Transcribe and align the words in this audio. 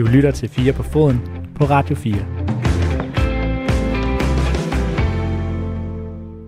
Du 0.00 0.06
lytter 0.06 0.30
til 0.30 0.48
4 0.48 0.72
på 0.72 0.82
foden 0.82 1.18
på 1.54 1.64
Radio 1.64 1.96
4. 1.96 2.14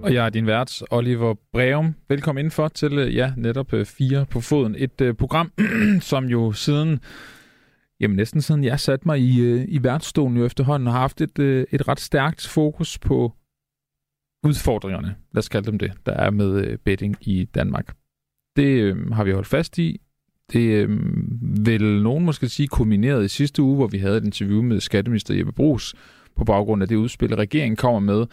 Og 0.03 0.15
jeg 0.15 0.27
er 0.27 0.31
din 0.31 0.47
vært, 0.47 0.83
Oliver 0.91 1.35
Breum. 1.53 1.95
Velkommen 2.09 2.41
indenfor 2.41 2.69
til, 2.69 2.99
øh, 2.99 3.15
ja, 3.17 3.33
netop 3.37 3.73
øh, 3.73 3.87
4 3.87 4.27
på 4.27 4.41
foden. 4.41 4.75
Et 4.79 5.01
uh, 5.01 5.17
program, 5.17 5.53
som 6.11 6.25
jo 6.25 6.53
siden, 6.53 7.01
jamen 8.01 8.17
næsten 8.17 8.43
siden 8.43 8.65
jeg 8.65 8.81
satte 8.81 9.09
mig 9.09 9.21
i, 9.21 9.55
uh, 9.55 9.65
i 9.69 9.83
værtsstolen 9.83 10.37
jo 10.37 10.45
efterhånden, 10.45 10.87
har 10.87 11.01
haft 11.01 11.21
et, 11.21 11.39
uh, 11.39 11.65
et 11.73 11.89
ret 11.89 12.01
stærkt 12.01 12.49
fokus 12.49 12.99
på 12.99 13.33
udfordringerne, 14.45 15.17
lad 15.33 15.39
os 15.39 15.49
kalde 15.49 15.71
dem 15.71 15.79
det, 15.79 15.93
der 16.07 16.13
er 16.13 16.31
med 16.31 16.79
betting 16.79 17.17
i 17.21 17.45
Danmark. 17.45 17.97
Det 18.57 18.83
øh, 18.83 19.11
har 19.11 19.25
vi 19.25 19.33
holdt 19.33 19.47
fast 19.47 19.79
i. 19.79 20.01
Det 20.53 20.61
øh, 20.61 20.99
vil 21.67 22.03
nogen 22.03 22.25
måske 22.25 22.49
sige 22.49 22.69
kombineret 22.69 23.25
i 23.25 23.29
sidste 23.29 23.63
uge, 23.63 23.77
hvor 23.77 23.87
vi 23.87 23.99
havde 23.99 24.17
et 24.17 24.25
interview 24.25 24.63
med 24.63 24.81
skatteminister 24.81 25.35
Jeppe 25.35 25.53
Brugs 25.53 25.95
på 26.37 26.45
baggrund 26.45 26.83
af 26.83 26.89
det 26.89 26.97
udspil, 26.97 27.35
regeringen 27.35 27.77
kommer 27.77 28.01
med 28.01 28.27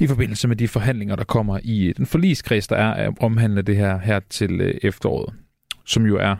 i 0.00 0.06
forbindelse 0.06 0.48
med 0.48 0.56
de 0.56 0.68
forhandlinger, 0.68 1.16
der 1.16 1.24
kommer 1.24 1.58
i 1.62 1.84
øh, 1.84 1.94
den 1.96 2.06
forligskreds, 2.06 2.66
der 2.66 2.76
er 2.76 3.12
omhandler 3.20 3.62
det 3.62 3.76
her 3.76 3.98
her 3.98 4.20
til 4.30 4.60
øh, 4.60 4.74
efteråret, 4.82 5.34
som 5.84 6.06
jo 6.06 6.16
er 6.16 6.36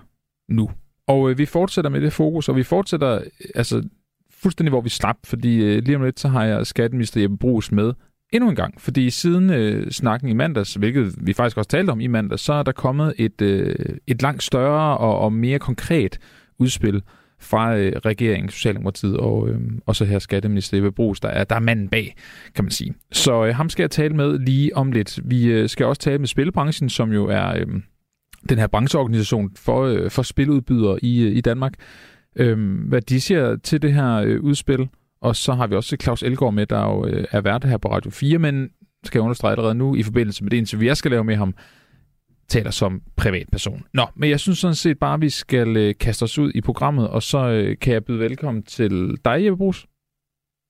nu. 0.49 0.71
Og 1.07 1.31
øh, 1.31 1.39
vi 1.39 1.47
fortsætter 1.47 1.91
med 1.91 2.01
det 2.01 2.13
fokus, 2.13 2.49
og 2.49 2.57
vi 2.57 2.63
fortsætter 2.63 3.15
øh, 3.15 3.23
altså 3.55 3.89
fuldstændig, 4.31 4.71
hvor 4.71 4.81
vi 4.81 4.89
slap, 4.89 5.17
fordi 5.25 5.57
øh, 5.57 5.83
lige 5.83 5.97
om 5.97 6.03
lidt, 6.03 6.21
så 6.21 6.29
har 6.29 6.45
jeg 6.45 6.67
skatteminister 6.67 7.21
Jeppe 7.21 7.37
Brugs 7.37 7.73
med 7.73 7.93
endnu 8.33 8.51
en 8.51 8.57
gang, 8.57 8.81
fordi 8.81 9.11
siden 9.11 9.51
øh, 9.51 9.91
snakken 9.91 10.29
i 10.29 10.33
mandags, 10.33 10.75
hvilket 10.75 11.15
vi 11.17 11.33
faktisk 11.33 11.57
også 11.57 11.69
talte 11.69 11.91
om 11.91 12.01
i 12.01 12.07
mandags, 12.07 12.43
så 12.43 12.53
er 12.53 12.63
der 12.63 12.73
kommet 12.73 13.15
et, 13.19 13.43
øh, 13.43 13.75
et 14.07 14.23
langt 14.23 14.43
større 14.43 14.99
og, 14.99 15.19
og 15.19 15.33
mere 15.33 15.59
konkret 15.59 16.19
udspil 16.59 17.03
fra 17.41 17.77
øh, 17.77 17.93
regeringen, 18.05 18.51
Socialdemokratiet 18.51 19.17
og, 19.17 19.49
øh, 19.49 19.61
og 19.87 19.97
så 19.97 20.05
her 20.05 20.19
skatteminister 20.19 20.79
Ebbe 20.79 20.93
Brugs, 20.93 21.21
der 21.21 21.29
er, 21.29 21.45
der 21.45 21.57
er 21.57 21.61
manden 21.61 21.89
bag, 21.89 22.15
kan 22.55 22.65
man 22.65 22.71
sige. 22.71 22.95
Så 23.13 23.45
øh, 23.45 23.55
ham 23.55 23.69
skal 23.69 23.83
jeg 23.83 23.91
tale 23.91 24.17
med 24.17 24.39
lige 24.39 24.77
om 24.77 24.93
lidt. 24.93 25.21
Vi 25.25 25.45
øh, 25.45 25.69
skal 25.69 25.87
også 25.87 26.03
tale 26.03 26.19
med 26.19 26.27
spilbranchen, 26.27 26.89
som 26.89 27.13
jo 27.13 27.27
er 27.27 27.49
øh, 27.49 27.67
den 28.49 28.59
her 28.59 28.67
brancheorganisation 28.67 29.51
for, 29.57 29.83
øh, 29.83 30.11
for 30.11 30.23
spiludbydere 30.23 30.99
i, 31.05 31.23
øh, 31.23 31.37
i 31.37 31.41
Danmark. 31.41 31.73
Øh, 32.37 32.89
hvad 32.89 33.01
de 33.01 33.21
siger 33.21 33.57
til 33.57 33.83
det 33.83 33.93
her 33.93 34.15
øh, 34.15 34.41
udspil, 34.41 34.89
og 35.23 35.37
så 35.37 35.53
har 35.53 35.67
vi 35.67 35.75
også 35.75 35.97
Claus 36.03 36.23
Elgaard 36.23 36.55
med, 36.55 36.67
der 36.67 36.81
jo 36.81 37.07
øh, 37.07 37.25
er 37.31 37.41
vært 37.41 37.65
her 37.65 37.77
på 37.77 37.93
Radio 37.93 38.11
4, 38.11 38.39
men 38.39 38.71
skal 39.05 39.19
jeg 39.19 39.23
understrege 39.23 39.53
allerede 39.53 39.75
nu, 39.75 39.95
i 39.95 40.03
forbindelse 40.03 40.45
med 40.45 40.51
det 40.51 40.57
interview, 40.57 40.87
jeg 40.87 40.97
skal 40.97 41.11
lave 41.11 41.25
med 41.25 41.37
ham, 41.37 41.55
taler 42.49 42.71
som 42.71 43.03
privatperson. 43.17 43.83
Nå, 43.95 44.07
men 44.17 44.31
jeg 44.31 44.41
synes 44.41 44.59
sådan 44.59 44.75
set 44.75 44.99
bare, 44.99 45.15
at 45.15 45.21
vi 45.21 45.31
skal 45.31 45.77
øh, 45.77 45.95
kaste 46.01 46.23
os 46.23 46.39
ud 46.39 46.53
i 46.55 46.61
programmet, 46.61 47.09
og 47.09 47.23
så 47.23 47.39
øh, 47.49 47.77
kan 47.81 47.93
jeg 47.93 48.05
byde 48.05 48.19
velkommen 48.19 48.63
til 48.63 49.17
dig, 49.25 49.45
Jeppe 49.45 49.57
Brugs. 49.57 49.87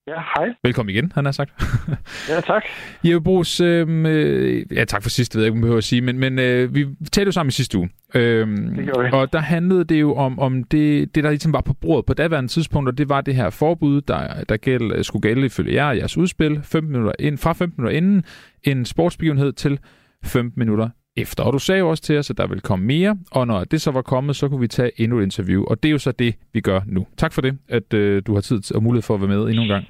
Ja, 0.07 0.23
hej. 0.37 0.55
Velkommen 0.63 0.91
igen, 0.95 1.13
han 1.15 1.25
har 1.25 1.33
sagt. 1.33 1.53
ja, 2.31 2.41
tak. 2.41 2.63
Jeppe 3.05 3.25
Brugs, 3.25 3.61
øhm, 3.61 4.07
øh, 4.07 4.67
ja 4.73 4.85
tak 4.85 5.03
for 5.03 5.11
sidst, 5.11 5.33
det 5.33 5.39
ved 5.39 5.45
jeg 5.45 5.49
ikke, 5.49 5.55
man 5.57 5.61
behøver 5.61 5.79
at 5.79 5.85
sige, 5.85 6.01
men, 6.01 6.19
men 6.19 6.39
øh, 6.39 6.75
vi 6.75 6.87
talte 7.13 7.29
jo 7.29 7.33
sammen 7.33 7.49
i 7.49 7.53
sidste 7.53 7.79
uge. 7.79 7.91
Øhm, 8.15 8.75
det 8.75 8.85
gjorde 8.85 9.05
vi. 9.05 9.11
Og 9.13 9.33
der 9.33 9.39
handlede 9.39 9.85
det 9.85 10.01
jo 10.01 10.15
om, 10.15 10.39
om 10.39 10.65
det, 10.65 11.15
det, 11.15 11.25
der 11.25 11.31
ligesom 11.31 11.53
var 11.53 11.61
på 11.61 11.75
bordet 11.75 12.07
på 12.07 12.15
daværende 12.15 12.49
tidspunkt, 12.51 12.89
og 12.89 12.99
det 12.99 13.09
var 13.09 13.21
det 13.21 13.35
her 13.35 13.51
forbud, 13.51 14.01
der, 14.01 14.45
der 14.45 14.57
gæld, 14.57 15.05
skulle 15.05 15.23
gælde 15.23 15.47
ifølge 15.47 15.75
jer 15.75 15.93
jeres 15.93 16.17
udspil, 16.17 16.61
15 16.63 16.93
minutter 16.93 17.13
ind, 17.19 17.39
fra 17.39 17.53
15 17.53 17.83
minutter 17.83 17.97
inden 17.97 18.25
en 18.63 18.85
sportsbegivenhed 18.85 19.53
til 19.53 19.79
15 20.25 20.61
minutter 20.61 20.89
efter. 21.17 21.45
Og 21.45 21.53
du 21.53 21.59
sagde 21.59 21.79
jo 21.79 21.91
også 21.91 22.03
til 22.03 22.19
os, 22.19 22.31
at 22.31 22.37
der 22.37 22.47
vil 22.47 22.61
komme 22.61 22.87
mere, 22.87 23.19
og 23.31 23.47
når 23.47 23.65
det 23.65 23.81
så 23.81 23.91
var 23.91 24.03
kommet, 24.03 24.37
så 24.37 24.49
kunne 24.49 24.61
vi 24.61 24.69
tage 24.69 25.01
endnu 25.01 25.19
et 25.19 25.23
interview. 25.23 25.65
Og 25.65 25.83
det 25.83 25.89
er 25.89 25.93
jo 25.93 25.99
så 25.99 26.13
det, 26.13 26.35
vi 26.53 26.61
gør 26.61 26.81
nu. 26.87 27.07
Tak 27.17 27.33
for 27.33 27.41
det, 27.41 27.59
at 27.69 27.95
øh, 27.95 28.23
du 28.27 28.35
har 28.35 28.41
tid 28.41 28.75
og 28.75 28.83
mulighed 28.83 29.03
for 29.03 29.15
at 29.15 29.21
være 29.21 29.29
med 29.29 29.45
endnu 29.47 29.63
en 29.63 29.69
gang. 29.69 29.85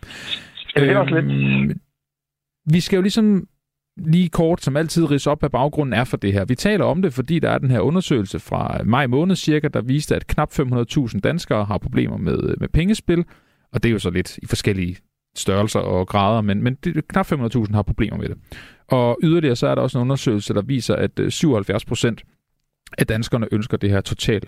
Det 0.77 0.91
er 0.91 0.99
også 0.99 1.21
lidt. 1.21 1.79
Vi 2.67 2.81
skal 2.81 2.97
jo 2.97 3.03
ligesom 3.03 3.49
lige 3.97 4.29
kort, 4.29 4.63
som 4.63 4.77
altid, 4.77 5.11
rise 5.11 5.31
op, 5.31 5.41
hvad 5.41 5.51
baggrunden 5.51 5.93
er 5.93 6.05
for 6.05 6.17
det 6.17 6.33
her. 6.33 6.45
Vi 6.45 6.55
taler 6.55 6.85
om 6.85 7.03
det, 7.03 7.13
fordi 7.15 7.39
der 7.39 7.51
er 7.51 7.59
den 7.59 7.71
her 7.71 7.81
undersøgelse 7.81 8.39
fra 8.39 8.81
maj 8.85 9.07
måned 9.07 9.37
cirka, 9.37 9.69
der 9.69 9.81
viste, 9.81 10.17
at 10.17 10.27
knap 10.27 10.53
500.000 10.53 11.21
danskere 11.21 11.65
har 11.65 11.79
problemer 11.79 12.17
med, 12.17 12.55
med 12.61 12.69
pengespil, 12.69 13.25
og 13.73 13.83
det 13.83 13.89
er 13.89 13.93
jo 13.93 13.99
så 13.99 14.11
lidt 14.11 14.39
i 14.39 14.47
forskellige 14.47 14.97
størrelser 15.35 15.81
og 15.81 16.07
grader, 16.07 16.41
men, 16.41 16.63
men 16.63 16.75
det, 16.75 17.09
knap 17.09 17.33
500.000 17.33 17.75
har 17.75 17.83
problemer 17.83 18.17
med 18.17 18.29
det. 18.29 18.37
Og 18.89 19.19
yderligere 19.23 19.57
så 19.57 19.67
er 19.67 19.75
der 19.75 19.83
også 19.83 19.99
en 19.99 20.03
undersøgelse, 20.03 20.55
der 20.55 20.63
viser, 20.63 20.97
at 20.97 21.19
øh, 21.19 21.31
77 21.31 21.85
procent 21.85 22.23
af 22.99 23.07
danskerne 23.07 23.49
ønsker 23.53 23.77
det 23.77 23.91
her 23.91 24.01
total 24.01 24.43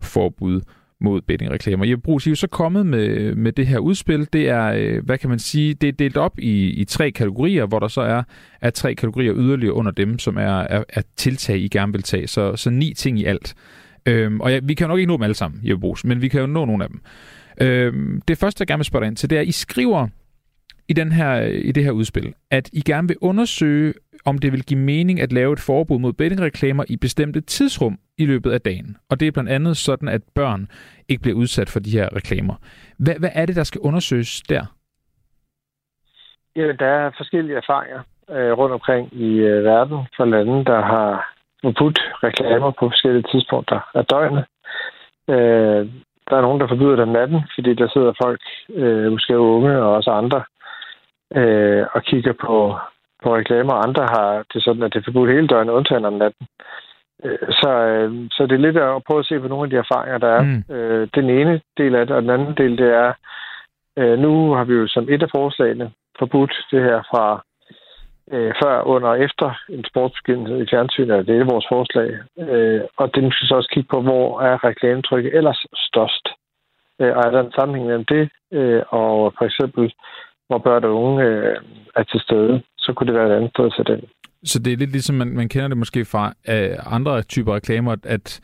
forbud 0.00 0.60
mod 1.00 1.20
bettingreklamer. 1.20 1.84
Jeg 1.84 2.02
Brugs, 2.02 2.26
I 2.26 2.28
er 2.28 2.30
jo 2.30 2.36
så 2.36 2.46
kommet 2.46 2.86
med, 2.86 3.34
med 3.34 3.52
det 3.52 3.66
her 3.66 3.78
udspil. 3.78 4.28
Det 4.32 4.48
er, 4.48 4.72
øh, 4.76 5.04
hvad 5.04 5.18
kan 5.18 5.30
man 5.30 5.38
sige, 5.38 5.74
det 5.74 5.88
er 5.88 5.92
delt 5.92 6.16
op 6.16 6.38
i, 6.38 6.68
i 6.70 6.84
tre 6.84 7.10
kategorier, 7.10 7.66
hvor 7.66 7.78
der 7.78 7.88
så 7.88 8.00
er, 8.00 8.22
er 8.60 8.70
tre 8.70 8.94
kategorier 8.94 9.34
yderligere 9.36 9.74
under 9.74 9.92
dem, 9.92 10.18
som 10.18 10.36
er, 10.36 10.60
er, 10.60 10.84
er 10.88 11.02
tiltag, 11.16 11.58
I 11.58 11.68
gerne 11.68 11.92
vil 11.92 12.02
tage. 12.02 12.26
Så, 12.26 12.56
så 12.56 12.70
ni 12.70 12.94
ting 12.94 13.18
i 13.18 13.24
alt. 13.24 13.54
Øhm, 14.06 14.40
og 14.40 14.52
ja, 14.52 14.60
vi 14.62 14.74
kan 14.74 14.84
jo 14.84 14.88
nok 14.88 14.98
ikke 14.98 15.08
nå 15.08 15.16
dem 15.16 15.22
alle 15.22 15.34
sammen, 15.34 15.60
Jeppe 15.64 15.80
Brugs, 15.80 16.04
men 16.04 16.22
vi 16.22 16.28
kan 16.28 16.40
jo 16.40 16.46
nå 16.46 16.64
nogle 16.64 16.84
af 16.84 16.90
dem. 16.90 17.00
Øhm, 17.60 18.20
det 18.28 18.38
første, 18.38 18.62
jeg 18.62 18.66
gerne 18.66 18.78
vil 18.78 18.84
spørge 18.84 19.02
dig 19.02 19.08
ind 19.08 19.16
til, 19.16 19.30
det 19.30 19.36
er, 19.36 19.40
at 19.40 19.48
I 19.48 19.52
skriver 19.52 20.08
i, 20.90 20.92
den 20.92 21.12
her, 21.12 21.32
i 21.42 21.72
det 21.72 21.84
her 21.84 21.90
udspil, 21.90 22.34
at 22.50 22.70
I 22.72 22.80
gerne 22.80 23.08
vil 23.08 23.16
undersøge, 23.20 23.94
om 24.26 24.38
det 24.38 24.52
vil 24.52 24.64
give 24.64 24.80
mening 24.80 25.20
at 25.20 25.32
lave 25.32 25.52
et 25.52 25.60
forbud 25.60 25.98
mod 25.98 26.12
bettingreklamer 26.12 26.84
i 26.88 26.96
bestemte 26.96 27.40
tidsrum 27.40 27.98
i 28.18 28.26
løbet 28.26 28.50
af 28.52 28.60
dagen. 28.60 28.96
Og 29.10 29.20
det 29.20 29.28
er 29.28 29.32
blandt 29.32 29.50
andet 29.50 29.76
sådan, 29.76 30.08
at 30.08 30.22
børn 30.34 30.68
ikke 31.08 31.22
bliver 31.22 31.36
udsat 31.36 31.68
for 31.70 31.80
de 31.80 31.90
her 31.90 32.16
reklamer. 32.16 32.54
Hvad, 32.98 33.14
hvad 33.18 33.30
er 33.34 33.46
det, 33.46 33.56
der 33.56 33.64
skal 33.64 33.80
undersøges 33.80 34.42
der? 34.48 34.64
Ja, 36.56 36.72
der 36.72 36.86
er 36.86 37.10
forskellige 37.16 37.56
erfaringer 37.56 38.02
øh, 38.30 38.52
rundt 38.58 38.72
omkring 38.72 39.08
i 39.12 39.30
øh, 39.38 39.64
verden 39.64 39.98
for 40.16 40.24
lande, 40.24 40.64
der 40.64 40.80
har 40.92 41.34
forbudt 41.62 41.98
reklamer 42.22 42.70
på 42.70 42.88
forskellige 42.88 43.28
tidspunkter 43.32 43.80
af 43.94 44.04
døgnet. 44.04 44.44
Øh, 45.28 45.82
der 46.28 46.36
er 46.36 46.40
nogen, 46.40 46.60
der 46.60 46.68
forbyder 46.68 46.96
det 46.96 47.00
om 47.08 47.08
natten, 47.08 47.40
fordi 47.54 47.74
der 47.74 47.88
sidder 47.88 48.12
folk, 48.22 48.40
øh, 48.74 49.12
måske 49.12 49.38
unge 49.38 49.82
og 49.82 49.94
også 49.94 50.10
andre, 50.10 50.42
øh, 51.36 51.86
og 51.92 52.02
kigger 52.02 52.32
på, 52.32 52.76
på 53.22 53.36
reklamer. 53.36 53.74
Andre 53.86 54.02
har 54.02 54.44
det 54.54 54.62
sådan, 54.62 54.82
at 54.82 54.92
det 54.92 54.98
er 54.98 55.04
forbudt 55.04 55.30
hele 55.30 55.46
døgnet, 55.46 55.72
undtagen 55.72 56.04
om 56.04 56.12
natten. 56.12 56.46
Øh, 57.24 57.48
så, 57.50 57.70
øh, 57.70 58.28
så 58.30 58.46
det 58.46 58.52
er 58.52 58.66
lidt 58.66 58.76
at 58.76 59.04
prøve 59.06 59.20
at 59.20 59.26
se 59.26 59.40
på 59.40 59.48
nogle 59.48 59.64
af 59.64 59.70
de 59.70 59.76
erfaringer, 59.76 60.18
der 60.18 60.28
er. 60.28 60.42
Mm. 60.42 60.74
Øh, 60.74 61.08
den 61.14 61.30
ene 61.30 61.60
del 61.78 61.94
af 61.94 62.06
det, 62.06 62.16
og 62.16 62.22
den 62.22 62.30
anden 62.30 62.54
del, 62.56 62.78
det 62.78 62.90
er, 63.04 63.12
øh, 63.98 64.18
nu 64.18 64.52
har 64.52 64.64
vi 64.64 64.74
jo 64.74 64.86
som 64.88 65.06
et 65.10 65.22
af 65.22 65.28
forslagene 65.34 65.90
forbudt 66.18 66.66
det 66.70 66.82
her 66.82 67.02
fra 67.10 67.44
øh, 68.32 68.52
før, 68.62 68.82
under 68.82 69.08
og 69.08 69.20
efter 69.20 69.48
en 69.68 69.84
sportsbegivenhed 69.90 70.62
i 70.62 70.70
fjernsynet. 70.70 71.26
Det 71.26 71.40
er 71.40 71.52
vores 71.52 71.66
forslag. 71.72 72.08
Øh, 72.38 72.80
og 72.96 73.14
det 73.14 73.34
skal 73.34 73.48
så 73.48 73.54
også 73.54 73.70
kigge 73.72 73.88
på, 73.90 74.00
hvor 74.00 74.40
er 74.40 74.64
reklametrykket 74.64 75.34
ellers 75.36 75.66
størst. 75.74 76.28
Øh, 77.00 77.16
og 77.16 77.22
er 77.26 77.30
der 77.30 77.40
en 77.40 77.52
sammenhæng 77.52 77.86
mellem 77.86 78.04
det, 78.04 78.30
øh, 78.52 78.82
og 78.88 79.34
for 79.38 79.44
eksempel 79.44 79.92
hvor 80.50 80.58
børn 80.58 80.84
og 80.84 80.94
unge 81.02 81.24
øh, 81.24 81.56
er 81.96 82.02
til 82.02 82.20
stede, 82.20 82.62
så 82.78 82.92
kunne 82.92 83.06
det 83.06 83.14
være 83.18 83.28
et 83.28 83.36
andet 83.36 83.50
sted 83.50 83.64
at 83.66 83.72
sætte 83.76 83.92
ind. 83.92 84.02
Så 84.44 84.58
det 84.58 84.72
er 84.72 84.76
lidt 84.76 84.90
ligesom, 84.90 85.16
man, 85.16 85.28
man 85.28 85.48
kender 85.48 85.68
det 85.68 85.76
måske 85.76 86.04
fra 86.04 86.24
uh, 86.52 86.94
andre 86.96 87.22
typer 87.22 87.54
reklamer, 87.54 87.96
at 88.04 88.40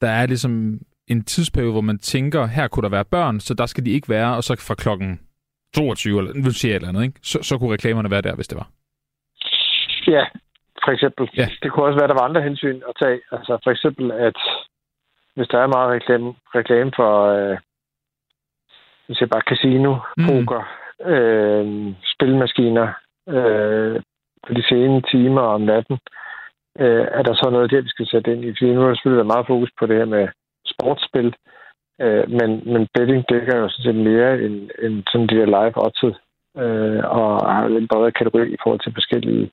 der 0.00 0.08
er 0.08 0.26
ligesom 0.26 0.78
en 1.08 1.24
tidsperiode, 1.24 1.72
hvor 1.72 1.80
man 1.80 1.98
tænker, 1.98 2.46
her 2.46 2.68
kunne 2.68 2.82
der 2.82 2.88
være 2.88 3.04
børn, 3.04 3.40
så 3.40 3.54
der 3.54 3.66
skal 3.66 3.84
de 3.86 3.90
ikke 3.90 4.08
være, 4.08 4.36
og 4.36 4.42
så 4.44 4.66
fra 4.68 4.74
klokken 4.74 5.20
22, 5.74 6.18
eller 6.18 6.32
nu 6.34 6.50
siger 6.50 6.72
jeg 6.72 6.76
et 6.76 6.80
eller 6.80 6.88
andet, 6.88 7.02
ikke? 7.02 7.18
Så, 7.22 7.38
så 7.42 7.58
kunne 7.58 7.72
reklamerne 7.72 8.10
være 8.10 8.22
der, 8.22 8.34
hvis 8.34 8.48
det 8.48 8.58
var. 8.58 8.68
Ja, 10.06 10.24
for 10.84 10.90
eksempel. 10.92 11.28
Ja. 11.36 11.48
Det 11.62 11.72
kunne 11.72 11.86
også 11.86 11.98
være, 11.98 12.08
at 12.08 12.12
der 12.12 12.20
var 12.20 12.28
andre 12.28 12.42
hensyn 12.42 12.80
at 12.88 12.94
tage. 13.02 13.20
Altså 13.32 13.58
for 13.64 13.70
eksempel, 13.70 14.12
at 14.12 14.38
hvis 15.36 15.48
der 15.48 15.58
er 15.58 15.66
meget 15.66 15.90
reklame, 15.96 16.34
reklame 16.54 16.92
for, 16.96 17.10
øh, 17.36 17.58
hvis 19.06 19.20
jeg 19.20 19.28
bare 19.30 19.48
casino, 19.50 19.92
mm 20.16 20.46
øh, 21.00 21.94
spilmaskiner 22.14 22.88
øh, 23.28 24.00
på 24.46 24.54
de 24.54 24.62
sene 24.68 25.02
timer 25.02 25.40
om 25.40 25.60
natten. 25.60 25.98
Øh, 26.78 27.06
er 27.18 27.22
der 27.22 27.34
så 27.34 27.50
noget 27.50 27.70
der, 27.70 27.80
vi 27.80 27.88
skal 27.88 28.06
sætte 28.06 28.32
ind 28.32 28.44
i? 28.44 28.54
Fordi 28.58 28.74
nu 28.74 28.80
har 28.80 28.88
der 28.88 28.94
selvfølgelig 28.94 29.20
været 29.22 29.34
meget 29.34 29.46
fokus 29.46 29.70
på 29.78 29.86
det 29.86 29.96
her 29.96 30.04
med 30.04 30.28
sportsspil, 30.72 31.34
øh, 32.00 32.30
men, 32.38 32.50
men 32.72 32.88
betting 32.94 33.24
dækker 33.28 33.56
jo 33.58 33.68
sådan 33.68 33.84
set 33.84 33.94
mere 34.10 34.42
end, 34.44 34.70
end 34.82 34.94
sådan 35.10 35.26
de 35.26 35.36
der 35.36 35.46
live 35.56 35.76
oddset, 35.86 36.14
øh, 36.62 37.02
og 37.18 37.52
har 37.54 37.66
en 37.66 37.88
bredere 37.88 38.18
kategori 38.20 38.52
i 38.52 38.60
forhold 38.62 38.80
til 38.80 38.96
forskellige 38.98 39.50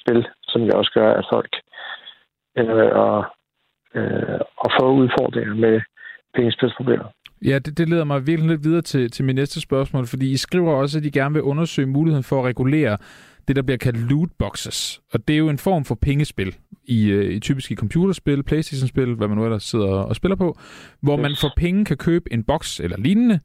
spil, 0.00 0.28
som 0.42 0.60
jeg 0.66 0.74
også 0.74 0.92
gør, 0.94 1.12
at 1.14 1.26
folk 1.32 1.52
ender 2.56 2.74
med 2.74 2.90
at, 3.06 3.18
øh, 3.98 4.40
at 4.64 4.70
øh, 4.70 4.76
få 4.80 4.86
udfordringer 5.00 5.54
med 5.54 5.80
pengespilsproblemer. 6.34 7.08
Ja, 7.44 7.58
det, 7.58 7.78
det 7.78 7.88
leder 7.88 8.04
mig 8.04 8.26
virkelig 8.26 8.50
lidt 8.50 8.64
videre 8.64 8.82
til, 8.82 9.10
til 9.10 9.24
min 9.24 9.34
næste 9.34 9.60
spørgsmål, 9.60 10.06
fordi 10.06 10.30
I 10.30 10.36
skriver 10.36 10.72
også, 10.72 10.98
at 10.98 11.04
I 11.04 11.10
gerne 11.10 11.32
vil 11.32 11.42
undersøge 11.42 11.86
muligheden 11.88 12.24
for 12.24 12.38
at 12.38 12.44
regulere 12.44 12.96
det, 13.48 13.56
der 13.56 13.62
bliver 13.62 13.78
kaldt 13.78 14.10
loot 14.10 14.28
boxes. 14.38 15.00
Og 15.12 15.28
det 15.28 15.34
er 15.34 15.38
jo 15.38 15.48
en 15.48 15.58
form 15.58 15.84
for 15.84 15.94
pengespil, 15.94 16.56
i, 16.84 17.10
øh, 17.10 17.34
i 17.34 17.40
typisk 17.40 17.70
i 17.70 17.74
computerspil, 17.74 18.42
Playstation-spil, 18.42 19.14
hvad 19.14 19.28
man 19.28 19.36
nu 19.38 19.44
ellers 19.44 19.62
sidder 19.62 19.86
og 19.86 20.16
spiller 20.16 20.36
på, 20.36 20.58
hvor 21.00 21.18
yes. 21.18 21.22
man 21.22 21.36
for 21.40 21.52
penge 21.56 21.84
kan 21.84 21.96
købe 21.96 22.32
en 22.32 22.44
boks 22.44 22.80
eller 22.80 22.96
lignende, 22.96 23.40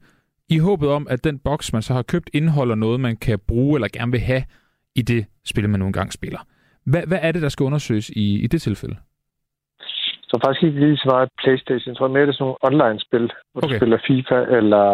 i 0.48 0.58
håbet 0.58 0.88
om, 0.88 1.06
at 1.10 1.24
den 1.24 1.38
boks, 1.38 1.72
man 1.72 1.82
så 1.82 1.94
har 1.94 2.02
købt, 2.02 2.30
indeholder 2.32 2.74
noget, 2.74 3.00
man 3.00 3.16
kan 3.16 3.38
bruge 3.48 3.76
eller 3.76 3.88
gerne 3.92 4.12
vil 4.12 4.20
have 4.20 4.42
i 4.94 5.02
det 5.02 5.26
spil, 5.44 5.70
man 5.70 5.80
nogle 5.80 5.92
gange 5.92 6.12
spiller. 6.12 6.46
Hvad, 6.86 7.02
hvad 7.06 7.18
er 7.22 7.32
det, 7.32 7.42
der 7.42 7.48
skal 7.48 7.64
undersøges 7.64 8.10
i, 8.10 8.38
i 8.38 8.46
det 8.46 8.62
tilfælde? 8.62 8.96
Så 10.28 10.40
faktisk 10.44 10.62
ikke 10.66 10.80
lige 10.80 10.96
så 10.96 11.08
meget 11.12 11.28
Playstation. 11.42 11.90
Jeg 11.92 11.96
tror 11.96 12.08
mere, 12.08 12.26
det 12.26 12.28
er 12.28 12.32
sådan 12.32 12.44
nogle 12.44 12.64
online-spil, 12.68 13.26
hvor 13.52 13.62
okay. 13.62 13.74
du 13.74 13.78
spiller 13.78 13.98
FIFA 14.06 14.38
eller 14.58 14.84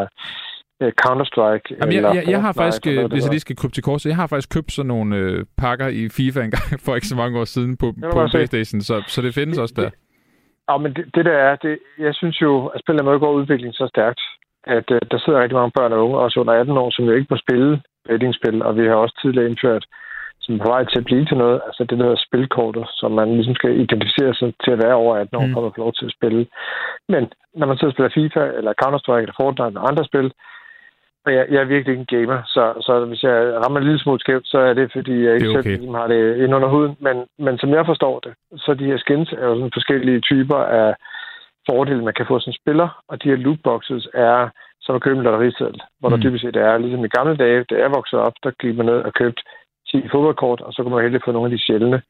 uh, 0.80 0.90
Counter-Strike. 1.02 1.68
Jamen, 1.80 1.96
eller 1.96 2.12
jeg, 2.14 2.22
jeg, 2.24 2.30
jeg 2.34 2.40
har 2.46 2.52
faktisk, 2.52 2.86
noget, 2.86 3.12
hvis 3.12 3.24
jeg 3.24 3.30
lige 3.30 3.46
skal 3.46 3.56
krybe 3.56 3.74
til 3.74 3.82
kors, 3.82 4.06
jeg 4.06 4.16
har 4.16 4.26
faktisk 4.26 4.50
købt 4.56 4.72
sådan 4.72 4.88
nogle 4.94 5.16
øh, 5.16 5.44
pakker 5.62 5.88
i 6.00 6.02
FIFA 6.16 6.40
en 6.44 6.50
gang 6.56 6.68
for 6.84 6.94
ikke 6.94 7.06
så 7.12 7.16
mange 7.16 7.40
år 7.40 7.44
siden 7.44 7.76
på, 7.76 7.86
på 8.12 8.20
en 8.22 8.30
Playstation, 8.30 8.80
så, 8.80 8.94
så 9.06 9.22
det 9.22 9.34
findes 9.34 9.56
det, 9.56 9.62
også 9.62 9.74
der. 9.76 9.90
Ja, 10.68 10.76
men 10.82 10.90
det, 10.96 11.04
det 11.14 11.24
der 11.24 11.38
er, 11.48 11.56
det, 11.56 11.78
jeg 11.98 12.14
synes 12.14 12.42
jo, 12.42 12.66
at 12.66 12.80
spillet 12.80 13.04
måde 13.04 13.18
går 13.18 13.32
udvikling 13.32 13.74
så 13.74 13.86
stærkt, 13.94 14.20
at 14.64 14.90
uh, 14.90 14.98
der 15.10 15.18
sidder 15.18 15.40
rigtig 15.42 15.56
mange 15.60 15.72
børn 15.78 15.92
og 15.92 16.04
unge, 16.04 16.18
også 16.18 16.40
under 16.40 16.52
18 16.52 16.76
år, 16.76 16.90
som 16.90 17.04
jo 17.04 17.12
ikke 17.12 17.26
må 17.30 17.36
spille 17.36 17.82
bettingspil, 18.08 18.62
og 18.62 18.76
vi 18.76 18.86
har 18.86 18.94
også 18.94 19.20
tidligere 19.22 19.48
indført 19.50 19.84
som 20.44 20.54
er 20.54 20.62
på 20.64 20.70
vej 20.74 20.84
til 20.84 20.98
at 20.98 21.04
blive 21.04 21.24
til 21.24 21.36
noget. 21.36 21.60
Altså 21.66 21.82
det, 21.84 21.98
der 21.98 22.04
hedder 22.04 22.26
spilkortet, 22.26 22.84
som 23.00 23.10
man 23.20 23.28
ligesom 23.38 23.54
skal 23.54 23.80
identificere 23.84 24.34
sig 24.34 24.48
til 24.64 24.70
at 24.70 24.82
være 24.84 24.94
over 25.02 25.12
18 25.16 25.36
år, 25.36 25.46
mm. 25.46 25.52
for 25.52 25.66
at 25.66 25.72
få 25.74 25.80
lov 25.84 25.92
til 25.92 26.06
at 26.06 26.16
spille. 26.18 26.46
Men 27.08 27.22
når 27.58 27.66
man 27.66 27.78
og 27.82 27.92
spiller 27.92 28.16
FIFA, 28.18 28.44
eller 28.58 28.72
Counter-Strike, 28.82 29.24
eller 29.24 29.40
Fortnite, 29.40 29.68
eller 29.68 29.90
andre 29.90 30.04
spil, 30.10 30.28
og 31.26 31.30
jeg, 31.36 31.44
jeg 31.52 31.60
er 31.60 31.72
virkelig 31.72 31.92
ikke 31.92 32.00
en 32.00 32.12
gamer, 32.16 32.38
så, 32.54 32.64
så 32.86 32.92
hvis 33.04 33.22
jeg 33.22 33.36
rammer 33.62 33.78
en 33.78 33.86
lille 33.86 34.02
smule 34.02 34.20
skævt, 34.20 34.46
så 34.46 34.58
er 34.58 34.74
det, 34.74 34.92
fordi 34.96 35.14
jeg 35.24 35.34
ikke 35.34 35.50
okay. 35.50 35.62
selv 35.62 35.94
har 36.00 36.06
det 36.06 36.36
ind 36.42 36.54
under 36.54 36.68
huden. 36.68 36.96
Men, 37.00 37.16
men 37.38 37.58
som 37.58 37.70
jeg 37.70 37.86
forstår 37.86 38.20
det, 38.20 38.32
så 38.56 38.74
de 38.74 38.90
her 38.90 38.98
skins 38.98 39.32
er 39.32 39.46
jo 39.46 39.54
sådan 39.54 39.76
forskellige 39.78 40.20
typer 40.20 40.60
af 40.80 40.94
fordele, 41.68 42.04
man 42.04 42.14
kan 42.14 42.26
få 42.26 42.40
som 42.40 42.52
spiller, 42.52 42.88
og 43.08 43.22
de 43.22 43.28
her 43.28 43.36
lootboxes 43.36 44.08
er 44.14 44.48
som 44.84 44.96
at 44.96 45.02
købe 45.02 45.18
en 45.18 45.24
lotteriseddel, 45.24 45.80
hvor 46.00 46.08
mm. 46.08 46.14
der 46.14 46.22
dybest 46.22 46.42
set 46.44 46.56
er, 46.56 46.78
ligesom 46.78 47.04
i 47.04 47.14
gamle 47.16 47.36
dage, 47.36 47.64
da 47.70 47.74
jeg 47.74 47.90
voksede 47.90 48.22
op, 48.22 48.36
der 48.44 48.50
gik 48.60 48.76
man 48.76 48.86
ned 48.86 49.00
og 49.08 49.12
købte 49.20 49.42
10 49.94 50.08
fodboldkort, 50.12 50.60
og 50.60 50.72
så 50.72 50.82
kan 50.82 50.92
man 50.92 51.02
heldig 51.02 51.20
få 51.24 51.32
nogle 51.32 51.48
af 51.48 51.54
de 51.56 51.64
sjældne. 51.66 52.02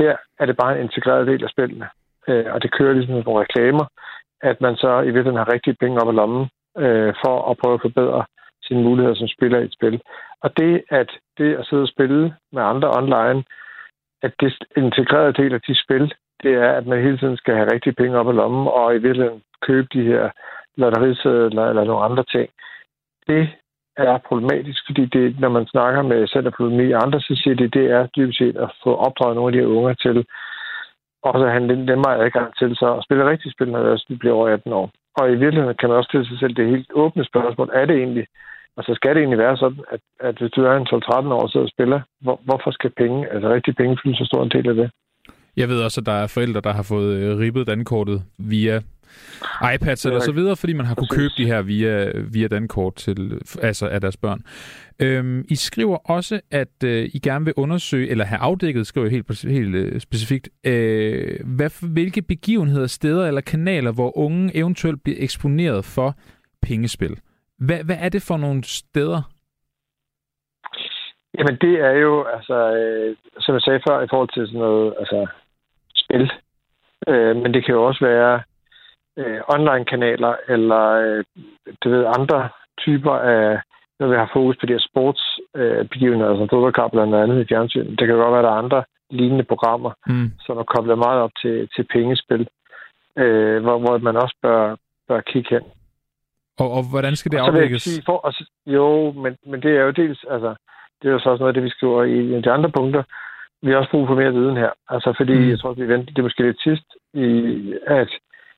Her 0.00 0.16
er 0.40 0.46
det 0.46 0.56
bare 0.56 0.72
en 0.74 0.82
integreret 0.82 1.26
del 1.26 1.44
af 1.44 1.50
spillene, 1.50 1.88
øh, 2.28 2.46
og 2.54 2.62
det 2.62 2.72
kører 2.72 2.94
ligesom 2.94 3.14
nogle 3.14 3.42
reklamer, 3.44 3.86
at 4.50 4.60
man 4.60 4.76
så 4.76 5.00
i 5.00 5.12
virkeligheden 5.14 5.42
har 5.42 5.52
rigtige 5.52 5.76
penge 5.80 6.00
op 6.00 6.12
i 6.12 6.16
lommen 6.16 6.44
øh, 6.78 7.14
for 7.24 7.50
at 7.50 7.58
prøve 7.62 7.74
at 7.74 7.84
forbedre 7.86 8.24
sine 8.62 8.82
muligheder 8.82 9.16
som 9.16 9.28
spiller 9.28 9.58
i 9.58 9.64
et 9.64 9.72
spil. 9.72 10.00
Og 10.44 10.56
det, 10.56 10.82
at 10.90 11.10
det 11.38 11.54
at 11.54 11.66
sidde 11.66 11.82
og 11.82 11.88
spille 11.88 12.34
med 12.52 12.62
andre 12.62 12.88
online, 13.00 13.44
at 14.22 14.32
det 14.40 14.54
integrerede 14.76 15.38
del 15.42 15.54
af 15.54 15.60
de 15.60 15.82
spil, 15.84 16.14
det 16.42 16.52
er, 16.54 16.70
at 16.72 16.86
man 16.86 17.02
hele 17.02 17.18
tiden 17.18 17.36
skal 17.36 17.54
have 17.54 17.72
rigtige 17.72 17.98
penge 18.00 18.18
op 18.18 18.28
i 18.28 18.32
lommen, 18.32 18.66
og 18.68 18.94
i 18.94 18.98
virkeligheden 18.98 19.42
købe 19.62 19.88
de 19.92 20.02
her 20.02 20.30
lotterisædler 20.76 21.64
eller 21.68 21.84
nogle 21.84 22.04
andre 22.04 22.24
ting. 22.24 22.48
Det 23.26 23.48
er 23.96 24.18
problematisk, 24.28 24.80
fordi 24.86 25.04
det, 25.06 25.40
når 25.40 25.48
man 25.48 25.66
snakker 25.66 26.02
med 26.02 26.28
Center 26.28 26.50
for 26.56 26.64
Økonomi 26.64 26.92
og 26.92 27.02
andre, 27.02 27.20
så 27.20 27.40
siger 27.42 27.54
det, 27.54 27.74
det 27.74 27.86
er 27.90 28.06
dybest 28.16 28.38
set 28.38 28.56
at 28.56 28.70
få 28.84 28.96
opdraget 28.96 29.36
nogle 29.36 29.48
af 29.48 29.52
de 29.52 29.58
her 29.58 29.76
unge 29.78 29.94
til 29.94 30.26
også 31.22 31.44
at 31.46 31.52
have 31.52 31.68
den 31.68 31.84
nemmere 31.90 32.18
adgang 32.24 32.48
til 32.58 32.76
sig 32.76 32.90
at 32.96 33.04
spille 33.04 33.30
rigtig 33.30 33.52
spil, 33.52 33.70
når 33.72 33.96
de 34.08 34.16
bliver 34.18 34.34
over 34.34 34.48
18 34.48 34.72
år. 34.72 34.90
Og 35.20 35.24
i 35.32 35.36
virkeligheden 35.42 35.76
kan 35.78 35.88
man 35.88 35.98
også 35.98 36.08
stille 36.08 36.28
sig 36.28 36.38
selv 36.38 36.54
det 36.54 36.72
helt 36.74 36.90
åbne 36.94 37.24
spørgsmål, 37.24 37.70
er 37.72 37.84
det 37.86 37.96
egentlig, 37.96 38.26
altså 38.76 38.94
skal 38.94 39.14
det 39.14 39.20
egentlig 39.20 39.38
være 39.38 39.56
sådan, 39.56 39.84
at, 39.94 40.00
at 40.20 40.34
hvis 40.38 40.50
du 40.50 40.60
er 40.64 40.74
en 40.76 40.88
12-13 40.92 41.34
år 41.36 41.42
og 41.42 41.50
sidder 41.50 41.66
og 41.66 41.74
spiller, 41.76 42.00
hvor, 42.20 42.40
hvorfor 42.44 42.70
skal 42.70 42.90
penge, 43.02 43.28
altså 43.32 43.48
rigtig 43.48 43.76
penge, 43.76 43.98
fylde 44.02 44.16
så 44.16 44.24
stor 44.24 44.42
en 44.42 44.54
del 44.56 44.68
af 44.68 44.74
det? 44.74 44.90
Jeg 45.56 45.68
ved 45.68 45.82
også, 45.82 46.00
at 46.00 46.06
der 46.06 46.12
er 46.12 46.26
forældre, 46.26 46.60
der 46.60 46.72
har 46.72 46.82
fået 46.82 47.16
øh, 47.16 47.38
ribbet 47.38 47.66
dankortet 47.66 48.22
via 48.38 48.80
iPads 49.74 50.06
eller 50.06 50.20
så 50.20 50.32
videre, 50.32 50.56
fordi 50.56 50.72
man 50.72 50.86
har 50.86 50.94
kunne 50.94 51.08
købe 51.08 51.32
de 51.38 51.46
her 51.46 51.62
via, 51.62 52.18
via 52.18 52.48
dankort 52.48 52.94
til, 52.94 53.40
altså 53.62 53.88
af 53.88 54.00
deres 54.00 54.16
børn. 54.16 54.42
Øhm, 55.02 55.44
I 55.48 55.54
skriver 55.54 56.10
også, 56.10 56.40
at 56.50 56.84
øh, 56.84 57.10
I 57.14 57.18
gerne 57.18 57.44
vil 57.44 57.54
undersøge, 57.56 58.08
eller 58.08 58.24
have 58.24 58.38
afdækket, 58.38 58.86
skriver 58.86 59.08
helt, 59.08 59.44
helt 59.44 59.74
øh, 59.74 60.00
specifikt, 60.00 60.48
øh, 60.66 61.38
hvad, 61.56 61.92
hvilke 61.92 62.22
begivenheder, 62.22 62.86
steder 62.86 63.26
eller 63.28 63.40
kanaler, 63.40 63.92
hvor 63.92 64.18
unge 64.18 64.56
eventuelt 64.56 65.02
bliver 65.04 65.18
eksponeret 65.20 65.84
for 65.84 66.14
pengespil. 66.62 67.20
Hvad, 67.58 67.84
hvad 67.84 67.96
er 68.00 68.08
det 68.08 68.22
for 68.22 68.36
nogle 68.36 68.64
steder? 68.64 69.22
Jamen 71.38 71.56
det 71.60 71.74
er 71.80 71.92
jo, 71.92 72.24
altså, 72.24 72.58
øh, 72.76 73.16
som 73.40 73.54
jeg 73.54 73.62
sagde 73.62 73.80
før, 73.88 74.00
i 74.02 74.06
forhold 74.10 74.28
til 74.34 74.46
sådan 74.46 74.60
noget, 74.60 74.94
altså 74.98 75.26
spil. 76.06 76.32
Øh, 77.08 77.36
men 77.36 77.54
det 77.54 77.64
kan 77.64 77.74
jo 77.74 77.84
også 77.84 78.04
være 78.04 78.42
øh, 79.16 79.40
online-kanaler, 79.54 80.34
eller 80.48 80.84
øh, 81.04 81.24
du 81.84 81.90
ved, 81.90 82.04
andre 82.18 82.48
typer 82.78 83.12
af, 83.12 83.60
når 83.98 84.06
vi 84.08 84.16
har 84.16 84.30
fokus 84.32 84.56
på 84.56 84.66
de 84.66 84.72
her 84.72 84.86
sportsbegivenheder, 84.90 86.32
øh, 86.32 86.38
som 86.38 86.48
fodboldkamp 86.48 86.92
blandt 86.92 87.14
andet 87.14 87.40
i 87.40 87.48
fjernsyn. 87.48 87.90
Det 87.96 88.06
kan 88.06 88.16
godt 88.16 88.32
være, 88.32 88.38
at 88.38 88.44
der 88.44 88.50
er 88.50 88.64
andre 88.64 88.84
lignende 89.10 89.44
programmer, 89.44 89.92
mm. 90.06 90.32
som 90.40 90.58
er 90.58 90.62
koblet 90.62 90.98
meget 90.98 91.20
op 91.20 91.30
til, 91.42 91.68
til 91.76 91.84
pengespil, 91.92 92.48
øh, 93.18 93.62
hvor, 93.62 93.78
hvor 93.78 93.98
man 93.98 94.16
også 94.16 94.36
bør, 94.42 94.76
bør 95.08 95.20
kigge 95.20 95.50
hen. 95.54 95.62
Og, 96.58 96.70
og 96.70 96.82
hvordan 96.90 97.16
skal 97.16 97.32
det 97.32 97.38
afdækkes? 97.38 97.82
Sige, 97.82 98.02
for, 98.06 98.16
og, 98.16 98.32
jo, 98.66 99.12
men, 99.12 99.36
men 99.46 99.62
det 99.62 99.76
er 99.76 99.82
jo 99.82 99.90
dels, 99.90 100.24
altså, 100.30 100.54
det 101.02 101.08
er 101.08 101.12
jo 101.12 101.18
så 101.18 101.30
også 101.30 101.42
noget 101.42 101.50
af 101.50 101.54
det, 101.54 101.64
vi 101.64 101.70
skriver 101.70 102.02
i, 102.04 102.38
i 102.38 102.40
de 102.40 102.50
andre 102.50 102.70
punkter. 102.70 103.02
Vi 103.66 103.72
har 103.72 103.78
også 103.78 103.90
brug 103.90 104.06
for 104.06 104.14
mere 104.14 104.32
viden 104.32 104.56
her. 104.56 104.70
Altså, 104.88 105.14
fordi 105.16 105.36
mm. 105.38 105.48
jeg 105.50 105.58
tror, 105.58 105.70
at 105.70 105.80
vi 105.82 105.88
venter, 105.88 106.12
det 106.12 106.18
er 106.18 106.28
måske 106.28 106.42
lidt 106.42 106.62
sidst, 106.62 106.86
i, 107.14 107.28
at 107.86 108.10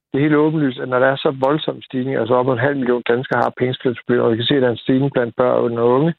det 0.09 0.15
er 0.19 0.27
helt 0.27 0.43
åbenlyst, 0.45 0.81
at 0.81 0.89
når 0.89 0.99
der 0.99 1.07
er 1.07 1.17
så 1.17 1.31
voldsom 1.47 1.83
stigning, 1.83 2.17
altså 2.17 2.35
op 2.35 2.49
en 2.49 2.67
halv 2.67 2.77
million 2.77 3.03
danskere 3.09 3.41
har 3.45 3.53
pengespilsproblemer, 3.59 4.25
og 4.25 4.33
vi 4.33 4.37
kan 4.37 4.45
se, 4.45 4.55
at 4.55 4.63
der 4.63 4.69
er 4.69 4.73
en 4.73 4.85
stigning 4.85 5.13
blandt 5.13 5.37
børn 5.37 5.79
og 5.79 5.89
unge, 5.97 6.15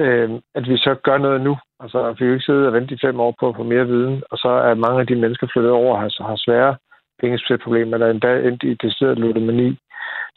øh, 0.00 0.30
at 0.54 0.68
vi 0.70 0.76
så 0.76 0.94
gør 1.06 1.18
noget 1.18 1.40
nu. 1.40 1.56
Altså, 1.80 1.98
vi 2.10 2.16
kan 2.18 2.26
jo 2.26 2.32
ikke 2.32 2.44
sidde 2.44 2.66
og 2.66 2.72
vente 2.72 2.94
i 2.94 3.02
fem 3.04 3.20
år 3.20 3.34
på 3.40 3.48
at 3.48 3.56
få 3.56 3.62
mere 3.62 3.86
viden, 3.86 4.22
og 4.30 4.38
så 4.38 4.48
er 4.48 4.74
mange 4.74 5.00
af 5.00 5.06
de 5.06 5.16
mennesker 5.22 5.46
flyttet 5.52 5.72
over 5.72 5.94
og 5.94 6.00
har, 6.00 6.26
har 6.28 6.36
svære 6.36 6.76
pengespilsproblemer, 7.20 7.94
eller 7.94 8.10
endda 8.10 8.32
endt 8.48 8.62
i 8.62 8.74
decideret 8.74 9.18
ludomani. 9.18 9.78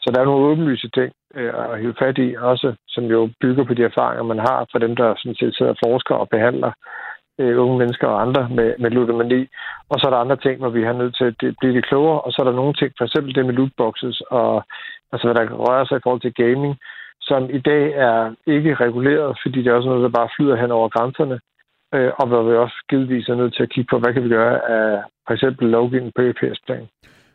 Så 0.02 0.10
der 0.14 0.20
er 0.20 0.24
nogle 0.24 0.46
åbenlyse 0.46 0.88
ting 0.88 1.12
øh, 1.34 1.52
at 1.72 1.80
hive 1.80 1.94
fat 1.98 2.18
i, 2.18 2.34
også 2.38 2.74
som 2.88 3.04
jo 3.04 3.30
bygger 3.40 3.64
på 3.64 3.74
de 3.74 3.84
erfaringer, 3.84 4.22
man 4.22 4.38
har 4.38 4.66
fra 4.72 4.78
dem, 4.78 4.96
der 4.96 5.14
sådan 5.16 5.34
set 5.40 5.56
sidder 5.56 5.72
og 5.72 5.78
forsker 5.84 6.14
og 6.14 6.28
behandler 6.28 6.72
øh, 7.40 7.62
unge 7.62 7.78
mennesker 7.78 8.06
og 8.06 8.22
andre 8.24 8.42
med, 8.56 8.68
med 8.78 8.90
ludomani. 8.90 9.42
Og 9.90 9.96
så 9.98 10.06
er 10.06 10.10
der 10.12 10.24
andre 10.24 10.36
ting, 10.36 10.56
hvor 10.58 10.72
vi 10.78 10.82
har 10.82 10.92
nødt 10.92 11.16
til 11.16 11.24
at 11.24 11.56
blive 11.60 11.72
lidt 11.72 11.86
klogere. 11.90 12.20
Og 12.20 12.32
så 12.32 12.36
er 12.42 12.46
der 12.48 12.60
nogle 12.60 12.74
ting, 12.74 12.90
for 12.98 13.04
eksempel 13.04 13.34
det 13.34 13.46
med 13.46 13.54
lootboxes, 13.54 14.22
og 14.30 14.64
altså 15.12 15.24
hvad 15.26 15.34
der 15.34 15.54
rører 15.64 15.84
sig 15.84 15.96
i 15.96 16.04
forhold 16.04 16.20
til 16.20 16.38
gaming, 16.42 16.74
som 17.20 17.50
i 17.58 17.60
dag 17.70 17.84
er 18.08 18.34
ikke 18.46 18.74
reguleret, 18.74 19.38
fordi 19.42 19.58
det 19.58 19.68
er 19.68 19.78
også 19.78 19.88
noget, 19.88 20.02
der 20.02 20.18
bare 20.18 20.34
flyder 20.36 20.56
hen 20.56 20.70
over 20.70 20.88
grænserne. 20.88 21.40
Øh, 21.94 22.10
og 22.20 22.26
hvor 22.28 22.42
vi 22.42 22.56
også 22.56 22.78
givetvis 22.90 23.28
er 23.28 23.34
nødt 23.34 23.54
til 23.54 23.62
at 23.62 23.72
kigge 23.74 23.88
på, 23.90 23.98
hvad 23.98 24.12
kan 24.12 24.24
vi 24.24 24.28
gøre 24.28 24.70
af 24.70 25.02
for 25.26 25.34
eksempel 25.34 25.68
lovgivning 25.68 26.12
på 26.14 26.22
europæisk 26.22 26.66
plan. 26.66 26.88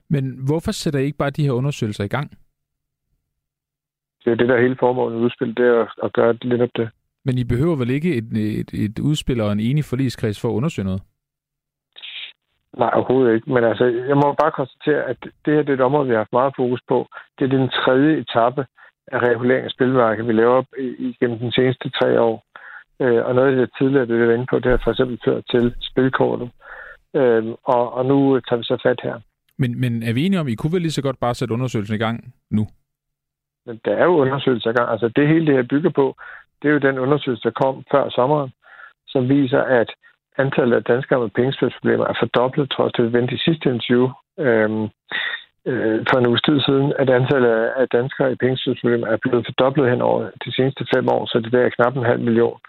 Men 0.10 0.24
hvorfor 0.48 0.72
sætter 0.72 1.00
I 1.00 1.04
ikke 1.04 1.18
bare 1.18 1.30
de 1.30 1.44
her 1.44 1.52
undersøgelser 1.52 2.04
i 2.04 2.08
gang? 2.08 2.30
Det 4.26 4.32
er 4.32 4.36
det, 4.36 4.50
der 4.50 4.56
er 4.56 4.62
hele 4.62 4.78
formålet 4.80 5.18
med 5.18 5.26
udspil, 5.26 5.58
det 5.58 5.66
er 5.66 6.06
at 6.06 6.14
gøre 6.14 6.34
lidt 6.42 6.62
op 6.62 6.70
det. 6.76 6.90
Men 7.26 7.38
I 7.38 7.44
behøver 7.44 7.76
vel 7.76 7.90
ikke 7.90 8.16
et, 8.16 8.38
et, 8.38 8.74
et 8.74 9.00
udspil 9.00 9.42
og 9.42 9.52
en 9.52 9.60
enig 9.60 9.84
forligskreds 9.86 10.42
for 10.42 10.50
at 10.50 10.54
undersøge 10.54 10.86
noget? 10.86 11.02
Nej, 12.78 12.92
overhovedet 12.94 13.36
ikke. 13.36 13.54
Men 13.54 13.64
altså, 13.64 13.86
jeg 13.86 14.16
må 14.16 14.36
bare 14.42 14.52
konstatere, 14.52 15.04
at 15.04 15.18
det 15.46 15.54
her 15.54 15.62
det 15.62 15.70
er 15.70 15.74
et 15.74 15.88
område, 15.90 16.08
vi 16.08 16.14
har 16.14 16.24
haft 16.24 16.40
meget 16.40 16.54
fokus 16.56 16.82
på. 16.88 17.08
Det 17.40 17.44
er 17.46 17.58
den 17.58 17.70
tredje 17.70 18.18
etape 18.18 18.66
af 19.08 19.20
regulering 19.20 19.66
af 19.66 19.72
spilmarkedet, 19.72 20.28
vi 20.28 20.34
laver 20.34 20.64
igennem 21.10 21.40
den 21.40 21.52
seneste 21.52 21.90
tre 21.90 22.22
år. 22.22 22.44
Øh, 23.00 23.26
og 23.26 23.36
noget 23.36 23.52
af 23.52 23.56
det 23.56 23.70
tidligere, 23.80 24.06
det 24.06 24.20
vi 24.20 24.28
var 24.28 24.34
inde 24.34 24.48
på, 24.50 24.60
det 24.60 24.72
har 24.72 24.82
for 24.84 24.92
eksempel 24.92 25.20
ført 25.26 25.44
til 25.50 25.76
spilkortet. 25.80 26.50
Øh, 27.16 27.44
og, 27.64 27.94
og 27.94 28.06
nu 28.06 28.40
tager 28.40 28.58
vi 28.58 28.64
så 28.64 28.78
fat 28.84 29.00
her. 29.04 29.20
Men, 29.58 29.80
men 29.82 30.04
er 30.04 30.14
vi 30.14 30.26
enige 30.26 30.40
om, 30.40 30.48
I 30.48 30.56
kunne 30.56 30.74
vel 30.74 30.82
lige 30.82 30.98
så 30.98 31.02
godt 31.02 31.20
bare 31.20 31.36
sætte 31.36 31.54
undersøgelsen 31.54 31.96
i 31.96 32.04
gang 32.06 32.34
nu? 32.52 32.68
Men 33.66 33.80
der 33.86 33.94
er 33.94 34.04
jo 34.04 34.16
undersøgelser 34.24 34.70
i 34.70 34.74
gang. 34.74 34.92
Altså 34.92 35.08
det 35.16 35.28
hele 35.28 35.46
det 35.46 35.56
her 35.56 35.64
bygger 35.70 35.90
på, 35.90 36.16
det 36.62 36.68
er 36.68 36.74
jo 36.74 36.88
den 36.88 37.00
undersøgelse, 37.00 37.44
der 37.44 37.60
kom 37.64 37.84
før 37.92 38.10
sommeren, 38.10 38.52
som 39.08 39.30
viser, 39.30 39.62
at 39.62 39.90
antallet 40.38 40.76
af 40.76 40.84
danskere 40.84 41.20
med 41.20 41.30
pengespilsproblemer 41.30 42.06
er 42.08 42.18
fordoblet, 42.20 42.72
trods 42.72 42.94
det 42.94 43.14
vi 43.14 43.36
i 43.36 43.46
sidste 43.46 43.70
interview. 43.70 44.10
Øhm, 44.40 44.84
øh, 45.70 45.98
for 46.10 46.18
en 46.18 46.28
uge 46.28 46.42
tid 46.48 46.60
siden, 46.68 46.94
at 47.00 47.10
antallet 47.10 47.50
af 47.82 47.88
danskere 47.90 48.32
i 48.32 48.36
pengespilsproblemer 48.36 49.08
er 49.08 49.18
blevet 49.18 49.46
fordoblet 49.48 49.90
hen 49.90 50.02
over 50.02 50.22
de 50.46 50.56
seneste 50.56 50.86
fem 50.96 51.06
år, 51.10 51.26
så 51.26 51.40
det 51.40 51.52
der 51.52 51.62
er 51.66 51.70
knap 51.70 51.98
en 51.98 52.12
halv 52.12 52.22
million. 52.30 52.60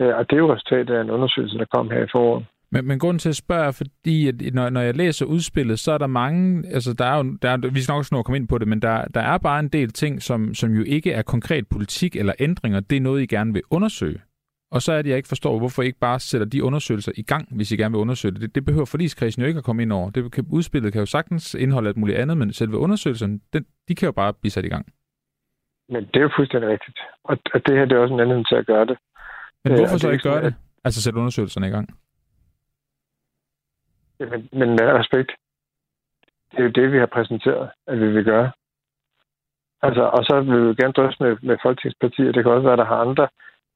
Øh, 0.00 0.14
og 0.18 0.30
det 0.30 0.36
er 0.36 0.44
jo 0.44 0.52
resultatet 0.52 0.94
af 0.94 1.00
en 1.00 1.10
undersøgelse, 1.10 1.58
der 1.58 1.72
kom 1.74 1.90
her 1.90 2.04
i 2.04 2.12
foråret. 2.12 2.44
Men, 2.74 2.86
men 2.88 2.98
grunden 2.98 3.18
til 3.18 3.28
at 3.28 3.36
spørge 3.36 3.66
er, 3.66 3.70
fordi 3.70 4.28
at 4.28 4.54
når, 4.54 4.70
når 4.70 4.80
jeg 4.80 4.96
læser 4.96 5.26
udspillet, 5.26 5.78
så 5.78 5.92
er 5.92 5.98
der 5.98 6.06
mange, 6.06 6.68
altså 6.68 6.92
der 6.92 7.04
er 7.04 7.16
jo, 7.16 7.36
der 7.42 7.50
er, 7.50 7.56
vi 7.56 7.80
skal 7.80 7.92
nok 7.92 8.04
snart 8.04 8.24
komme 8.24 8.36
ind 8.36 8.48
på 8.48 8.58
det, 8.58 8.68
men 8.68 8.82
der, 8.82 9.04
der 9.04 9.20
er 9.20 9.38
bare 9.38 9.60
en 9.60 9.68
del 9.68 9.92
ting, 9.92 10.22
som, 10.22 10.54
som 10.54 10.70
jo 10.70 10.82
ikke 10.86 11.12
er 11.12 11.22
konkret 11.22 11.68
politik 11.68 12.16
eller 12.16 12.32
ændringer. 12.38 12.80
Det 12.80 12.96
er 12.96 13.00
noget, 13.00 13.22
I 13.22 13.26
gerne 13.26 13.52
vil 13.52 13.62
undersøge. 13.70 14.20
Og 14.70 14.82
så 14.82 14.92
er 14.92 15.02
det, 15.02 15.10
jeg 15.10 15.16
ikke 15.16 15.28
forstår, 15.28 15.58
hvorfor 15.58 15.82
I 15.82 15.86
ikke 15.86 15.98
bare 15.98 16.20
sætter 16.20 16.46
de 16.46 16.64
undersøgelser 16.64 17.12
i 17.16 17.22
gang, 17.22 17.56
hvis 17.56 17.72
I 17.72 17.76
gerne 17.76 17.92
vil 17.92 18.00
undersøge 18.00 18.34
det. 18.34 18.54
Det 18.54 18.64
behøver 18.64 18.84
forligskredsen 18.84 19.42
jo 19.42 19.48
ikke 19.48 19.58
at 19.58 19.64
komme 19.64 19.82
ind 19.82 19.92
over. 19.92 20.10
Det 20.10 20.32
kan, 20.32 20.46
udspillet 20.50 20.92
kan 20.92 21.00
jo 21.00 21.06
sagtens 21.06 21.54
indeholde 21.54 21.88
alt 21.88 21.96
muligt 21.96 22.18
andet, 22.18 22.36
men 22.36 22.52
selve 22.52 22.76
undersøgelserne, 22.78 23.40
den, 23.52 23.66
de 23.88 23.94
kan 23.94 24.06
jo 24.06 24.12
bare 24.12 24.32
blive 24.34 24.50
sat 24.50 24.64
i 24.64 24.68
gang. 24.68 24.86
Men 25.88 26.04
det 26.04 26.16
er 26.16 26.20
jo 26.20 26.30
fuldstændig 26.36 26.70
rigtigt. 26.70 26.98
Og, 27.24 27.38
og 27.54 27.66
det 27.66 27.76
her 27.76 27.84
det 27.84 27.92
er 27.92 27.98
også 27.98 28.14
en 28.14 28.20
anden 28.20 28.44
til 28.44 28.56
at 28.56 28.66
gøre 28.66 28.86
det. 28.86 28.98
Men 29.64 29.72
hvorfor 29.72 29.94
øh, 29.94 30.00
så 30.00 30.10
ikke 30.10 30.22
gøre 30.22 30.44
det? 30.44 30.54
Altså 30.84 31.02
sætte 31.02 31.18
undersøgelserne 31.18 31.68
i 31.68 31.70
gang? 31.70 31.88
Øh, 34.24 34.30
men, 34.30 34.48
men 34.52 34.68
med 34.70 34.92
respekt, 35.00 35.32
det 36.50 36.58
er 36.58 36.62
jo 36.64 36.68
det, 36.68 36.92
vi 36.92 36.98
har 36.98 37.06
præsenteret, 37.06 37.70
at 37.86 38.00
vi 38.00 38.08
vil 38.12 38.24
gøre. 38.24 38.50
Altså, 39.82 40.02
og 40.02 40.24
så 40.24 40.40
vil 40.40 40.68
vi 40.68 40.74
gerne 40.74 40.92
drøfte 40.92 41.22
med, 41.24 41.36
med 41.42 41.56
folketingspartier. 41.62 42.32
Det 42.32 42.42
kan 42.42 42.52
også 42.52 42.68
være, 42.68 42.72
at 42.72 42.78
der 42.78 42.92
har 42.92 43.00
andre, 43.06 43.28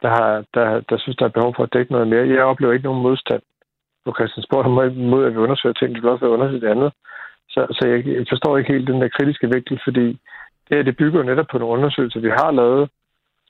der, 0.03 0.09
har, 0.09 0.45
der, 0.55 0.81
der 0.81 0.99
synes, 0.99 1.17
der 1.17 1.25
er 1.25 1.37
behov 1.39 1.55
for 1.57 1.63
at 1.63 1.73
dække 1.73 1.93
noget 1.93 2.09
mere. 2.09 2.29
Jeg 2.29 2.45
oplever 2.45 2.73
ikke 2.73 2.89
nogen 2.89 3.03
modstand 3.03 3.43
på 4.05 4.15
Christiansborg 4.17 4.71
mod, 5.13 5.27
at 5.27 5.33
vi 5.33 5.39
undersøger 5.39 5.73
ting. 5.73 5.95
Det 5.95 6.03
kan 6.03 6.11
også 6.11 6.25
være 6.25 6.37
undersøgt 6.37 6.65
andet. 6.65 6.93
Så, 7.49 7.61
så 7.71 7.89
jeg, 7.89 8.07
jeg 8.07 8.27
forstår 8.29 8.59
ikke 8.59 8.73
helt 8.73 8.89
den 8.89 9.01
der 9.03 9.09
kritiske 9.17 9.51
vinkel, 9.55 9.81
fordi 9.85 10.07
det 10.67 10.77
her, 10.77 10.83
det 10.83 10.97
bygger 10.97 11.23
netop 11.23 11.47
på 11.51 11.59
nogle 11.59 11.75
undersøgelser, 11.77 12.21
vi 12.21 12.31
har 12.41 12.51
lavet, 12.51 12.91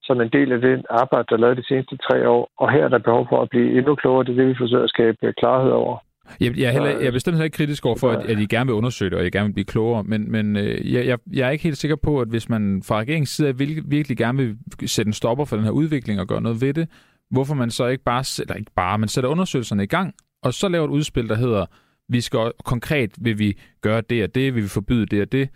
som 0.02 0.20
en 0.20 0.28
del 0.28 0.52
af 0.52 0.60
det 0.60 0.86
arbejde, 0.90 1.26
der 1.28 1.36
er 1.36 1.44
lavet 1.44 1.56
de 1.56 1.68
seneste 1.68 1.96
tre 1.96 2.28
år. 2.28 2.50
Og 2.56 2.72
her 2.72 2.84
er 2.84 2.88
der 2.88 2.98
behov 2.98 3.26
for 3.28 3.42
at 3.42 3.50
blive 3.50 3.78
endnu 3.78 3.94
klogere. 3.94 4.24
Det 4.24 4.32
er 4.32 4.36
det, 4.36 4.48
vi 4.48 4.60
forsøger 4.62 4.84
at 4.84 4.94
skabe 4.96 5.32
klarhed 5.32 5.70
over. 5.70 5.96
Jeg, 6.40 6.58
jeg, 6.58 6.68
er 6.68 6.72
heller, 6.72 6.88
jeg 6.88 7.06
er 7.06 7.10
bestemt 7.10 7.34
heller 7.34 7.44
ikke 7.44 7.56
kritisk 7.56 7.86
over 7.86 7.96
for, 7.96 8.10
at, 8.10 8.26
at 8.26 8.38
I 8.38 8.46
gerne 8.46 8.66
vil 8.66 8.74
undersøge 8.74 9.10
det, 9.10 9.18
og 9.18 9.26
I 9.26 9.30
gerne 9.30 9.46
vil 9.46 9.52
blive 9.52 9.64
klogere, 9.64 10.04
men, 10.04 10.32
men 10.32 10.56
øh, 10.56 10.92
jeg, 10.92 11.06
jeg, 11.06 11.18
jeg 11.32 11.46
er 11.46 11.50
ikke 11.50 11.64
helt 11.64 11.78
sikker 11.78 11.96
på, 11.96 12.20
at 12.20 12.28
hvis 12.28 12.48
man 12.48 12.82
fra 12.82 12.98
regeringens 12.98 13.28
side 13.28 13.58
vil, 13.58 13.82
virkelig 13.86 14.16
gerne 14.16 14.38
vil 14.38 14.56
sætte 14.88 15.08
en 15.08 15.12
stopper 15.12 15.44
for 15.44 15.56
den 15.56 15.64
her 15.64 15.72
udvikling 15.72 16.20
og 16.20 16.26
gøre 16.26 16.40
noget 16.40 16.60
ved 16.60 16.74
det, 16.74 16.88
hvorfor 17.30 17.54
man 17.54 17.70
så 17.70 17.86
ikke 17.86 18.04
bare, 18.04 18.24
eller 18.42 18.54
ikke 18.54 18.72
bare, 18.76 18.98
men 18.98 19.08
sætter 19.08 19.30
undersøgelserne 19.30 19.82
i 19.82 19.86
gang, 19.86 20.14
og 20.42 20.54
så 20.54 20.68
laver 20.68 20.84
et 20.84 20.90
udspil, 20.90 21.28
der 21.28 21.34
hedder, 21.34 21.66
vi 22.08 22.20
skal 22.20 22.52
konkret 22.64 23.10
vil 23.18 23.38
vi 23.38 23.58
gøre 23.80 24.00
det 24.00 24.24
og 24.24 24.34
det, 24.34 24.54
vil 24.54 24.62
vi 24.62 24.68
forbyde 24.68 25.06
det 25.06 25.22
og 25.22 25.32
det, 25.32 25.48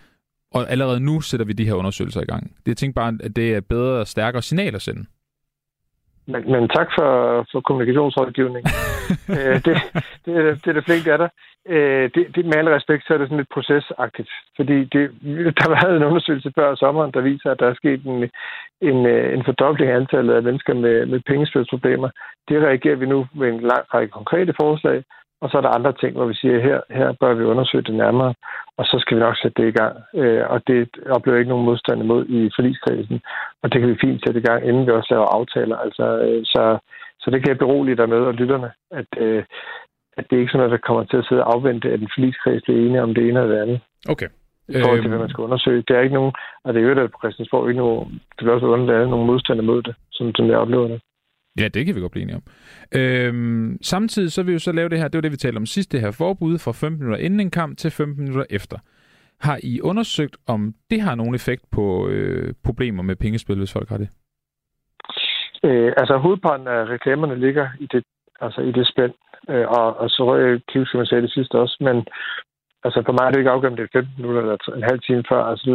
og 0.53 0.71
allerede 0.71 1.01
nu 1.01 1.21
sætter 1.21 1.47
vi 1.47 1.53
de 1.53 1.65
her 1.65 1.75
undersøgelser 1.75 2.21
i 2.21 2.25
gang. 2.25 2.57
Det 2.57 2.69
jeg 2.69 2.77
tænker 2.77 2.95
bare, 2.95 3.19
at 3.23 3.37
det 3.37 3.53
er 3.53 3.59
et 3.59 3.67
bedre 3.67 4.01
og 4.01 4.09
stærkere 4.09 4.43
signal 4.43 4.75
at 4.75 4.83
sende. 4.83 5.05
Men, 6.27 6.53
men 6.53 6.69
tak 6.69 6.89
for, 6.99 7.11
for 7.53 7.61
kommunikationsrådgivning. 7.61 8.65
øh, 9.37 9.57
det, 9.65 9.75
det, 10.25 10.35
det 10.63 10.67
er 10.67 10.73
det 10.73 10.85
flink 10.85 11.07
af 11.07 11.19
dig. 11.19 11.31
Øh, 11.69 12.11
det, 12.15 12.23
det, 12.35 12.45
med 12.45 12.57
al 12.57 12.69
respekt, 12.69 13.07
så 13.07 13.15
er 13.15 13.19
det 13.19 13.27
sådan 13.27 13.37
lidt 13.43 13.55
procesagtigt. 13.57 14.31
Fordi 14.57 14.79
det, 14.85 15.05
der 15.57 15.63
har 15.63 15.87
været 15.87 15.97
en 15.97 16.09
undersøgelse 16.11 16.53
før 16.59 16.75
sommeren, 16.75 17.13
der 17.13 17.21
viser, 17.21 17.51
at 17.51 17.61
der 17.61 17.69
er 17.69 17.75
sket 17.75 18.03
en, 18.05 18.31
en, 18.81 19.07
øh, 19.07 19.35
en 19.35 19.45
fordobling 19.45 19.91
af 19.91 19.97
antallet 19.97 20.35
af 20.35 20.43
mennesker 20.43 20.75
med, 20.75 21.07
med 21.07 21.21
pengespilsproblemer. 21.21 22.11
Det 22.49 22.63
reagerer 22.63 22.97
vi 22.97 23.07
nu 23.07 23.27
med 23.35 23.49
en 23.49 23.61
lang 23.61 23.85
række 23.95 24.13
konkrete 24.13 24.55
forslag, 24.61 25.05
og 25.43 25.51
så 25.51 25.57
er 25.57 25.65
der 25.65 25.77
andre 25.79 25.93
ting, 25.93 26.13
hvor 26.17 26.27
vi 26.27 26.35
siger, 26.35 26.67
her, 26.69 26.81
her 26.91 27.13
bør 27.21 27.35
vi 27.35 27.45
undersøge 27.45 27.85
det 27.89 27.95
nærmere, 27.95 28.35
og 28.79 28.85
så 28.85 28.97
skal 29.01 29.17
vi 29.17 29.21
nok 29.23 29.37
sætte 29.43 29.63
det 29.63 29.69
i 29.69 29.79
gang. 29.81 29.95
Øh, 30.15 30.43
og 30.53 30.59
det 30.67 30.89
oplever 31.17 31.39
ikke 31.39 31.49
nogen 31.55 31.69
modstand 31.71 32.03
imod 32.03 32.23
i 32.27 32.51
forligskredsen, 32.57 33.21
og 33.63 33.73
det 33.73 33.81
kan 33.81 33.91
vi 33.91 34.03
fint 34.05 34.23
sætte 34.27 34.41
i 34.41 34.47
gang, 34.49 34.61
inden 34.69 34.87
vi 34.87 34.93
også 34.93 35.11
laver 35.15 35.35
aftaler. 35.39 35.77
Altså, 35.77 36.05
øh, 36.27 36.41
så, 36.45 36.79
så 37.21 37.31
det 37.31 37.41
kan 37.41 37.49
jeg 37.49 37.59
berolige 37.59 37.97
dig 37.97 38.09
med 38.09 38.19
og 38.31 38.35
lytterne, 38.35 38.71
at, 38.91 39.11
øh, 39.19 39.45
at 40.17 40.25
det 40.27 40.37
er 40.37 40.41
ikke 40.41 40.53
sådan, 40.53 40.67
at 40.67 40.75
der 40.77 40.87
kommer 40.89 41.05
til 41.05 41.17
at 41.17 41.27
sidde 41.29 41.45
og 41.45 41.55
afvente, 41.55 41.93
at 41.93 42.01
en 42.01 42.13
forligskreds 42.15 42.63
bliver 42.63 42.81
enige 42.81 43.03
om 43.03 43.15
det 43.15 43.29
ene 43.29 43.41
eller 43.41 43.55
det 43.55 43.63
andet. 43.63 43.81
Okay. 44.09 44.29
I 44.69 44.81
forhold 44.81 45.01
til, 45.01 45.09
hvad 45.09 45.19
man 45.19 45.33
skal 45.33 45.45
undersøge. 45.45 45.85
Det 45.89 45.97
er 45.97 46.01
ikke 46.01 46.19
nogen, 46.21 46.33
og 46.65 46.75
det 46.75 46.83
er 46.83 46.89
jo 46.89 46.95
der 46.95 47.07
på 47.07 47.19
Christiansborg 47.23 47.69
ikke 47.69 47.83
nogen, 47.85 48.21
det 48.37 48.43
vil 48.45 48.55
også 48.55 48.67
være 48.67 49.09
nogen 49.09 49.27
modstand 49.27 49.61
imod 49.61 49.83
det, 49.83 49.95
som, 50.13 50.35
som 50.35 50.47
jeg 50.47 50.59
oplever 50.59 50.89
det. 50.89 51.01
Ja, 51.61 51.69
det 51.69 51.87
kan 51.87 51.95
vi 51.95 52.01
godt 52.01 52.13
blive 52.13 52.23
enige 52.23 52.37
om. 52.37 52.43
Øhm, 52.95 53.79
samtidig 53.83 54.33
så 54.33 54.43
vil 54.43 54.49
vi 54.49 54.53
jo 54.53 54.59
så 54.59 54.73
lave 54.73 54.89
det 54.89 54.99
her, 54.99 55.09
det 55.09 55.19
var 55.19 55.21
det, 55.23 55.33
vi 55.33 55.37
talte 55.37 55.57
om 55.57 55.67
sidst, 55.67 55.93
det 55.93 56.01
her 56.01 56.11
forbud 56.11 56.59
fra 56.59 56.73
15 56.73 56.99
minutter 56.99 57.25
inden 57.25 57.41
en 57.41 57.51
kamp 57.51 57.79
til 57.79 57.91
15 57.91 58.25
minutter 58.25 58.47
efter. 58.51 58.79
Har 59.41 59.59
I 59.63 59.81
undersøgt, 59.81 60.37
om 60.47 60.75
det 60.91 61.01
har 61.01 61.15
nogen 61.15 61.35
effekt 61.35 61.65
på 61.73 62.09
øh, 62.09 62.55
problemer 62.65 63.03
med 63.03 63.17
pengespil, 63.17 63.59
hvis 63.59 63.73
folk 63.73 63.89
har 63.89 63.97
det? 63.97 64.09
Øh, 65.65 65.93
altså 65.97 66.17
hovedparten 66.17 66.67
af 66.67 66.85
reklamerne 66.85 67.41
ligger 67.41 67.69
i 67.81 67.87
det, 67.93 68.05
altså 68.41 68.61
i 68.61 68.73
det 68.73 68.87
spænd, 68.89 69.13
øh, 69.49 69.67
og, 69.69 69.97
og 69.97 70.11
så 70.11 70.25
røg 70.25 70.61
jeg 70.75 70.87
som 70.87 71.01
jeg 71.01 71.07
sagde 71.07 71.23
det 71.23 71.33
sidste 71.33 71.55
også, 71.59 71.77
men 71.81 71.97
altså 72.85 73.03
for 73.07 73.13
mig 73.13 73.25
er 73.27 73.31
det 73.31 73.39
ikke 73.39 73.51
afgørende, 73.51 73.83
det 73.83 73.89
er 73.95 73.99
15 73.99 74.15
minutter 74.19 74.41
eller 74.43 74.77
en 74.77 74.83
halv 74.91 75.01
time 75.01 75.25
før, 75.29 75.43
altså, 75.45 75.71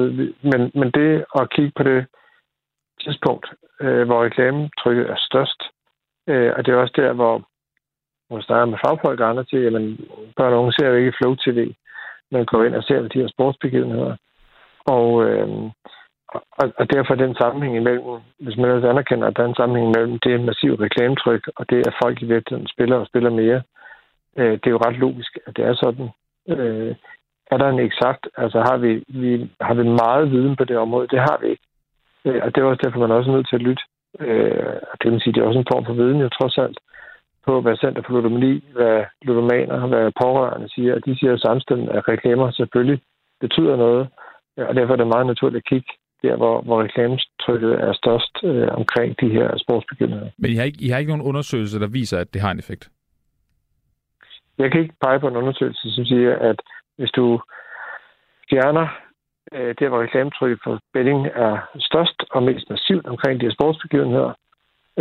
men, 0.52 0.62
men 0.80 0.92
det 0.92 1.26
at 1.40 1.50
kigge 1.56 1.72
på 1.78 1.84
det 1.84 2.06
tidspunkt, 3.04 3.46
øh, 3.82 4.06
hvor 4.06 4.24
reklametrykket 4.24 5.10
er 5.10 5.16
størst. 5.18 5.64
Øh, 6.30 6.52
og 6.56 6.66
det 6.66 6.74
er 6.74 6.78
også 6.78 6.94
der, 6.98 7.14
hvor 7.14 7.48
hvor 8.28 8.42
snakker 8.42 8.66
med 8.66 8.78
fagfolk 8.86 9.20
og 9.20 9.30
andre 9.30 9.44
til, 9.44 9.58
at 9.58 9.74
børn 10.38 10.54
og 10.54 10.60
unge 10.60 10.74
ser 10.74 10.88
jo 10.88 10.96
ikke 10.96 11.18
Flow 11.18 11.36
TV, 11.36 11.74
men 12.32 12.46
går 12.46 12.64
ind 12.64 12.76
og 12.76 12.84
ser 12.84 13.02
de 13.02 13.22
her 13.22 13.28
sportsbegivenheder. 13.28 14.16
Og, 14.86 15.24
øh, 15.26 15.50
og, 16.60 16.68
og 16.80 16.86
derfor 16.94 17.14
er 17.14 17.26
den 17.26 17.36
sammenhæng 17.36 17.76
imellem, 17.76 18.04
hvis 18.40 18.58
man 18.58 18.72
også 18.72 18.90
anerkender, 18.90 19.28
at 19.28 19.38
der 19.38 19.44
er 19.44 19.48
en 19.48 19.62
sammenhæng 19.62 19.90
mellem 19.96 20.20
det 20.20 20.42
massive 20.42 20.76
reklametryk, 20.86 21.44
og 21.56 21.70
det, 21.70 21.88
at 21.88 22.00
folk 22.04 22.22
i 22.22 22.26
virkeligheden 22.26 22.68
spiller 22.68 22.98
og 22.98 23.08
spiller 23.08 23.30
mere, 23.30 23.62
øh, 24.38 24.52
det 24.52 24.68
er 24.68 24.76
jo 24.76 24.84
ret 24.86 24.98
logisk, 24.98 25.38
at 25.46 25.58
det 25.58 25.66
er 25.66 25.76
sådan. 25.76 26.10
Øh, 26.50 26.96
er 27.52 27.58
der 27.58 27.70
en 27.70 27.80
eksakt, 27.80 28.28
altså 28.38 28.60
har 28.60 28.78
vi, 28.78 29.04
vi, 29.08 29.52
har 29.62 29.74
vi 29.74 29.84
meget 29.84 30.32
viden 30.32 30.56
på 30.56 30.64
det 30.64 30.78
område? 30.78 31.08
Det 31.08 31.20
har 31.20 31.38
vi 31.42 31.48
ikke. 31.48 31.67
Øh, 32.28 32.40
og 32.44 32.50
det 32.56 32.60
er 32.62 32.66
også 32.66 32.84
derfor, 32.84 33.00
man 33.00 33.12
er 33.12 33.20
også 33.20 33.32
nødt 33.32 33.48
til 33.50 33.60
at 33.60 33.66
lytte. 33.68 33.84
Øh, 34.20 34.76
og 34.92 34.96
det 35.02 35.12
vil 35.12 35.22
sige, 35.22 35.34
det 35.34 35.42
er 35.42 35.48
også 35.48 35.60
en 35.60 35.72
form 35.74 35.86
for 35.86 35.94
viden, 35.94 36.20
jo 36.26 36.30
trods 36.30 36.58
alt, 36.58 36.78
på 37.46 37.62
hvad 37.62 37.76
Center 37.84 38.02
for 38.06 38.14
Ludomani, 38.14 38.54
hvad 38.76 38.98
ludomaner, 39.22 39.88
hvad 39.88 40.12
pårørende 40.22 40.70
siger. 40.76 40.96
Og 40.96 41.06
de 41.06 41.18
siger 41.18 41.32
jo 41.32 41.38
samstemmende, 41.38 41.92
at 41.98 42.08
reklamer 42.08 42.52
selvfølgelig 42.52 43.00
betyder 43.40 43.76
noget. 43.76 44.08
Og 44.58 44.76
derfor 44.76 44.94
er 44.94 44.98
det 44.98 45.08
meget 45.08 45.28
naturligt 45.28 45.64
at 45.64 45.70
kigge 45.72 45.92
der, 46.22 46.36
hvor, 46.36 46.62
hvor 46.62 46.84
reklametrykket 46.84 47.74
er 47.88 47.94
størst 47.94 48.34
øh, 48.44 48.68
omkring 48.80 49.20
de 49.22 49.30
her 49.30 49.58
sportsbegivenheder. 49.58 50.30
Men 50.38 50.52
I 50.52 50.56
har, 50.56 50.64
ikke, 50.64 50.82
I 50.82 50.88
har 50.90 50.98
ikke 50.98 51.12
nogen 51.12 51.28
undersøgelse, 51.32 51.80
der 51.80 51.88
viser, 51.88 52.18
at 52.20 52.34
det 52.34 52.42
har 52.42 52.52
en 52.52 52.60
effekt? 52.60 52.90
Jeg 54.58 54.72
kan 54.72 54.82
ikke 54.82 54.96
pege 55.02 55.20
på 55.20 55.28
en 55.28 55.36
undersøgelse, 55.36 55.92
som 55.92 56.06
siger, 56.06 56.36
at 56.36 56.62
hvis 56.98 57.12
du 57.12 57.42
fjerner 58.50 58.88
øh, 59.56 59.75
der 59.80 59.89
hvor 59.89 60.01
reklametrykket 60.01 60.60
for 60.63 60.80
betting 60.94 61.27
er 61.46 61.54
størst 61.80 62.20
og 62.36 62.44
mest 62.44 62.70
massivt 62.70 63.06
omkring 63.06 63.39
de 63.39 63.46
her 63.46 63.54
sportsbegivenheder, 63.58 64.32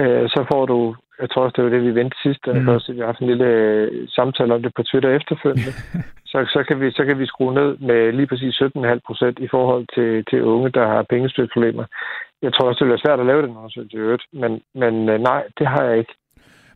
øh, 0.01 0.25
så 0.35 0.41
får 0.53 0.67
du, 0.67 0.79
jeg 1.21 1.31
tror 1.31 1.43
også, 1.43 1.55
det 1.57 1.65
var 1.65 1.71
det, 1.71 1.83
vi 1.83 1.95
ventede 2.01 2.23
sidst, 2.23 2.43
mm. 2.47 2.65
først, 2.67 2.93
vi 2.93 2.99
har 2.99 3.07
haft 3.07 3.21
en 3.21 3.33
lille 3.33 3.51
øh, 3.65 4.09
samtale 4.09 4.55
om 4.55 4.63
det 4.63 4.73
på 4.77 4.83
Twitter 4.83 5.11
efterfølgende, 5.19 5.73
så, 6.31 6.39
så, 6.55 6.65
kan 6.69 6.81
vi, 6.81 6.91
så 6.91 7.03
kan 7.05 7.19
vi 7.19 7.27
skrue 7.27 7.55
ned 7.55 7.71
med 7.89 8.13
lige 8.13 8.27
præcis 8.27 8.63
17,5 8.63 8.99
procent 9.07 9.39
i 9.39 9.49
forhold 9.55 9.85
til, 9.95 10.25
til 10.31 10.43
unge, 10.43 10.71
der 10.71 10.87
har 10.87 11.03
pengespilsproblemer. 11.13 11.85
Jeg 12.43 12.53
tror 12.53 12.69
også, 12.69 12.79
det 12.79 12.89
bliver 12.89 13.05
svært 13.05 13.21
at 13.21 13.27
lave 13.27 13.43
den 13.43 13.57
undersøgelse 13.57 13.97
i 13.97 14.01
øvrigt, 14.01 14.25
men, 14.33 14.53
men 14.75 15.09
øh, 15.09 15.19
nej, 15.21 15.43
det 15.59 15.67
har 15.67 15.83
jeg 15.85 15.99
ikke. 15.99 16.15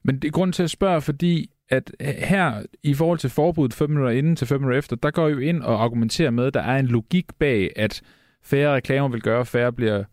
Men 0.04 0.14
det 0.18 0.28
er 0.28 0.38
grund 0.38 0.52
til 0.52 0.62
at 0.62 0.70
spørge, 0.78 1.00
fordi 1.00 1.50
at 1.70 1.92
øh, 2.00 2.06
her 2.06 2.62
i 2.82 2.94
forhold 2.94 3.18
til 3.18 3.30
forbuddet 3.30 3.74
5 3.74 3.90
minutter 3.90 4.10
inden 4.10 4.36
til 4.36 4.46
5 4.46 4.60
minutter 4.60 4.78
efter, 4.78 4.96
der 4.96 5.10
går 5.10 5.28
jo 5.28 5.38
ind 5.38 5.62
og 5.62 5.82
argumenterer 5.82 6.30
med, 6.30 6.44
at 6.46 6.54
der 6.54 6.60
er 6.60 6.78
en 6.78 6.86
logik 6.86 7.34
bag, 7.38 7.72
at 7.76 8.02
færre 8.42 8.74
reklamer 8.74 9.08
vil 9.08 9.22
gøre, 9.22 9.40
at 9.40 9.46
færre 9.46 9.72
bliver 9.72 10.04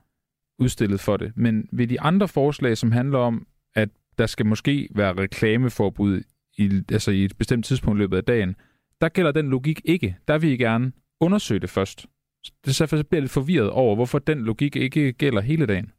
udstillet 0.60 1.00
for 1.00 1.18
det. 1.18 1.32
Men 1.36 1.70
ved 1.72 1.88
de 1.88 2.02
andre 2.02 2.28
forslag, 2.28 2.78
som 2.78 2.92
handler 2.92 3.20
om, 3.20 3.48
at 3.76 3.90
der 4.18 4.26
skal 4.26 4.46
måske 4.46 4.90
være 4.96 5.14
reklameforbud 5.14 6.22
i, 6.58 6.82
altså 6.92 7.12
i 7.12 7.26
et 7.26 7.38
bestemt 7.38 7.66
tidspunkt 7.66 7.98
i 7.98 8.02
løbet 8.02 8.18
af 8.18 8.24
dagen, 8.24 8.56
der 9.02 9.10
gælder 9.10 9.32
den 9.32 9.50
logik 9.50 9.82
ikke. 9.86 10.18
Der 10.28 10.38
vil 10.38 10.50
I 10.50 10.58
gerne 10.58 10.92
undersøge 11.20 11.60
det 11.60 11.70
først. 11.70 12.06
Det 12.66 12.76
så 12.76 12.88
bliver 12.88 13.06
jeg 13.12 13.22
lidt 13.22 13.32
forvirret 13.32 13.70
over, 13.70 13.96
hvorfor 13.96 14.20
den 14.20 14.42
logik 14.42 14.76
ikke 14.76 15.12
gælder 15.12 15.42
hele 15.42 15.66
dagen. 15.66 15.92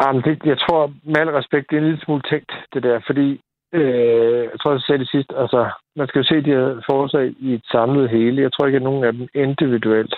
Jamen, 0.00 0.22
det, 0.22 0.34
jeg 0.44 0.58
tror, 0.58 0.92
med 1.02 1.20
al 1.20 1.30
respekt, 1.30 1.70
det 1.70 1.76
er 1.76 1.80
en 1.80 1.88
lille 1.88 2.04
smule 2.04 2.22
tænkt, 2.30 2.52
det 2.72 2.82
der, 2.82 3.00
fordi 3.06 3.40
øh, 3.72 4.42
jeg 4.52 4.58
tror, 4.60 4.70
jeg 4.72 4.80
sagde 4.80 4.98
det 4.98 5.10
sidst, 5.10 5.32
altså, 5.36 5.70
man 5.96 6.08
skal 6.08 6.18
jo 6.18 6.26
se 6.28 6.44
de 6.44 6.56
her 6.56 6.82
forslag 6.90 7.34
i 7.38 7.54
et 7.54 7.64
samlet 7.72 8.10
hele. 8.10 8.42
Jeg 8.42 8.52
tror 8.52 8.66
ikke, 8.66 8.76
at 8.76 8.88
nogen 8.90 9.04
af 9.04 9.12
dem 9.12 9.28
individuelt 9.34 10.14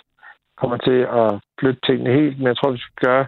kommer 0.61 0.76
til 0.76 0.99
at 1.23 1.28
flytte 1.61 1.80
tingene 1.87 2.11
helt, 2.21 2.38
men 2.38 2.47
jeg 2.47 2.56
tror, 2.56 2.71
vi 2.71 2.78
skal 2.78 3.06
gøre 3.09 3.26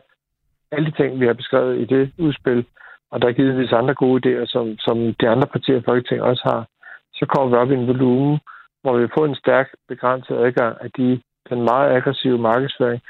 alle 0.73 0.87
de 0.91 0.97
ting, 0.97 1.21
vi 1.21 1.27
har 1.27 1.33
beskrevet 1.33 1.81
i 1.81 1.85
det 1.85 2.13
udspil, 2.19 2.65
og 3.11 3.23
der 3.23 3.29
er 3.29 3.33
givetvis 3.33 3.73
andre 3.73 3.95
gode 3.95 4.21
idéer, 4.23 4.47
som, 4.47 4.79
som 4.79 5.15
de 5.21 5.29
andre 5.29 5.47
partier 5.47 5.77
i 5.77 5.87
Folketinget 5.89 6.27
også 6.27 6.43
har, 6.53 6.67
så 7.15 7.27
kommer 7.27 7.49
vi 7.49 7.57
op 7.63 7.71
i 7.71 7.75
en 7.75 7.87
volumen, 7.87 8.39
hvor 8.83 8.97
vi 8.99 9.09
får 9.19 9.27
en 9.27 9.35
stærk 9.35 9.69
begrænset 9.89 10.37
adgang 10.37 10.77
af 10.81 10.91
de, 10.97 11.21
den 11.51 11.63
meget 11.63 11.97
aggressive 11.97 12.39
markedsføring, 12.39 13.01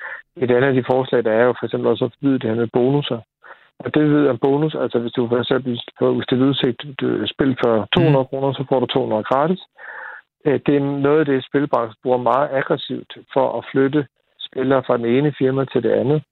et 0.42 0.50
andet 0.50 0.68
af 0.68 0.74
de 0.74 0.84
forslag, 0.92 1.24
der 1.24 1.32
er 1.32 1.44
jo 1.44 1.54
for 1.58 1.64
eksempel 1.66 1.88
også 1.90 2.04
at 2.04 2.12
forbyde 2.14 2.38
det 2.38 2.50
her 2.50 2.54
med 2.54 2.68
bonusser. 2.72 3.20
Og 3.78 3.94
det 3.94 4.10
ved 4.10 4.30
en 4.30 4.38
bonus, 4.38 4.74
altså 4.74 4.98
hvis 4.98 5.12
du 5.12 5.28
for 5.28 5.38
eksempel 5.38 5.80
på 5.98 6.22
det 6.30 6.40
udsigt 6.48 6.82
spil 7.34 7.56
for 7.64 7.88
200 7.96 8.22
mm. 8.22 8.28
kroner, 8.28 8.52
så 8.52 8.64
får 8.68 8.80
du 8.80 8.86
200 8.86 9.22
gratis. 9.22 9.60
Øh, 10.46 10.60
det 10.66 10.76
er 10.76 10.80
noget 10.80 11.20
af 11.20 11.26
det, 11.26 11.44
spilbranchen 11.44 12.00
bruger 12.02 12.18
meget 12.30 12.48
aggressivt 12.52 13.12
for 13.32 13.58
at 13.58 13.64
flytte 13.72 14.06
spillere 14.40 14.82
fra 14.86 14.96
den 14.96 15.06
ene 15.06 15.34
firma 15.38 15.64
til 15.64 15.82
det 15.82 15.90
andet. 15.90 16.22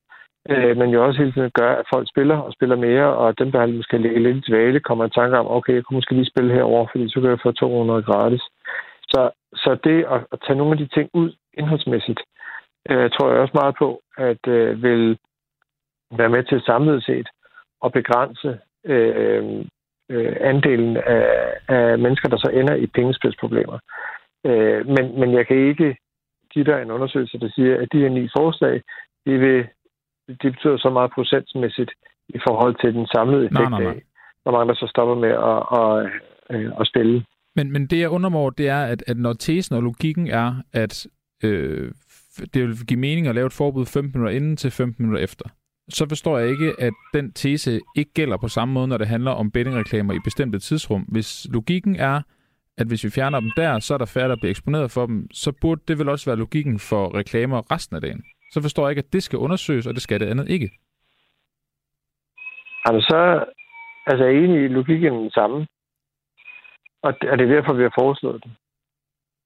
øh, 0.49 0.77
men 0.77 0.89
jo 0.89 1.05
også 1.05 1.19
hele 1.19 1.31
tiden 1.31 1.51
gør, 1.59 1.71
at 1.75 1.85
folk 1.93 2.09
spiller 2.09 2.37
og 2.37 2.53
spiller 2.53 2.75
mere, 2.75 3.07
og 3.21 3.39
dem, 3.39 3.51
der 3.51 3.67
måske 3.67 3.97
ligger 3.97 4.19
lidt 4.19 4.37
i 4.37 4.51
dvale, 4.51 4.79
kommer 4.79 5.05
i 5.05 5.09
tanke 5.09 5.37
om, 5.39 5.47
okay, 5.57 5.73
jeg 5.73 5.83
kunne 5.83 5.97
måske 5.97 6.15
lige 6.15 6.31
spille 6.33 6.53
herover, 6.53 6.87
fordi 6.91 7.09
så 7.09 7.21
kan 7.21 7.29
jeg 7.29 7.39
få 7.43 7.51
200 7.51 8.03
gratis. 8.03 8.43
Så, 9.13 9.29
så 9.55 9.77
det 9.83 10.05
at, 10.13 10.21
at 10.31 10.39
tage 10.45 10.57
nogle 10.57 10.71
af 10.71 10.77
de 10.77 10.87
ting 10.95 11.09
ud 11.13 11.29
indholdsmæssigt, 11.53 12.19
øh, 12.91 13.09
tror 13.09 13.31
jeg 13.31 13.39
også 13.39 13.57
meget 13.61 13.75
på, 13.79 14.01
at 14.17 14.47
øh, 14.47 14.83
vil 14.83 15.17
være 16.17 16.29
med 16.29 16.43
til 16.43 16.61
samlet 16.61 17.03
set 17.03 17.27
at 17.85 17.91
begrænse 17.91 18.59
øh, 18.85 19.65
øh, 20.09 20.35
andelen 20.41 20.97
af, 20.97 21.53
af 21.67 21.99
mennesker, 21.99 22.29
der 22.29 22.37
så 22.37 22.49
ender 22.53 22.75
i 22.75 22.87
pengespilsproblemer. 22.87 23.79
Øh, 24.45 24.87
men, 24.87 25.19
men 25.19 25.33
jeg 25.33 25.47
kan 25.47 25.57
ikke 25.57 25.97
give 26.53 26.65
dig 26.65 26.81
en 26.81 26.91
undersøgelse, 26.91 27.39
der 27.39 27.49
siger, 27.55 27.81
at 27.81 27.87
de 27.91 27.99
her 27.99 28.09
ni 28.09 28.29
forslag, 28.37 28.81
de, 29.25 29.37
vil, 29.39 29.67
de 30.41 30.51
betyder 30.51 30.77
så 30.77 30.89
meget 30.89 31.11
procentmæssigt 31.11 31.91
i 32.29 32.39
forhold 32.47 32.75
til 32.81 32.93
den 32.93 33.07
samlede 33.07 33.45
effekt 33.45 33.69
nej, 33.69 33.69
nej, 33.69 33.83
nej. 33.83 33.91
af, 33.91 34.01
hvor 34.43 34.51
mange 34.51 34.67
der 34.67 34.75
så 34.75 34.87
stopper 34.87 35.15
med 35.15 35.33
at, 35.51 35.59
at, 35.79 35.91
at, 36.55 36.73
at 36.81 36.87
spille. 36.87 37.25
Men, 37.55 37.71
men 37.71 37.87
det, 37.87 37.99
jeg 37.99 38.09
undrer 38.09 38.29
mig 38.29 38.39
over, 38.39 38.49
det 38.49 38.69
er, 38.69 38.83
at, 38.83 39.03
at 39.07 39.17
når 39.17 39.33
tesen 39.33 39.75
og 39.75 39.83
logikken 39.83 40.27
er, 40.27 40.55
at 40.73 41.07
øh, 41.43 41.91
det 42.53 42.67
vil 42.67 42.85
give 42.87 42.99
mening 42.99 43.27
at 43.27 43.35
lave 43.35 43.47
et 43.47 43.53
forbud 43.53 43.85
15 43.85 44.19
minutter 44.19 44.37
inden 44.37 44.57
til 44.57 44.71
15 44.71 45.05
minutter 45.05 45.23
efter, 45.23 45.45
så 45.89 46.05
forstår 46.09 46.37
jeg 46.37 46.49
ikke, 46.49 46.75
at 46.79 46.93
den 47.13 47.31
tese 47.31 47.81
ikke 47.95 48.13
gælder 48.13 48.37
på 48.37 48.47
samme 48.47 48.73
måde, 48.73 48.87
når 48.87 48.97
det 48.97 49.07
handler 49.07 49.31
om 49.31 49.51
bettingreklamer 49.51 50.13
i 50.13 50.19
bestemte 50.23 50.59
tidsrum. 50.59 51.01
Hvis 51.01 51.47
logikken 51.49 51.95
er, 51.95 52.21
at 52.77 52.87
hvis 52.87 53.03
vi 53.03 53.09
fjerner 53.09 53.39
dem 53.39 53.51
der, 53.57 53.79
så 53.79 53.93
er 53.93 53.97
der 53.97 54.05
færre, 54.05 54.29
der 54.29 54.35
bliver 54.35 54.49
eksponeret 54.49 54.91
for 54.91 55.05
dem, 55.05 55.27
så 55.31 55.51
burde 55.61 55.81
det 55.87 55.99
vel 55.99 56.09
også 56.09 56.29
være 56.29 56.39
logikken 56.39 56.79
for 56.79 57.17
reklamer 57.17 57.71
resten 57.71 57.95
af 57.95 58.01
dagen. 58.01 58.23
Så 58.51 58.61
forstår 58.61 58.83
jeg 58.83 58.91
ikke, 58.91 59.05
at 59.07 59.13
det 59.13 59.23
skal 59.23 59.39
undersøges, 59.39 59.87
og 59.87 59.93
det 59.93 60.01
skal 60.01 60.19
det 60.19 60.27
andet 60.27 60.49
ikke. 60.49 60.69
Altså, 62.85 63.07
så 63.09 63.45
altså, 64.07 64.25
jeg 64.25 64.35
er 64.35 64.43
enig 64.43 64.63
i 64.63 64.67
logikken 64.67 65.13
den 65.13 65.31
samme. 65.31 65.67
Og 67.03 67.13
det, 67.21 67.29
er 67.29 67.35
derfor, 67.35 67.73
vi 67.73 67.83
har 67.83 67.93
foreslået 67.99 68.43
den. 68.43 68.51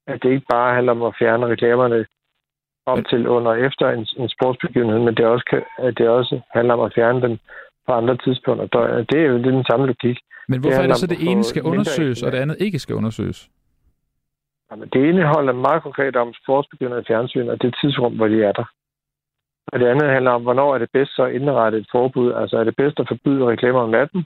At 0.07 0.23
det 0.23 0.29
ikke 0.31 0.45
bare 0.49 0.75
handler 0.75 0.91
om 0.91 1.03
at 1.03 1.15
fjerne 1.19 1.47
reklamerne 1.47 2.05
op 2.85 2.99
til 3.09 3.27
under 3.27 3.51
og 3.51 3.59
efter 3.59 3.89
en, 3.89 4.07
en 4.17 4.29
sportsbegivenhed, 4.29 4.99
men 4.99 5.15
det 5.15 5.25
også, 5.25 5.45
kan, 5.49 5.63
at 5.77 5.97
det 5.97 6.09
også 6.09 6.41
handler 6.53 6.73
om 6.73 6.79
at 6.79 6.93
fjerne 6.95 7.21
dem 7.21 7.37
på 7.87 7.91
andre 7.93 8.17
tidspunkter. 8.17 8.65
Det 9.09 9.19
er 9.19 9.27
jo 9.27 9.37
det 9.37 9.47
er 9.47 9.51
den 9.51 9.65
samme 9.71 9.85
logik. 9.85 10.17
Men 10.47 10.59
hvorfor 10.59 10.81
det 10.81 10.83
er 10.83 10.87
det 10.87 10.97
så, 10.97 11.07
det 11.07 11.21
ene 11.29 11.43
skal 11.43 11.63
undersøges, 11.63 12.23
og 12.23 12.31
det 12.31 12.37
andet 12.37 12.57
ikke 12.59 12.79
skal 12.79 12.95
undersøges? 12.95 13.49
Jamen, 14.71 14.89
det 14.93 15.09
ene 15.09 15.25
holder 15.25 15.53
meget 15.53 15.83
konkret 15.83 16.15
om 16.15 16.33
sportsbegivenheder 16.43 17.01
i 17.01 17.05
fjernsyn, 17.07 17.47
og 17.49 17.61
det 17.61 17.75
tidsrum, 17.81 18.15
hvor 18.15 18.27
de 18.27 18.43
er 18.43 18.51
der. 18.51 18.65
Og 19.67 19.79
det 19.79 19.87
andet 19.87 20.09
handler 20.09 20.31
om, 20.31 20.41
hvornår 20.43 20.73
er 20.73 20.77
det 20.77 20.89
bedst 20.93 21.15
så 21.15 21.23
at 21.23 21.33
indrette 21.33 21.77
et 21.77 21.87
forbud? 21.91 22.33
Altså 22.33 22.57
er 22.57 22.63
det 22.63 22.75
bedst 22.75 22.99
at 22.99 23.07
forbyde 23.07 23.45
reklamer 23.45 23.79
om 23.79 23.89
natten, 23.89 24.25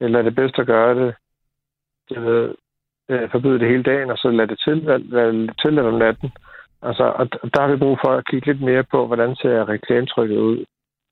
eller 0.00 0.18
er 0.18 0.22
det 0.22 0.34
bedst 0.34 0.58
at 0.58 0.66
gøre 0.66 0.94
det, 0.94 1.14
det 2.08 2.24
ved, 2.24 2.54
øh, 3.08 3.30
forbyde 3.30 3.58
det 3.58 3.68
hele 3.68 3.82
dagen, 3.82 4.10
og 4.10 4.18
så 4.18 4.30
lade 4.30 4.48
det 4.48 4.58
til, 4.64 4.76
lade 5.08 5.32
det 5.32 5.54
til 5.62 5.78
om 5.78 5.94
natten? 5.94 6.32
Altså, 6.84 7.04
og 7.20 7.24
der 7.54 7.60
har 7.60 7.70
vi 7.72 7.76
brug 7.76 7.98
for 8.04 8.10
at 8.18 8.26
kigge 8.30 8.46
lidt 8.46 8.62
mere 8.62 8.84
på, 8.90 9.06
hvordan 9.06 9.36
ser 9.36 9.68
reklametrykket 9.68 10.36
ud. 10.36 10.64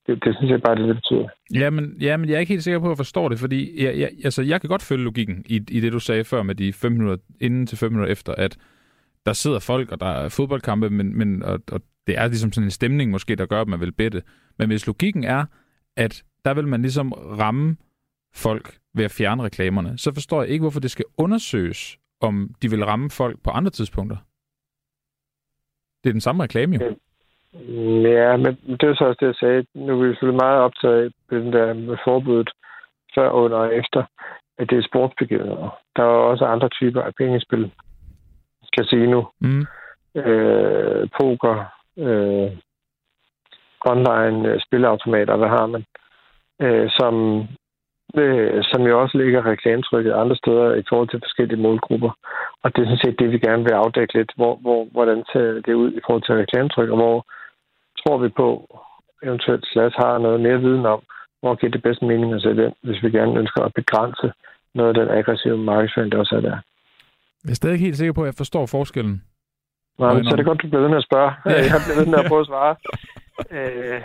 Det, 0.07 0.25
det 0.25 0.37
synes 0.37 0.51
jeg 0.51 0.63
bare, 0.63 0.77
det, 0.77 0.89
det 0.89 0.97
betyder. 0.97 1.29
Ja 1.55 1.71
men, 1.71 1.97
ja, 2.01 2.17
men 2.17 2.29
jeg 2.29 2.35
er 2.35 2.41
ikke 2.41 2.53
helt 2.53 2.65
sikker 2.65 2.81
på, 2.81 2.87
at 2.87 2.91
jeg 2.91 2.97
forstår 2.97 3.29
det, 3.29 3.39
fordi 3.39 3.85
jeg, 3.85 3.99
jeg, 3.99 4.11
altså, 4.25 4.43
jeg 4.43 4.61
kan 4.61 4.69
godt 4.69 4.83
følge 4.83 5.05
logikken 5.05 5.45
i, 5.47 5.55
i 5.55 5.81
det, 5.81 5.93
du 5.93 5.99
sagde 5.99 6.25
før 6.25 6.43
med 6.43 6.55
de 6.55 6.73
5 6.73 6.93
minutter 6.93 7.17
inden 7.41 7.67
til 7.67 7.79
5 7.79 7.93
minutter 7.93 8.13
efter, 8.13 8.35
at 8.35 8.57
der 9.27 9.33
sidder 9.33 9.59
folk, 9.59 9.93
og 9.93 10.01
der 10.01 10.07
er 10.07 10.29
fodboldkampe, 10.29 10.91
men, 10.91 11.19
men, 11.19 11.43
og, 11.43 11.61
og 11.73 11.81
det 12.07 12.19
er 12.19 12.27
ligesom 12.27 12.53
sådan 12.53 12.67
en 12.67 12.71
stemning 12.71 13.11
måske, 13.11 13.37
der 13.37 13.47
gør, 13.47 13.61
at 13.61 13.69
man 13.69 13.81
vil 13.81 13.93
bette. 13.93 14.23
Men 14.59 14.69
hvis 14.69 14.87
logikken 14.87 15.25
er, 15.25 15.45
at 15.97 16.23
der 16.45 16.55
vil 16.55 16.69
man 16.69 16.83
ligesom 16.83 17.13
ramme 17.13 17.77
folk 18.35 18.75
ved 18.95 19.05
at 19.05 19.11
fjerne 19.11 19.43
reklamerne, 19.43 19.99
så 19.99 20.15
forstår 20.15 20.43
jeg 20.43 20.51
ikke, 20.51 20.63
hvorfor 20.63 20.81
det 20.81 20.91
skal 20.91 21.05
undersøges, 21.17 21.99
om 22.21 22.55
de 22.63 22.71
vil 22.71 22.85
ramme 22.85 23.11
folk 23.11 23.43
på 23.45 23.51
andre 23.51 23.71
tidspunkter. 23.71 24.17
Det 26.03 26.09
er 26.11 26.13
den 26.13 26.21
samme 26.21 26.43
reklame 26.43 26.77
jo. 26.77 26.97
Ja, 28.19 28.37
men 28.37 28.59
det 28.81 28.83
er 28.83 28.95
så 28.95 29.05
også 29.05 29.19
det, 29.21 29.27
jeg 29.27 29.35
sagde. 29.35 29.67
Nu 29.75 29.93
er 29.93 30.03
vi 30.03 30.09
selvfølgelig 30.09 30.43
meget 30.43 30.61
optaget 30.61 31.05
af 31.05 31.11
den 31.31 31.53
der 31.53 31.75
med 31.75 31.97
forbuddet 32.05 32.51
før, 33.15 33.31
under 33.31 33.57
og 33.57 33.75
efter, 33.75 34.05
at 34.59 34.71
det 34.71 34.79
er 34.79 34.89
sportsbegivenheder. 34.91 35.79
Der 35.97 36.03
er 36.03 36.07
også 36.33 36.45
andre 36.45 36.69
typer 36.69 37.03
af 37.03 37.15
pengespil. 37.15 37.73
Casino, 38.79 39.23
mm. 39.41 39.67
øh, 40.15 41.09
poker, 41.21 41.55
øh, 41.99 42.51
online 43.87 44.49
øh, 44.49 44.61
spilleautomater, 44.67 45.37
hvad 45.37 45.49
har 45.49 45.67
man, 45.67 45.85
øh, 46.63 46.91
som, 46.91 47.15
øh, 48.15 48.63
som 48.71 48.83
jo 48.83 49.03
også 49.03 49.19
ligger 49.19 49.47
reklametrykket 49.47 50.13
andre 50.13 50.37
steder 50.37 50.75
i 50.75 50.85
forhold 50.89 51.09
til 51.09 51.25
forskellige 51.25 51.63
målgrupper. 51.63 52.13
Og 52.63 52.77
det 52.77 52.81
er 52.81 52.87
sådan 52.87 53.05
set 53.05 53.19
det, 53.19 53.33
vi 53.33 53.39
gerne 53.39 53.63
vil 53.65 53.81
afdække 53.83 54.15
lidt, 54.19 54.33
hvor, 54.37 54.55
hvor, 54.65 54.81
hvordan 54.93 55.25
ser 55.33 55.47
det 55.67 55.75
ud 55.75 55.93
i 55.93 56.01
forhold 56.05 56.23
til 56.23 56.35
reklametryk, 56.35 56.91
og 56.91 56.97
hvor 56.97 57.27
tror 58.01 58.19
vi 58.19 58.29
på, 58.29 58.49
eventuelt 59.23 59.65
Slash 59.67 59.97
har 60.03 60.19
noget 60.19 60.41
mere 60.41 60.61
viden 60.61 60.87
om, 60.87 61.01
hvor 61.41 61.55
giver 61.55 61.73
det 61.73 61.83
bedst 61.83 62.03
mening 62.03 62.35
at 62.35 62.43
sætte 62.43 62.65
ind, 62.65 62.75
hvis 62.83 63.03
vi 63.03 63.11
gerne 63.11 63.39
ønsker 63.39 63.63
at 63.65 63.75
begrænse 63.75 64.33
noget 64.75 64.89
af 64.89 64.95
den 65.01 65.19
aggressive 65.19 65.59
markedsføring, 65.59 66.13
der 66.13 66.19
også 66.19 66.37
er 66.37 66.41
der. 66.41 66.57
Jeg 67.45 67.51
er 67.51 67.55
stadig 67.55 67.73
ikke 67.75 67.85
helt 67.85 67.97
sikker 67.97 68.13
på, 68.13 68.23
at 68.23 68.27
jeg 68.27 68.35
forstår 68.43 68.67
forskellen. 68.67 69.23
Nej, 69.99 70.23
så 70.23 70.29
er 70.33 70.37
det 70.37 70.47
godt, 70.47 70.63
du 70.63 70.69
bliver 70.69 70.81
ved 70.81 70.89
med 70.89 71.03
at 71.03 71.09
spørge. 71.11 71.33
Ja. 71.47 71.51
Jeg 71.73 71.81
bliver 71.85 71.99
ved 72.01 72.07
med 72.07 72.19
at 72.19 72.29
prøve 72.29 72.41
at 72.41 72.47
svare. 72.47 72.75
øh, 73.57 74.01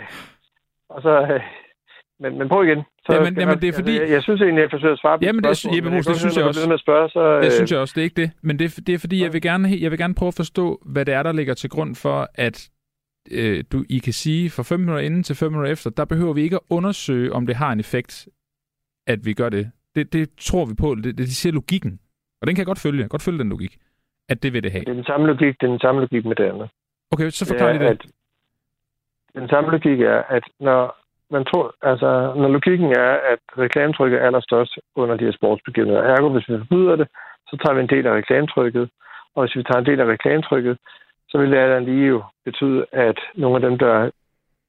og 0.88 1.02
så, 1.02 1.14
øh, 1.34 1.40
men, 2.20 2.38
men 2.38 2.48
prøv 2.48 2.64
igen. 2.64 2.82
Så 3.04 3.14
jamen, 3.14 3.38
jamen, 3.40 3.60
det 3.62 3.68
er 3.68 3.72
fordi... 3.72 3.90
Altså, 3.90 4.04
jeg, 4.04 4.12
jeg, 4.12 4.22
synes 4.22 4.40
egentlig, 4.40 4.62
jeg 4.62 4.70
forsøger 4.70 4.92
at 4.92 5.00
svare 5.00 5.18
på 5.18 5.24
jamen, 5.24 5.44
det, 5.44 5.76
Jeppe 5.76 5.90
Mus, 5.90 6.06
det, 6.06 6.16
synes 6.16 6.36
jeg 6.36 6.44
også. 6.44 6.68
Med 6.68 6.74
at 6.74 6.80
spørge, 6.80 7.08
så, 7.08 7.20
øh... 7.20 7.42
Det 7.42 7.52
synes 7.52 7.72
jeg 7.72 7.80
også, 7.80 7.92
det 7.96 8.00
er 8.00 8.04
ikke 8.04 8.20
det. 8.22 8.30
Men 8.42 8.58
det, 8.58 8.86
det 8.86 8.94
er 8.94 8.98
fordi, 8.98 9.22
jeg 9.22 9.32
vil, 9.32 9.42
gerne, 9.42 9.68
jeg 9.80 9.90
vil 9.90 9.98
gerne 9.98 10.14
prøve 10.14 10.28
at 10.28 10.40
forstå, 10.42 10.82
hvad 10.86 11.04
det 11.04 11.14
er, 11.14 11.22
der 11.22 11.32
ligger 11.32 11.54
til 11.54 11.70
grund 11.70 11.94
for, 11.94 12.28
at 12.34 12.70
øh, 13.30 13.64
du, 13.72 13.84
I 13.90 13.98
kan 13.98 14.12
sige, 14.12 14.50
fra 14.50 14.62
5 14.62 14.80
minutter 14.80 15.02
inden 15.02 15.22
til 15.22 15.36
5 15.36 15.50
minutter 15.52 15.72
efter, 15.72 15.90
der 15.90 16.04
behøver 16.04 16.32
vi 16.32 16.42
ikke 16.42 16.56
at 16.56 16.66
undersøge, 16.70 17.32
om 17.32 17.46
det 17.46 17.56
har 17.56 17.72
en 17.72 17.80
effekt, 17.80 18.28
at 19.06 19.18
vi 19.26 19.32
gør 19.32 19.48
det. 19.48 19.70
Det, 19.94 20.12
det 20.12 20.28
tror 20.40 20.64
vi 20.64 20.74
på. 20.74 20.94
Det, 20.94 21.04
det, 21.04 21.18
det 21.18 21.28
siger 21.28 21.52
logikken. 21.52 21.98
Og 22.40 22.46
den 22.46 22.54
kan 22.54 22.60
jeg 22.60 22.66
godt 22.66 22.80
følge. 22.80 22.98
Jeg 22.98 23.04
kan 23.04 23.16
godt 23.16 23.22
følge 23.22 23.38
den 23.38 23.48
logik 23.48 23.78
at 24.28 24.42
det 24.42 24.52
vil 24.52 24.62
det 24.62 24.72
have? 24.72 24.84
Det 24.84 24.90
er 24.90 24.94
den 24.94 25.04
samme 25.04 25.26
logik, 25.26 25.60
det 25.60 25.66
er 25.66 25.70
den 25.70 25.80
samme 25.80 26.00
logik 26.00 26.24
med 26.24 26.36
det 26.36 26.44
andet. 26.44 26.70
Okay, 27.12 27.30
så 27.30 27.46
forklar 27.48 27.72
lige 27.72 27.84
det. 27.84 27.90
At 27.90 28.06
den 29.34 29.48
samme 29.48 29.70
logik 29.70 30.00
er, 30.00 30.22
at 30.36 30.44
når 30.60 30.96
man 31.30 31.44
tror, 31.44 31.74
altså, 31.82 32.32
når 32.36 32.48
logikken 32.48 32.90
er, 32.92 33.12
at 33.32 33.42
reklametrykket 33.58 34.20
er 34.20 34.26
allerstørst 34.26 34.78
under 34.96 35.16
de 35.16 35.24
her 35.24 35.32
sportsbegivenheder. 35.32 36.02
Ergo, 36.02 36.28
hvis 36.28 36.48
vi 36.48 36.58
forbyder 36.58 36.96
det, 36.96 37.08
så 37.48 37.56
tager 37.56 37.74
vi 37.74 37.80
en 37.80 37.94
del 37.94 38.06
af 38.06 38.14
reklametrykket. 38.14 38.90
Og 39.34 39.42
hvis 39.42 39.56
vi 39.56 39.62
tager 39.62 39.78
en 39.80 39.86
del 39.86 40.00
af 40.00 40.06
reklametrykket, 40.06 40.78
så 41.28 41.38
vil 41.38 41.50
det 41.50 41.56
andet 41.58 41.82
lige 41.82 42.06
jo 42.06 42.22
betyde, 42.44 42.86
at 42.92 43.18
nogle 43.34 43.56
af 43.56 43.62
dem, 43.62 43.78
der 43.78 44.10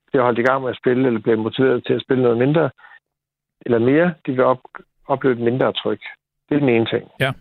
bliver 0.07 0.23
holdt 0.23 0.39
i 0.39 0.43
gang 0.43 0.61
med 0.61 0.69
at 0.69 0.77
spille, 0.77 1.07
eller 1.07 1.19
bliver 1.19 1.37
motiveret 1.37 1.85
til 1.85 1.93
at 1.93 2.01
spille 2.01 2.23
noget 2.23 2.37
mindre, 2.37 2.69
eller 3.61 3.79
mere, 3.79 4.13
de 4.25 4.31
vil 4.31 4.43
op, 4.43 4.61
opleve 5.07 5.33
et 5.33 5.39
mindre 5.39 5.73
tryk. 5.73 6.01
Det 6.49 6.55
er 6.55 6.59
den 6.59 6.69
ene 6.69 6.85
ting. 6.85 7.11
Ja. 7.19 7.31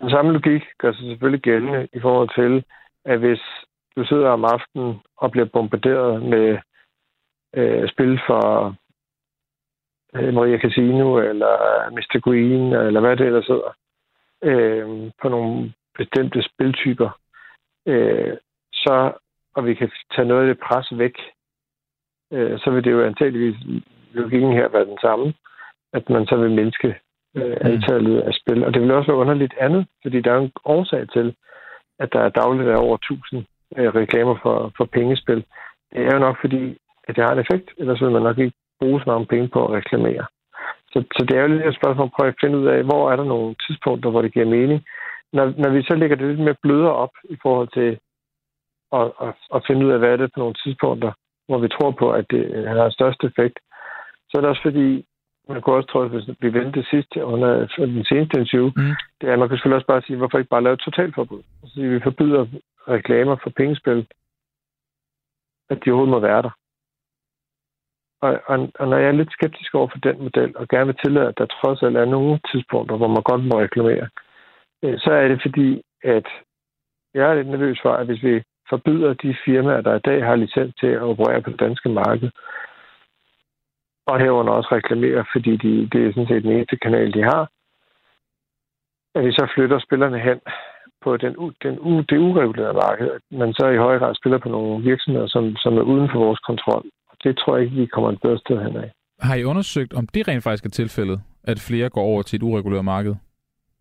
Den 0.00 0.10
samme 0.10 0.32
logik 0.32 0.62
gør 0.78 0.92
sig 0.92 1.06
selvfølgelig 1.06 1.42
gældende 1.42 1.88
i 1.92 2.00
forhold 2.00 2.30
til, 2.34 2.64
at 3.04 3.18
hvis 3.18 3.40
du 3.96 4.04
sidder 4.04 4.28
om 4.28 4.44
aftenen 4.44 5.00
og 5.16 5.30
bliver 5.30 5.46
bombarderet 5.46 6.22
med 6.22 6.58
øh, 7.56 7.88
spil 7.88 8.20
for 8.26 8.74
øh, 10.16 10.34
Maria 10.34 10.58
Casino 10.58 11.18
eller 11.18 11.54
Mr. 11.90 12.20
Green, 12.20 12.72
eller 12.72 13.00
hvad 13.00 13.16
det 13.16 13.26
ellers 13.26 13.46
hedder, 13.46 13.72
øh, 14.44 15.10
på 15.22 15.28
nogle 15.28 15.72
bestemte 15.98 16.42
spiltyper, 16.42 17.18
øh, 17.86 18.36
så, 18.72 19.12
og 19.54 19.66
vi 19.66 19.74
kan 19.74 19.90
tage 20.14 20.28
noget 20.28 20.42
af 20.42 20.46
det 20.54 20.64
pres 20.66 20.98
væk, 20.98 21.16
øh, 22.32 22.58
så 22.58 22.70
vil 22.70 22.84
det 22.84 22.90
jo 22.90 23.04
antageligvis 23.04 23.56
logikken 24.12 24.52
her 24.52 24.68
være 24.68 24.84
den 24.84 24.98
samme, 25.00 25.34
at 25.92 26.10
man 26.10 26.26
så 26.26 26.36
vil 26.36 26.50
mindske 26.50 26.88
øh, 27.36 27.56
mm. 27.60 27.66
antallet 27.70 28.20
af 28.20 28.34
spil. 28.34 28.64
Og 28.64 28.74
det 28.74 28.82
vil 28.82 28.90
også 28.90 29.10
være 29.10 29.20
underligt 29.24 29.54
andet, 29.60 29.86
fordi 30.02 30.20
der 30.20 30.32
er 30.32 30.38
en 30.38 30.52
årsag 30.64 31.08
til, 31.12 31.36
at 31.98 32.12
der 32.12 32.20
er 32.20 32.28
dagligt 32.28 32.68
er 32.68 32.76
over 32.76 32.96
1000 32.96 33.44
øh, 33.76 33.94
reklamer 33.94 34.36
for, 34.42 34.72
for 34.76 34.84
pengespil. 34.84 35.44
Det 35.92 36.00
er 36.06 36.14
jo 36.14 36.18
nok 36.18 36.36
fordi, 36.40 36.78
at 37.08 37.16
det 37.16 37.24
har 37.24 37.32
en 37.32 37.44
effekt, 37.44 37.70
ellers 37.78 38.00
vil 38.00 38.10
man 38.10 38.22
nok 38.22 38.38
ikke 38.38 38.56
bruge 38.80 39.00
så 39.00 39.04
mange 39.06 39.26
penge 39.26 39.48
på 39.48 39.66
at 39.66 39.72
reklamere. 39.78 40.24
Så, 40.92 41.04
så 41.16 41.24
det 41.28 41.36
er 41.36 41.42
jo 41.42 41.48
lidt 41.48 41.66
et 41.66 41.76
spørgsmål 41.80 42.06
at 42.06 42.16
prøve 42.16 42.28
at 42.28 42.40
finde 42.42 42.58
ud 42.58 42.66
af, 42.66 42.84
hvor 42.84 43.12
er 43.12 43.16
der 43.16 43.24
nogle 43.24 43.54
tidspunkter, 43.66 44.10
hvor 44.10 44.22
det 44.22 44.34
giver 44.34 44.54
mening. 44.56 44.84
Når, 45.32 45.44
når 45.62 45.70
vi 45.70 45.82
så 45.82 45.94
lægger 45.96 46.16
det 46.16 46.28
lidt 46.28 46.40
mere 46.40 46.62
blødere 46.62 46.94
op 47.04 47.14
i 47.24 47.36
forhold 47.42 47.68
til 47.78 47.90
at, 48.98 49.06
at, 49.26 49.34
at 49.54 49.64
finde 49.66 49.86
ud 49.86 49.92
af, 49.92 49.98
hvad 49.98 50.12
er 50.12 50.16
det 50.16 50.30
på 50.34 50.40
nogle 50.40 50.54
tidspunkter, 50.64 51.12
hvor 51.48 51.58
vi 51.58 51.68
tror 51.68 51.90
på, 51.90 52.10
at 52.12 52.26
det 52.30 52.68
har 52.68 52.90
størst 52.90 53.24
effekt, 53.24 53.58
så 54.28 54.32
er 54.34 54.40
det 54.40 54.50
også 54.50 54.62
fordi, 54.62 55.06
man 55.48 55.62
kunne 55.62 55.76
også 55.76 55.88
tro, 55.88 56.00
at 56.00 56.10
hvis 56.10 56.28
vi 56.40 56.52
vendte 56.52 56.80
det 56.80 56.88
sidste 56.90 57.24
under 57.24 57.50
den 57.76 58.04
seneste 58.04 58.38
interview, 58.40 58.66
mm. 58.76 58.94
det 59.20 59.28
er, 59.28 59.32
at 59.32 59.38
man 59.38 59.48
kan 59.48 59.56
selvfølgelig 59.56 59.80
også 59.80 59.92
bare 59.92 60.02
sige, 60.02 60.16
hvorfor 60.16 60.38
ikke 60.38 60.54
bare 60.54 60.62
lave 60.62 60.74
et 60.74 60.86
totalforbud? 60.86 61.42
Altså, 61.62 61.80
vi 61.80 62.00
forbyder 62.00 62.46
reklamer 62.88 63.36
for 63.42 63.50
pengespil, 63.50 64.06
at 65.70 65.78
de 65.84 65.90
overhovedet 65.90 66.14
må 66.16 66.18
være 66.18 66.42
der. 66.42 66.50
Og, 68.20 68.40
og, 68.46 68.68
og 68.78 68.88
når 68.88 68.96
jeg 68.96 69.08
er 69.08 69.20
lidt 69.20 69.32
skeptisk 69.32 69.74
over 69.74 69.88
for 69.88 69.98
den 69.98 70.22
model, 70.22 70.56
og 70.56 70.68
gerne 70.68 70.86
vil 70.86 71.00
tillade, 71.04 71.28
at 71.28 71.38
der 71.38 71.46
trods 71.46 71.82
alt 71.82 71.96
er 71.96 72.04
nogle 72.04 72.40
tidspunkter, 72.50 72.96
hvor 72.96 73.08
man 73.08 73.22
godt 73.22 73.44
må 73.44 73.60
reklamere, 73.60 74.08
øh, 74.82 74.98
så 74.98 75.10
er 75.12 75.28
det 75.28 75.42
fordi, 75.42 75.82
at 76.04 76.26
jeg 77.14 77.30
er 77.30 77.34
lidt 77.34 77.48
nervøs 77.48 77.78
for, 77.82 77.92
at 77.92 78.06
hvis 78.06 78.22
vi 78.22 78.42
forbyder 78.68 79.14
de 79.14 79.36
firmaer, 79.44 79.80
der 79.80 79.94
i 79.94 80.06
dag 80.08 80.24
har 80.24 80.36
licens 80.36 80.74
til 80.80 80.86
at 80.86 81.02
operere 81.02 81.42
på 81.42 81.50
det 81.50 81.60
danske 81.60 81.88
marked, 81.88 82.30
og 84.06 84.20
herunder 84.20 84.52
også 84.52 84.68
reklamere, 84.72 85.24
fordi 85.32 85.56
de, 85.56 85.88
det 85.92 86.00
er 86.06 86.12
sådan 86.12 86.28
set 86.28 86.42
den 86.42 86.52
eneste 86.52 86.76
kanal, 86.76 87.12
de 87.12 87.22
har, 87.22 87.48
at 89.14 89.24
vi 89.24 89.32
så 89.32 89.46
flytter 89.54 89.78
spillerne 89.78 90.18
hen 90.18 90.40
på 91.04 91.16
den, 91.16 91.32
den, 91.62 91.74
det 92.10 92.18
uregulerede 92.18 92.80
marked, 92.86 93.10
men 93.30 93.54
så 93.54 93.66
i 93.66 93.76
høj 93.76 93.98
grad 93.98 94.14
spiller 94.14 94.38
på 94.38 94.48
nogle 94.48 94.84
virksomheder, 94.84 95.26
som, 95.26 95.56
som 95.56 95.76
er 95.78 95.82
uden 95.82 96.08
for 96.12 96.18
vores 96.18 96.38
kontrol. 96.38 96.84
Det 97.24 97.38
tror 97.38 97.56
jeg 97.56 97.64
ikke, 97.64 97.76
vi 97.76 97.86
kommer 97.86 98.10
et 98.12 98.20
bedre 98.22 98.38
sted 98.38 98.62
hen 98.62 98.76
af. 98.76 98.90
Har 99.20 99.34
I 99.34 99.44
undersøgt, 99.44 99.94
om 99.94 100.06
det 100.06 100.28
rent 100.28 100.42
faktisk 100.42 100.64
er 100.64 100.70
tilfældet, 100.70 101.20
at 101.44 101.58
flere 101.68 101.88
går 101.88 102.02
over 102.02 102.22
til 102.22 102.36
et 102.36 102.42
ureguleret 102.42 102.84
marked? 102.84 103.14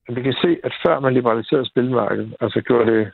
Vi 0.10 0.22
kan 0.22 0.34
se, 0.34 0.58
at 0.64 0.74
før 0.86 1.00
man 1.00 1.14
liberaliserede 1.14 1.70
spilmarkedet, 1.70 2.36
altså 2.42 2.62
gjorde 2.62 2.92
det 2.92 3.12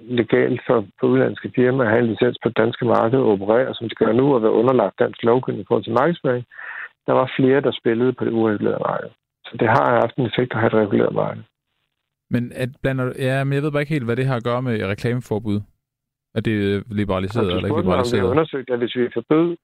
legalt 0.00 0.60
for, 0.66 0.86
for 1.00 1.06
udlandske 1.06 1.52
firmaer 1.54 1.86
at 1.86 1.92
have 1.92 2.02
en 2.04 2.10
licens 2.10 2.38
på 2.42 2.48
det 2.48 2.56
danske 2.56 2.84
marked 2.84 3.18
og 3.18 3.28
operere, 3.32 3.74
som 3.74 3.88
de 3.88 3.94
gør 3.94 4.12
nu, 4.12 4.34
og 4.34 4.42
være 4.42 4.58
underlagt 4.60 4.98
dansk 4.98 5.22
lovgivning 5.22 5.62
i 5.62 5.66
forhold 5.68 5.84
til 5.84 5.92
markedsføring, 5.92 6.44
der 7.06 7.12
var 7.12 7.32
flere, 7.36 7.60
der 7.60 7.72
spillede 7.80 8.12
på 8.12 8.24
det 8.24 8.32
uregulerede 8.32 8.84
marked. 8.90 9.10
Så 9.44 9.56
det 9.60 9.68
har 9.68 10.00
haft 10.02 10.16
en 10.16 10.26
effekt 10.26 10.52
at 10.52 10.60
have 10.60 10.72
et 10.72 10.80
reguleret 10.84 11.14
marked. 11.14 11.42
Men 12.30 12.52
at 12.54 12.68
blander, 12.82 13.12
ja, 13.18 13.44
men 13.44 13.52
jeg 13.52 13.62
ved 13.62 13.72
bare 13.72 13.82
ikke 13.82 13.96
helt, 13.96 14.04
hvad 14.04 14.16
det 14.16 14.26
har 14.26 14.36
at 14.36 14.44
gøre 14.44 14.62
med 14.62 14.86
reklameforbud. 14.86 15.60
Er 16.34 16.40
det 16.40 16.84
liberaliseret 16.90 17.46
eller 17.46 17.68
ikke 17.68 17.80
liberaliseret? 17.80 18.22
Vi 18.22 18.28
undersøgt, 18.28 18.70
at 18.70 18.78
hvis 18.78 18.96
vi 18.96 19.08
forbød 19.14 19.56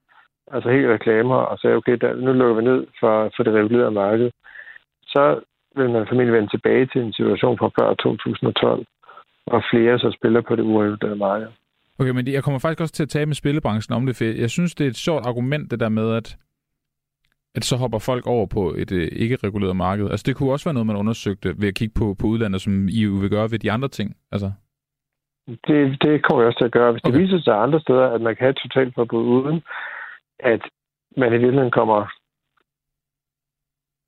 altså 0.51 0.69
helt 0.69 0.87
reklamer 0.87 1.35
og 1.35 1.59
sagde, 1.59 1.75
okay, 1.75 1.97
der, 2.01 2.15
nu 2.15 2.33
lukker 2.33 2.55
vi 2.55 2.67
ned 2.71 2.87
for, 2.99 3.31
for 3.35 3.43
det 3.43 3.53
regulerede 3.53 3.91
marked, 3.91 4.31
så 5.03 5.39
vil 5.75 5.89
man 5.89 6.07
formentlig 6.07 6.33
vende 6.33 6.49
tilbage 6.49 6.85
til 6.85 7.01
en 7.01 7.13
situation 7.13 7.57
fra 7.57 7.69
før 7.77 7.93
2012, 7.93 8.85
hvor 9.47 9.63
flere 9.71 9.99
så 9.99 10.09
spiller 10.17 10.41
på 10.41 10.55
det 10.55 10.63
uregulerede 10.63 11.15
marked. 11.15 11.47
Okay, 11.99 12.11
men 12.11 12.27
jeg 12.27 12.43
kommer 12.43 12.59
faktisk 12.59 12.81
også 12.81 12.93
til 12.93 13.03
at 13.03 13.09
tale 13.09 13.25
med 13.25 13.35
spillebranchen 13.35 13.95
om 13.95 14.05
det, 14.05 14.15
for 14.15 14.23
jeg 14.23 14.49
synes, 14.49 14.75
det 14.75 14.85
er 14.85 14.89
et 14.89 14.95
sjovt 14.95 15.25
argument, 15.25 15.71
det 15.71 15.79
der 15.79 15.89
med, 15.89 16.15
at 16.15 16.37
at 17.57 17.65
så 17.65 17.75
hopper 17.77 17.99
folk 17.99 18.27
over 18.27 18.45
på 18.45 18.73
et 18.77 18.91
øh, 18.91 19.07
ikke-reguleret 19.11 19.75
marked. 19.75 20.09
Altså 20.09 20.23
det 20.27 20.35
kunne 20.35 20.51
også 20.51 20.65
være 20.65 20.73
noget, 20.73 20.87
man 20.87 20.95
undersøgte 20.95 21.61
ved 21.61 21.67
at 21.67 21.75
kigge 21.75 21.93
på, 21.93 22.15
på 22.19 22.27
udlandet, 22.27 22.61
som 22.61 22.87
I 22.89 23.05
vil 23.05 23.29
gøre 23.29 23.51
ved 23.51 23.59
de 23.59 23.71
andre 23.71 23.87
ting. 23.87 24.15
Altså. 24.31 24.51
Det, 25.47 26.01
det 26.03 26.23
kommer 26.23 26.41
jeg 26.41 26.47
også 26.47 26.59
til 26.59 26.65
at 26.65 26.77
gøre. 26.77 26.91
Hvis 26.91 27.03
okay. 27.03 27.13
det 27.13 27.21
viser 27.21 27.39
sig 27.39 27.55
andre 27.55 27.79
steder, 27.79 28.07
at 28.15 28.21
man 28.21 28.35
kan 28.35 28.43
have 28.43 28.55
et 28.55 28.63
totalt 28.63 28.95
forbud 28.95 29.23
uden, 29.23 29.63
at 30.39 30.61
man 31.17 31.29
i 31.33 31.37
virkeligheden 31.37 31.71
kommer 31.71 31.99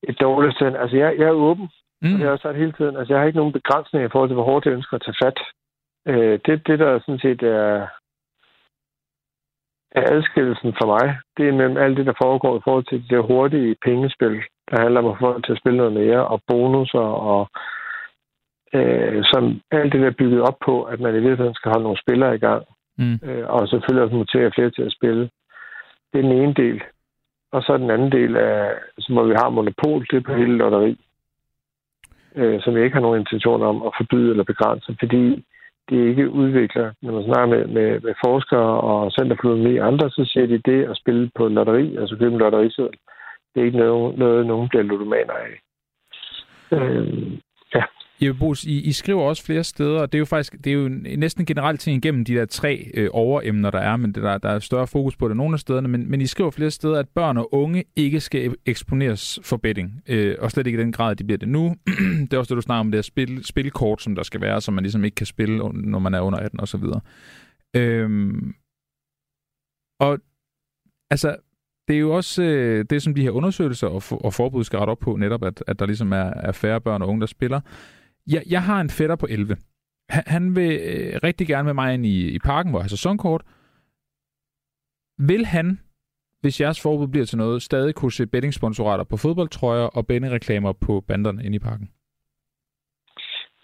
et 0.03 0.21
dårligt 0.21 0.55
sted. 0.55 0.75
Altså 0.75 0.97
jeg, 0.97 1.15
jeg 1.19 1.27
er 1.27 1.43
åben, 1.49 1.69
mm. 2.01 2.13
og 2.13 2.19
det 2.19 2.25
har 2.27 2.29
jeg 2.29 2.39
sagt 2.39 2.57
hele 2.57 2.71
tiden. 2.71 2.95
Altså 2.97 3.13
jeg 3.13 3.19
har 3.19 3.27
ikke 3.27 3.41
nogen 3.41 3.53
begrænsning 3.53 4.05
i 4.05 4.09
forhold 4.11 4.29
til, 4.29 4.35
hvor 4.35 4.49
hårdt 4.51 4.65
jeg 4.65 4.73
ønsker 4.73 4.95
at 4.95 5.01
tage 5.05 5.21
fat. 5.23 5.39
Øh, 6.07 6.39
det, 6.45 6.67
det, 6.67 6.79
der 6.79 6.99
sådan 6.99 7.19
set 7.19 7.43
er 7.43 7.87
er 9.91 10.03
adskillelsen 10.15 10.73
for 10.79 10.85
mig, 10.85 11.17
det 11.37 11.47
er 11.47 11.53
mellem 11.53 11.77
alt 11.77 11.97
det, 11.97 12.05
der 12.05 12.21
foregår 12.21 12.57
i 12.57 12.61
forhold 12.63 12.85
til 12.89 13.09
det 13.09 13.23
hurtige 13.23 13.75
pengespil, 13.85 14.35
der 14.69 14.81
handler 14.81 15.01
om 15.01 15.11
at 15.11 15.17
få 15.19 15.41
til 15.41 15.51
at 15.51 15.59
spille 15.61 15.77
noget 15.77 15.93
mere, 15.93 16.27
og 16.27 16.41
bonusser, 16.47 17.07
og 17.31 17.49
øh, 18.73 19.23
som 19.31 19.61
alt 19.71 19.93
det 19.93 20.01
der 20.01 20.07
er 20.07 20.19
bygget 20.21 20.41
op 20.41 20.57
på, 20.65 20.83
at 20.83 20.99
man 20.99 21.15
i 21.15 21.19
virkeligheden 21.19 21.53
skal 21.53 21.71
holde 21.71 21.83
nogle 21.83 22.01
spillere 22.03 22.35
i 22.35 22.39
gang, 22.39 22.63
mm. 22.97 23.19
øh, 23.23 23.45
og 23.49 23.67
selvfølgelig 23.67 24.03
også 24.03 24.15
motivere 24.15 24.51
flere 24.55 24.69
til 24.69 24.81
at 24.81 24.95
spille. 24.97 25.29
Det 26.13 26.17
er 26.19 26.27
den 26.27 26.31
ene 26.31 26.53
del. 26.53 26.81
Og 27.51 27.61
så 27.61 27.77
den 27.77 27.91
anden 27.91 28.11
del 28.11 28.37
af, 28.37 28.71
som 28.99 29.15
hvor 29.15 29.23
vi 29.23 29.33
har 29.41 29.49
monopol, 29.49 30.05
det 30.11 30.17
er 30.17 30.27
på 30.27 30.33
hele 30.33 30.57
lotteri, 30.57 30.97
øh, 32.35 32.61
som 32.61 32.75
jeg 32.75 32.83
ikke 32.83 32.95
har 32.95 33.01
nogen 33.01 33.19
intention 33.19 33.61
om 33.61 33.81
at 33.87 33.91
forbyde 33.97 34.29
eller 34.29 34.43
begrænse, 34.43 34.95
fordi 34.99 35.45
de 35.89 36.09
ikke 36.09 36.29
udvikler. 36.29 36.91
Når 37.01 37.13
man 37.13 37.23
snakker 37.23 37.47
med, 37.55 37.67
med, 37.67 37.99
med 37.99 38.13
forskere 38.25 38.81
og 38.81 39.11
Center 39.11 39.35
for 39.35 39.49
Økonomi 39.49 39.77
og 39.77 39.87
andre, 39.87 40.09
så 40.09 40.25
siger 40.25 40.47
de 40.47 40.57
det 40.57 40.83
at 40.83 40.97
spille 40.97 41.31
på 41.35 41.47
lotteri, 41.47 41.95
altså 41.95 42.15
købe 42.15 42.33
en 42.33 42.39
lotteriseddel, 42.39 42.97
det 43.53 43.61
er 43.61 43.65
ikke 43.65 43.77
noget, 43.77 44.17
noget 44.17 44.45
nogen 44.45 44.69
bliver 44.69 44.83
ludomaner 44.83 45.33
af. 45.33 45.51
Øh, 46.71 47.39
jeg 48.21 48.27
Jeppe 48.27 48.39
Bos, 48.39 48.63
I, 48.63 48.81
I 48.81 48.91
skriver 48.91 49.23
også 49.23 49.43
flere 49.43 49.63
steder, 49.63 50.01
og 50.01 50.11
det 50.11 50.17
er 50.17 50.19
jo 50.19 50.25
faktisk 50.25 50.53
det 50.63 50.67
er 50.67 50.73
jo 50.73 50.89
næsten 51.17 51.45
generelt 51.45 51.79
ting 51.79 51.97
igennem 51.97 52.25
de 52.25 52.33
der 52.33 52.45
tre 52.45 52.91
øh, 52.93 53.09
overemner, 53.13 53.71
der 53.71 53.79
er, 53.79 53.97
men 53.97 54.11
det 54.11 54.23
der, 54.23 54.37
der 54.37 54.49
er 54.49 54.59
større 54.59 54.87
fokus 54.87 55.15
på 55.15 55.27
det 55.27 55.37
nogle 55.37 55.53
af 55.53 55.59
stederne, 55.59 55.87
men, 55.87 56.09
men 56.11 56.21
I 56.21 56.25
skriver 56.25 56.51
flere 56.51 56.71
steder, 56.71 56.99
at 56.99 57.09
børn 57.09 57.37
og 57.37 57.53
unge 57.53 57.83
ikke 57.95 58.19
skal 58.19 58.49
e- 58.49 58.63
eksponeres 58.65 59.39
for 59.43 59.57
betting, 59.57 60.01
øh, 60.07 60.35
og 60.39 60.51
slet 60.51 60.67
ikke 60.67 60.79
i 60.79 60.81
den 60.81 60.91
grad, 60.91 61.11
at 61.11 61.19
de 61.19 61.23
bliver 61.23 61.37
det 61.37 61.49
nu. 61.49 61.75
det 62.21 62.33
er 62.33 62.37
også 62.37 62.55
det, 62.55 62.57
du 62.57 62.61
snakker 62.61 62.79
om, 62.79 62.91
det 62.91 62.97
her 62.97 63.01
spil, 63.01 63.45
spilkort, 63.45 64.01
som 64.01 64.15
der 64.15 64.23
skal 64.23 64.41
være, 64.41 64.61
som 64.61 64.73
man 64.73 64.83
ligesom 64.83 65.03
ikke 65.03 65.15
kan 65.15 65.25
spille, 65.25 65.57
når 65.73 65.99
man 65.99 66.13
er 66.13 66.21
under 66.21 66.39
18 66.39 66.59
osv. 66.59 66.83
Øhm, 67.75 68.53
og 69.99 70.19
altså, 71.09 71.35
det 71.87 71.95
er 71.95 71.99
jo 71.99 72.15
også 72.15 72.43
øh, 72.43 72.85
det, 72.89 73.03
som 73.03 73.15
de 73.15 73.21
her 73.21 73.31
undersøgelser 73.31 73.87
og, 73.87 74.03
for, 74.03 74.17
og 74.17 74.33
forbud 74.33 74.63
skal 74.63 74.79
rette 74.79 74.91
op 74.91 74.99
på, 74.99 75.15
netop 75.15 75.43
at, 75.43 75.63
at 75.67 75.79
der 75.79 75.85
ligesom 75.85 76.11
er, 76.11 76.33
er 76.35 76.51
færre 76.51 76.81
børn 76.81 77.01
og 77.01 77.07
unge, 77.07 77.21
der 77.21 77.27
spiller. 77.27 77.61
Jeg, 78.27 78.41
jeg 78.49 78.63
har 78.63 78.81
en 78.81 78.89
fætter 78.89 79.15
på 79.15 79.27
11. 79.29 79.57
Han, 80.09 80.23
han 80.27 80.55
vil 80.55 80.71
øh, 80.71 81.19
rigtig 81.23 81.47
gerne 81.47 81.65
med 81.65 81.73
mig 81.73 81.93
ind 81.93 82.05
i, 82.05 82.35
i 82.35 82.39
parken, 82.39 82.71
hvor 82.71 82.79
jeg 82.79 82.83
har 82.83 82.89
sæsonkort. 82.97 83.43
Vil 85.17 85.45
han, 85.45 85.79
hvis 86.41 86.61
jeres 86.61 86.81
forbud 86.81 87.07
bliver 87.07 87.25
til 87.25 87.37
noget, 87.37 87.61
stadig 87.61 87.95
kunne 87.95 88.11
se 88.11 88.27
bettingsponsorater 88.27 89.03
på 89.03 89.17
fodboldtrøjer 89.17 89.83
og 89.83 90.05
reklamer 90.09 90.73
på 90.73 91.03
banderne 91.07 91.43
inde 91.43 91.55
i 91.55 91.59
parken? 91.59 91.89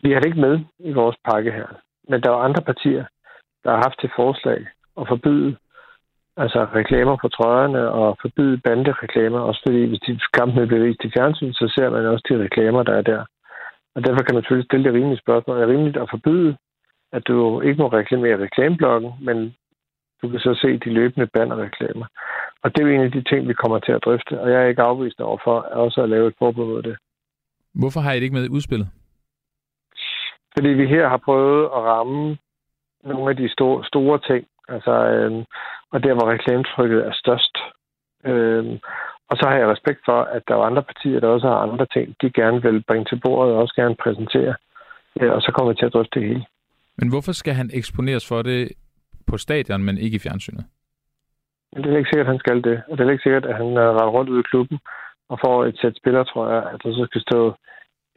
Vi 0.03 0.11
har 0.11 0.19
det 0.19 0.25
ikke 0.25 0.41
med 0.41 0.59
i 0.79 0.91
vores 0.91 1.17
pakke 1.25 1.51
her. 1.51 1.67
Men 2.09 2.21
der 2.21 2.31
er 2.31 2.45
andre 2.47 2.63
partier, 2.63 3.05
der 3.63 3.69
har 3.71 3.81
haft 3.85 3.99
til 3.99 4.09
forslag 4.15 4.67
at 4.99 5.07
forbyde 5.07 5.57
altså 6.37 6.67
reklamer 6.75 7.17
på 7.21 7.27
trøjerne 7.27 7.91
og 7.91 8.17
forbyde 8.21 8.57
bandereklamer, 8.57 9.39
også 9.39 9.61
fordi 9.67 9.85
hvis 9.85 9.99
de 10.07 10.19
kampene 10.33 10.67
bliver 10.67 10.85
vist 10.85 11.03
i 11.03 11.11
fjernsyn, 11.15 11.53
så 11.53 11.73
ser 11.75 11.89
man 11.89 12.05
også 12.05 12.25
de 12.29 12.43
reklamer, 12.43 12.83
der 12.83 12.93
er 12.93 13.01
der. 13.01 13.25
Og 13.95 14.03
derfor 14.05 14.21
kan 14.23 14.35
man 14.35 14.43
selvfølgelig 14.43 14.69
stille 14.69 14.85
det 14.85 14.93
rimelige 14.93 15.23
spørgsmål. 15.25 15.57
Er 15.57 15.65
det 15.65 15.69
rimeligt 15.75 15.97
at 15.97 16.09
forbyde, 16.09 16.57
at 17.11 17.27
du 17.27 17.61
ikke 17.61 17.81
må 17.81 17.87
reklamere 17.87 18.43
reklameblokken, 18.45 19.11
men 19.21 19.55
du 20.21 20.29
kan 20.29 20.39
så 20.39 20.53
se 20.61 20.77
de 20.77 20.89
løbende 20.89 21.27
bannerreklamer. 21.27 22.05
Og 22.63 22.75
det 22.75 22.81
er 22.81 22.87
jo 22.87 22.93
en 22.93 23.07
af 23.07 23.11
de 23.11 23.23
ting, 23.23 23.47
vi 23.47 23.53
kommer 23.53 23.79
til 23.79 23.91
at 23.91 24.03
drøfte, 24.05 24.41
og 24.41 24.51
jeg 24.51 24.63
er 24.63 24.67
ikke 24.67 24.81
afvist 24.81 25.19
over 25.19 25.37
for 25.43 25.59
også 25.59 26.01
at 26.01 26.09
lave 26.09 26.27
et 26.27 26.35
forbud 26.39 26.65
mod 26.65 26.83
det. 26.83 26.97
Hvorfor 27.73 27.99
har 27.99 28.11
I 28.11 28.15
det 28.15 28.23
ikke 28.23 28.35
med 28.35 28.45
i 28.45 28.55
udspillet? 28.57 28.87
Fordi 30.57 30.69
vi 30.69 30.87
her 30.87 31.09
har 31.09 31.17
prøvet 31.17 31.65
at 31.65 31.81
ramme 31.93 32.37
nogle 33.03 33.29
af 33.29 33.35
de 33.35 33.49
store, 33.49 33.85
store 33.85 34.19
ting, 34.19 34.47
altså, 34.67 34.91
øh, 34.91 35.45
og 35.91 36.03
der, 36.03 36.13
hvor 36.13 36.31
reklametrykket 36.31 37.07
er 37.07 37.13
størst. 37.13 37.57
Øh, 38.25 38.79
og 39.29 39.37
så 39.37 39.45
har 39.49 39.57
jeg 39.57 39.67
respekt 39.67 39.99
for, 40.05 40.19
at 40.35 40.43
der 40.47 40.55
er 40.55 40.67
andre 40.69 40.83
partier, 40.83 41.19
der 41.19 41.27
også 41.27 41.47
har 41.47 41.55
andre 41.55 41.85
ting, 41.95 42.15
de 42.21 42.29
gerne 42.31 42.61
vil 42.61 42.83
bringe 42.87 43.05
til 43.05 43.21
bordet 43.25 43.53
og 43.53 43.61
også 43.61 43.73
gerne 43.75 43.95
præsentere. 44.03 44.55
Ja, 45.21 45.29
og 45.31 45.41
så 45.41 45.51
kommer 45.55 45.71
vi 45.71 45.77
til 45.77 45.85
at 45.85 45.93
drøfte 45.93 46.19
det 46.19 46.27
hele. 46.27 46.45
Men 46.97 47.09
hvorfor 47.09 47.31
skal 47.31 47.53
han 47.53 47.69
eksponeres 47.73 48.27
for 48.27 48.41
det 48.41 48.71
på 49.27 49.37
stadion, 49.37 49.83
men 49.83 49.97
ikke 49.97 50.15
i 50.15 50.19
fjernsynet? 50.19 50.65
Det 51.75 51.93
er 51.93 51.97
ikke 51.97 52.09
sikkert, 52.09 52.27
at 52.27 52.33
han 52.33 52.39
skal 52.39 52.63
det. 52.63 52.81
Og 52.89 52.97
det 52.97 53.07
er 53.07 53.11
ikke 53.11 53.27
sikkert, 53.27 53.45
at 53.45 53.55
han 53.55 53.65
render 53.65 54.07
rundt 54.15 54.29
ud 54.29 54.39
i 54.39 54.49
klubben 54.51 54.77
og 55.29 55.39
får 55.45 55.65
et 55.65 55.77
sæt 55.81 55.95
spillere, 56.01 56.25
tror 56.25 56.45
jeg, 56.53 56.61
at 56.73 56.79
der 56.83 56.91
så 56.93 57.03
skal 57.09 57.21
stå 57.21 57.39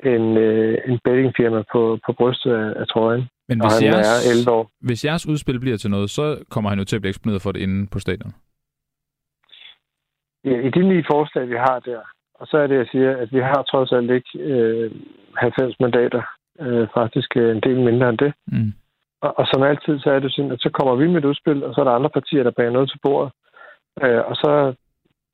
en, 0.05 0.37
øh, 0.37 0.79
en 0.89 0.99
bettingfirma 1.05 1.63
på, 1.73 1.99
på 2.07 2.13
brystet 2.13 2.53
af, 2.53 2.81
af 2.81 2.87
trøjen. 2.87 3.25
Men 3.49 3.61
hvis 3.61 3.83
jeres, 3.83 4.27
er 4.27 4.33
11 4.33 4.51
år. 4.57 4.71
hvis 4.81 5.05
jeres 5.05 5.27
udspil 5.27 5.61
bliver 5.61 5.77
til 5.77 5.91
noget, 5.91 6.11
så 6.11 6.45
kommer 6.51 6.71
han 6.71 6.79
jo 6.79 6.85
til 6.85 6.97
at 6.97 7.03
blive 7.03 7.11
eksponeret 7.11 7.43
for 7.43 7.53
det 7.53 7.61
inde 7.61 7.87
på 7.93 7.99
stadion 7.99 8.33
i 10.45 10.71
de 10.71 10.89
ni 10.89 11.03
forslag, 11.11 11.49
vi 11.49 11.57
har 11.57 11.79
der, 11.79 12.01
og 12.35 12.47
så 12.47 12.59
er 12.59 12.67
det, 12.67 12.77
jeg 12.77 12.87
siger, 12.93 13.17
at 13.17 13.33
vi 13.33 13.41
har 13.41 13.63
trods 13.63 13.93
alt 13.93 14.11
ikke 14.11 14.39
øh, 14.39 14.91
90 15.37 15.81
mandater, 15.81 16.23
øh, 16.61 16.89
faktisk 16.95 17.37
øh, 17.37 17.57
en 17.57 17.61
del 17.61 17.81
mindre 17.81 18.09
end 18.09 18.19
det. 18.19 18.33
Mm. 18.47 18.73
Og, 19.21 19.39
og 19.39 19.47
som 19.47 19.63
altid, 19.63 19.99
så 19.99 20.11
er 20.11 20.19
det 20.19 20.33
sådan, 20.33 20.53
at 20.53 20.61
så 20.61 20.71
kommer 20.71 20.95
vi 20.95 21.07
med 21.07 21.17
et 21.17 21.25
udspil, 21.25 21.65
og 21.65 21.75
så 21.75 21.81
er 21.81 21.85
der 21.85 21.93
andre 21.93 22.11
partier, 22.11 22.43
der 22.43 22.51
bærer 22.51 22.71
noget 22.71 22.91
til 22.91 23.01
bordet, 23.03 23.33
øh, 24.03 24.23
og 24.29 24.37
så, 24.37 24.75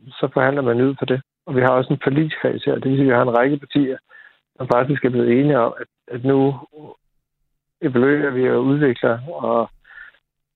så 0.09 0.29
forhandler 0.33 0.63
man 0.63 0.81
ud 0.81 0.95
på 0.95 1.05
det. 1.05 1.23
Og 1.47 1.57
vi 1.57 1.61
har 1.61 1.69
også 1.69 1.93
en 1.93 2.01
forligskreds 2.05 2.65
her, 2.65 2.75
det 2.75 2.91
vil 2.91 2.97
sige, 2.99 3.01
at 3.01 3.07
vi 3.07 3.15
har 3.15 3.23
en 3.23 3.39
række 3.39 3.59
partier, 3.59 3.99
der 4.59 4.67
faktisk 4.73 5.05
er 5.05 5.11
blevet 5.11 5.41
enige 5.41 5.59
om, 5.59 5.73
at, 5.81 5.87
at 6.15 6.25
nu 6.25 6.59
evaluerer 7.83 8.31
vi 8.31 8.51
og 8.51 8.65
udvikler 8.65 9.19
og 9.29 9.71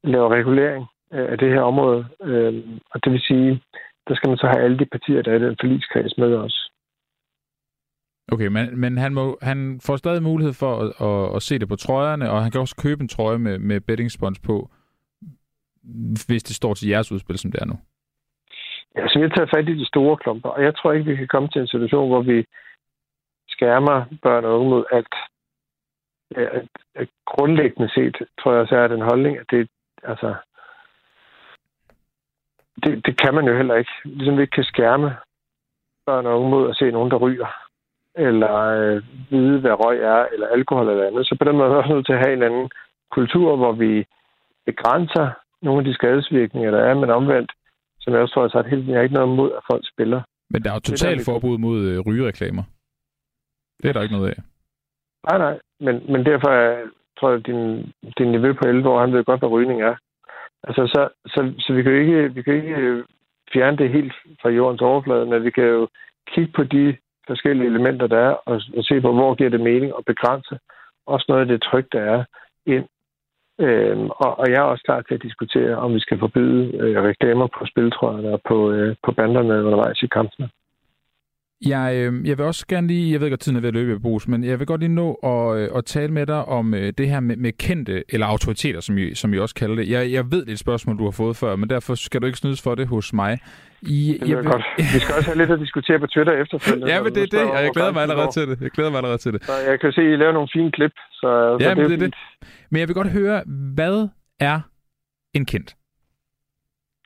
laver 0.04 0.28
regulering 0.28 0.86
af 1.10 1.38
det 1.38 1.52
her 1.52 1.60
område. 1.60 2.06
Øh, 2.22 2.64
og 2.90 3.04
det 3.04 3.12
vil 3.12 3.20
sige, 3.20 3.62
der 4.08 4.14
skal 4.14 4.28
man 4.28 4.38
så 4.38 4.46
have 4.46 4.64
alle 4.64 4.78
de 4.78 4.86
partier, 4.86 5.22
der 5.22 5.32
er 5.32 5.36
i 5.36 5.46
den 5.46 5.56
forligskreds 5.60 6.18
med 6.18 6.34
os. 6.34 6.70
Okay, 8.32 8.46
men, 8.46 8.80
men 8.80 8.98
han, 8.98 9.14
må, 9.14 9.38
han 9.42 9.80
får 9.86 9.96
stadig 9.96 10.22
mulighed 10.22 10.54
for 10.54 10.72
at, 10.82 10.88
at, 11.08 11.36
at 11.36 11.42
se 11.42 11.58
det 11.58 11.68
på 11.68 11.76
trøjerne, 11.76 12.30
og 12.30 12.42
han 12.42 12.50
kan 12.50 12.60
også 12.60 12.76
købe 12.76 13.02
en 13.02 13.08
trøje 13.08 13.38
med, 13.38 13.58
med 13.58 13.80
betting 13.80 14.10
spons 14.10 14.38
på, 14.38 14.70
hvis 16.26 16.42
det 16.42 16.56
står 16.56 16.74
til 16.74 16.88
jeres 16.88 17.12
udspil, 17.12 17.38
som 17.38 17.52
det 17.52 17.62
er 17.62 17.66
nu. 17.66 17.76
Ja, 18.96 19.08
så 19.08 19.18
vi 19.18 19.22
har 19.26 19.34
taget 19.36 19.50
fat 19.56 19.68
i 19.68 19.78
de 19.78 19.86
store 19.86 20.16
klumper, 20.16 20.48
og 20.48 20.62
jeg 20.62 20.76
tror 20.76 20.92
ikke, 20.92 21.10
vi 21.10 21.16
kan 21.16 21.28
komme 21.28 21.48
til 21.48 21.60
en 21.60 21.68
situation, 21.68 22.08
hvor 22.08 22.22
vi 22.22 22.46
skærmer 23.48 24.04
børn 24.22 24.44
og 24.44 24.58
unge 24.58 24.70
mod 24.70 24.84
alt. 24.92 25.14
Ja, 26.36 26.46
grundlæggende 27.26 27.88
set 27.94 28.16
tror 28.40 28.52
jeg 28.52 28.60
også 28.60 28.76
er 28.76 28.88
den 28.88 29.00
holdning, 29.00 29.38
at 29.38 29.46
det, 29.50 29.68
altså, 30.02 30.34
det, 32.82 33.06
det 33.06 33.14
kan 33.22 33.34
man 33.34 33.46
jo 33.48 33.56
heller 33.56 33.74
ikke. 33.74 33.90
Ligesom 34.04 34.36
vi 34.36 34.42
ikke 34.42 34.56
kan 34.60 34.64
skærme 34.64 35.08
børn 36.06 36.26
og 36.26 36.34
unge 36.38 36.50
mod 36.50 36.70
at 36.70 36.76
se 36.76 36.90
nogen, 36.90 37.10
der 37.10 37.16
ryger, 37.16 37.50
eller 38.26 38.54
øh, 38.78 39.02
vide, 39.30 39.60
hvad 39.60 39.80
røg 39.84 39.98
er, 40.14 40.26
eller 40.32 40.46
alkohol 40.46 40.88
eller 40.88 41.06
andet. 41.06 41.26
Så 41.26 41.36
på 41.38 41.44
den 41.44 41.56
måde 41.56 41.66
er 41.68 41.72
vi 41.72 41.80
også 41.80 41.94
nødt 41.94 42.06
til 42.06 42.18
at 42.18 42.24
have 42.24 42.36
en 42.36 42.42
anden 42.48 42.70
kultur, 43.16 43.56
hvor 43.56 43.72
vi 43.72 43.92
begrænser 44.66 45.26
nogle 45.62 45.78
af 45.80 45.84
de 45.84 45.94
skadesvirkninger, 45.94 46.70
der 46.70 46.80
er, 46.88 46.94
men 46.94 47.10
omvendt, 47.10 47.52
som 48.00 48.12
jeg 48.12 48.22
også 48.22 48.34
tror, 48.34 48.42
jeg 48.42 48.50
har 48.50 48.58
sagt 48.58 48.70
helt, 48.70 48.88
jeg 48.88 48.96
har 48.96 49.02
ikke 49.02 49.18
noget 49.18 49.32
imod, 49.32 49.50
at 49.58 49.62
folk 49.70 49.84
spiller. 49.92 50.20
Men 50.50 50.62
der 50.62 50.70
er 50.70 50.74
jo 50.74 50.80
totalt 50.80 51.24
forbud 51.24 51.58
mod 51.58 51.78
øh, 51.90 51.98
rygereklamer. 52.06 52.64
Det 53.82 53.88
er 53.88 53.92
der 53.92 54.02
ikke 54.02 54.16
noget 54.16 54.30
af. 54.30 54.38
Nej, 55.28 55.38
nej. 55.38 55.58
Men, 55.80 56.12
men 56.12 56.26
derfor 56.26 56.48
er, 56.48 56.86
tror 57.18 57.30
jeg, 57.30 57.46
din, 57.46 57.92
din 58.18 58.30
niveau 58.30 58.52
på 58.52 58.64
11 58.68 58.88
år, 58.88 59.00
han 59.00 59.12
ved 59.12 59.24
godt, 59.24 59.40
hvad 59.40 59.48
rygning 59.48 59.82
er. 59.82 59.94
Altså, 60.64 60.86
så, 60.86 61.08
så, 61.26 61.54
så 61.58 61.72
vi 61.72 61.82
kan 61.82 61.92
jo 61.92 61.98
ikke, 61.98 62.34
vi 62.34 62.42
kan 62.42 62.54
ikke 62.54 62.74
øh, 62.74 63.04
fjerne 63.52 63.76
det 63.76 63.90
helt 63.90 64.12
fra 64.42 64.48
jordens 64.48 64.80
overflade, 64.80 65.26
men 65.26 65.44
vi 65.44 65.50
kan 65.50 65.64
jo 65.64 65.88
kigge 66.32 66.52
på 66.52 66.64
de 66.64 66.96
forskellige 67.26 67.66
elementer, 67.66 68.06
der 68.06 68.18
er, 68.18 68.34
og, 68.46 68.60
og 68.76 68.84
se 68.84 69.00
på, 69.00 69.12
hvor 69.12 69.34
giver 69.34 69.50
det 69.50 69.60
mening 69.60 69.92
at 69.98 70.04
begrænse 70.04 70.58
også 71.06 71.26
noget 71.28 71.42
af 71.42 71.48
det 71.48 71.62
tryk, 71.62 71.86
der 71.92 72.00
er 72.00 72.24
ind. 72.66 72.86
Øhm, 73.60 74.10
og, 74.10 74.38
og 74.38 74.46
jeg 74.50 74.58
er 74.58 74.70
også 74.72 74.84
klar 74.84 75.00
til 75.02 75.14
at 75.14 75.22
diskutere, 75.22 75.76
om 75.76 75.94
vi 75.94 76.00
skal 76.00 76.18
forbyde 76.18 76.76
øh, 76.82 77.02
reklamer 77.02 77.46
på 77.46 77.66
spiltrøjerne 77.66 78.30
og 78.32 78.40
på, 78.48 78.70
øh, 78.70 78.96
på 79.04 79.12
banderne 79.12 79.64
undervejs 79.64 80.02
i 80.02 80.06
kampene. 80.06 80.48
Jeg, 81.66 81.94
øh, 81.96 82.28
jeg 82.28 82.38
vil 82.38 82.46
også 82.46 82.66
gerne 82.66 82.86
lige, 82.86 83.12
jeg 83.12 83.20
ved 83.20 83.30
godt, 83.30 83.40
tiden 83.40 83.56
er 83.56 83.60
ved 83.60 83.68
at 83.68 83.74
løbe, 83.74 84.00
Bruce, 84.00 84.30
men 84.30 84.44
jeg 84.44 84.58
vil 84.58 84.66
godt 84.66 84.80
lige 84.80 84.94
nå 84.94 85.14
at, 85.14 85.58
øh, 85.58 85.68
at 85.76 85.84
tale 85.84 86.12
med 86.12 86.26
dig 86.26 86.44
om 86.44 86.74
øh, 86.74 86.92
det 86.98 87.08
her 87.08 87.20
med, 87.20 87.36
med 87.36 87.52
kendte, 87.52 88.04
eller 88.08 88.26
autoriteter, 88.26 88.80
som 88.80 88.98
I, 88.98 89.14
som 89.14 89.34
I 89.34 89.38
også 89.38 89.54
kalder 89.54 89.76
det. 89.76 89.88
Jeg, 89.88 90.12
jeg 90.12 90.24
ved, 90.32 90.40
det 90.40 90.48
er 90.48 90.52
et 90.52 90.58
spørgsmål, 90.58 90.98
du 90.98 91.04
har 91.04 91.10
fået 91.10 91.36
før, 91.36 91.56
men 91.56 91.70
derfor 91.70 91.94
skal 91.94 92.20
du 92.20 92.26
ikke 92.26 92.38
snydes 92.38 92.62
for 92.62 92.74
det 92.74 92.86
hos 92.86 93.12
mig. 93.12 93.38
I, 93.82 94.18
det 94.20 94.28
jeg 94.28 94.36
vil... 94.36 94.44
godt. 94.44 94.64
Vi 94.76 94.98
skal 94.98 95.14
også 95.14 95.30
have 95.30 95.38
lidt 95.38 95.50
at 95.50 95.60
diskutere 95.60 95.98
på 95.98 96.06
Twitter 96.06 96.32
efterfølgende. 96.32 96.88
ja, 96.92 97.02
men 97.02 97.14
det 97.14 97.22
er 97.22 97.38
det, 97.38 97.50
og 97.50 97.62
jeg 97.64 97.70
glæder 97.74 97.92
mig 97.92 98.02
allerede 98.02 98.32
til 98.32 98.48
det. 98.48 98.60
Jeg 98.60 98.70
glæder 98.70 98.90
mig 98.90 98.98
allerede 98.98 99.18
til 99.18 99.32
det. 99.32 99.44
Så 99.44 99.52
jeg 99.70 99.80
kan 99.80 99.92
se, 99.92 100.00
at 100.00 100.06
I 100.06 100.16
laver 100.16 100.32
nogle 100.32 100.48
fine 100.52 100.72
klip. 100.72 100.92
Så, 101.12 101.56
ja, 101.60 101.68
så 101.68 101.74
men 101.74 101.90
det 101.90 101.92
er 101.92 102.06
det. 102.06 102.14
Men 102.70 102.80
jeg 102.80 102.88
vil 102.88 102.94
godt 102.94 103.10
høre, 103.10 103.42
hvad 103.74 104.08
er 104.40 104.60
en 105.34 105.46
kendt? 105.46 105.76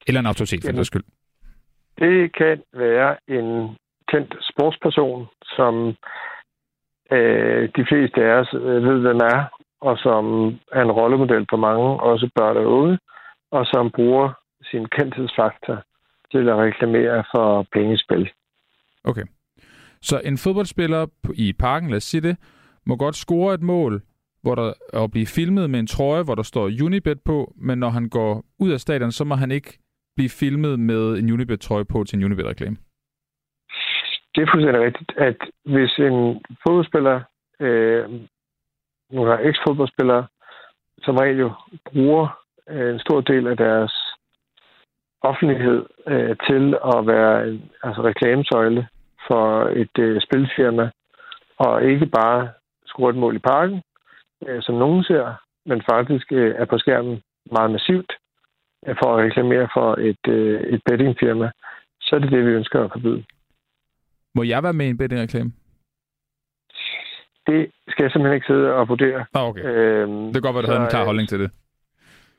Eller 0.07 0.21
en 0.21 0.27
autoritet, 0.27 0.65
for 0.65 0.73
den 0.73 0.85
skyld. 0.85 1.05
Det 1.99 2.37
kan 2.37 2.63
være 2.75 3.17
en 3.29 3.77
kendt 4.13 4.33
sportsperson, 4.51 5.27
som 5.57 5.75
øh, 7.17 7.63
de 7.77 7.85
fleste 7.89 8.19
af 8.27 8.33
os 8.41 8.51
øh, 8.55 8.83
ved, 8.87 8.99
hvem 9.01 9.21
er, 9.35 9.41
og 9.81 9.99
som 9.99 10.25
er 10.77 10.83
en 10.83 10.97
rollemodel 10.99 11.47
for 11.51 11.57
mange, 11.57 11.87
også 12.11 12.31
børn 12.37 12.57
og 12.57 12.67
unge, 12.79 12.99
og 13.51 13.67
som 13.67 13.91
bruger 13.91 14.29
sin 14.71 14.85
kendthedsfaktor 14.87 15.77
til 16.33 16.49
at 16.49 16.57
reklamere 16.57 17.25
for 17.35 17.67
pengespil. 17.73 18.31
Okay. 19.05 19.25
Så 20.03 20.21
en 20.25 20.39
fodboldspiller 20.39 21.07
i 21.35 21.53
parken, 21.53 21.89
lad 21.91 21.97
os 21.97 22.05
sige 22.05 22.21
det, 22.21 22.37
må 22.87 22.97
godt 22.97 23.17
score 23.17 23.55
et 23.55 23.63
mål, 23.63 24.03
hvor 24.43 24.55
der 24.55 24.73
og 24.93 25.11
blive 25.11 25.27
filmet 25.27 25.71
med 25.71 25.81
en 25.81 25.87
trøje, 25.87 26.23
hvor 26.23 26.35
der 26.35 26.43
står 26.43 26.71
Unibet 26.85 27.21
på, 27.21 27.55
men 27.57 27.79
når 27.79 27.89
han 27.89 28.09
går 28.09 28.45
ud 28.59 28.71
af 28.71 28.81
stadion, 28.81 29.13
så 29.13 29.25
må 29.25 29.35
han 29.35 29.51
ikke 29.51 29.79
blive 30.17 30.29
filmet 30.29 30.81
med 30.81 31.19
en 31.19 31.31
Unibet-trøje 31.31 31.85
på 31.85 32.05
til 32.05 32.17
en 32.19 32.25
Unibet-reklame 32.25 32.77
det 34.35 34.43
er 34.43 34.51
fuldstændig 34.53 34.83
rigtigt, 34.83 35.13
at 35.17 35.37
hvis 35.65 35.99
en 35.99 36.45
fodboldspiller, 36.67 37.21
øh, 37.61 38.11
nogle 39.11 39.41
eks-fodboldspillere, 39.49 40.27
som 41.03 41.17
regel 41.17 41.39
jo 41.39 41.51
bruger 41.85 42.43
øh, 42.69 42.95
en 42.95 43.01
stor 43.01 43.21
del 43.21 43.47
af 43.47 43.57
deres 43.57 43.93
offentlighed 45.23 45.87
øh, 46.07 46.37
til 46.47 46.77
at 46.95 47.07
være 47.07 47.49
en 47.49 47.71
altså 47.83 48.03
reklamesøjle 48.03 48.89
for 49.27 49.65
et 49.65 49.99
øh, 49.99 50.21
spilfirma, 50.21 50.91
og 51.59 51.85
ikke 51.85 52.07
bare 52.07 52.51
score 52.87 53.11
et 53.11 53.17
mål 53.17 53.37
i 53.37 53.39
parken, 53.39 53.83
øh, 54.47 54.63
som 54.63 54.75
nogen 54.75 55.05
ser, 55.05 55.35
men 55.67 55.83
faktisk 55.91 56.33
øh, 56.33 56.55
er 56.59 56.65
på 56.65 56.79
skærmen 56.79 57.23
meget 57.53 57.71
massivt 57.71 58.13
øh, 58.87 58.97
for 59.03 59.17
at 59.17 59.25
reklamere 59.25 59.69
for 59.75 59.95
et, 59.95 60.25
øh, 60.29 60.61
et 60.61 60.83
bettingfirma, 60.85 61.51
så 62.01 62.17
er 62.17 62.21
det 62.21 62.31
det, 62.31 62.47
vi 62.47 62.51
ønsker 62.51 62.85
at 62.85 62.93
forbyde. 62.93 63.25
Må 64.35 64.43
jeg 64.43 64.63
være 64.63 64.73
med 64.73 64.87
i 64.87 64.91
en 64.91 64.99
bettingreklame? 64.99 65.53
Det 67.47 67.71
skal 67.89 68.03
jeg 68.05 68.11
simpelthen 68.13 68.35
ikke 68.35 68.47
sidde 68.47 68.75
og 68.75 68.89
vurdere. 68.89 69.25
Ah, 69.35 69.49
okay. 69.49 69.65
Øhm, 69.65 70.25
det 70.25 70.35
kan 70.35 70.43
godt 70.43 70.55
være, 70.55 70.63
du 70.63 70.73
havde 70.73 70.83
en 70.83 70.95
klar 70.95 71.05
holdning 71.05 71.29
til 71.29 71.41
det. 71.41 71.51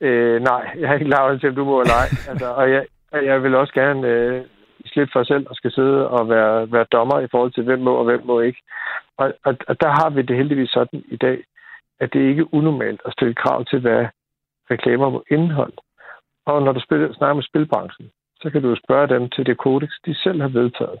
Øh, 0.00 0.42
nej, 0.42 0.62
jeg 0.78 0.88
har 0.88 0.94
ikke 0.94 1.06
klar 1.06 1.22
holdning 1.22 1.40
til, 1.40 1.48
om 1.48 1.54
du 1.54 1.64
må 1.64 1.80
eller 1.80 1.98
ej. 2.02 2.08
altså, 2.30 2.48
og 2.60 2.70
jeg, 2.70 2.84
jeg 3.12 3.42
vil 3.42 3.54
også 3.54 3.74
gerne 3.74 4.08
øh, 4.08 4.44
slippe 4.86 5.12
for 5.12 5.24
selv 5.24 5.46
og 5.50 5.56
skal 5.56 5.72
sidde 5.72 6.08
og 6.08 6.28
være, 6.28 6.72
være 6.72 6.86
dommer 6.92 7.20
i 7.20 7.28
forhold 7.30 7.52
til, 7.52 7.64
hvem 7.64 7.80
må 7.80 7.94
og 7.94 8.04
hvem 8.04 8.22
må 8.24 8.40
ikke. 8.40 8.60
Og, 9.16 9.32
og, 9.44 9.56
og 9.68 9.80
der 9.80 9.90
har 10.00 10.10
vi 10.10 10.22
det 10.22 10.36
heldigvis 10.36 10.70
sådan 10.70 11.04
i 11.08 11.16
dag, 11.16 11.44
at 12.00 12.12
det 12.12 12.20
ikke 12.20 12.40
er 12.40 12.54
unormalt 12.54 13.00
at 13.06 13.12
stille 13.12 13.34
krav 13.34 13.64
til, 13.64 13.80
hvad 13.80 14.06
reklamer 14.70 15.10
må 15.10 15.24
indeholde. 15.30 15.76
Og 16.46 16.62
når 16.62 16.72
du 16.72 16.80
spiller, 16.80 17.14
snakker 17.14 17.34
med 17.34 17.42
spilbranchen, 17.42 18.10
så 18.40 18.50
kan 18.50 18.62
du 18.62 18.76
spørge 18.84 19.08
dem 19.14 19.30
til 19.30 19.46
det 19.46 19.58
kodex, 19.58 19.90
de 20.06 20.14
selv 20.14 20.40
har 20.40 20.48
vedtaget 20.48 20.98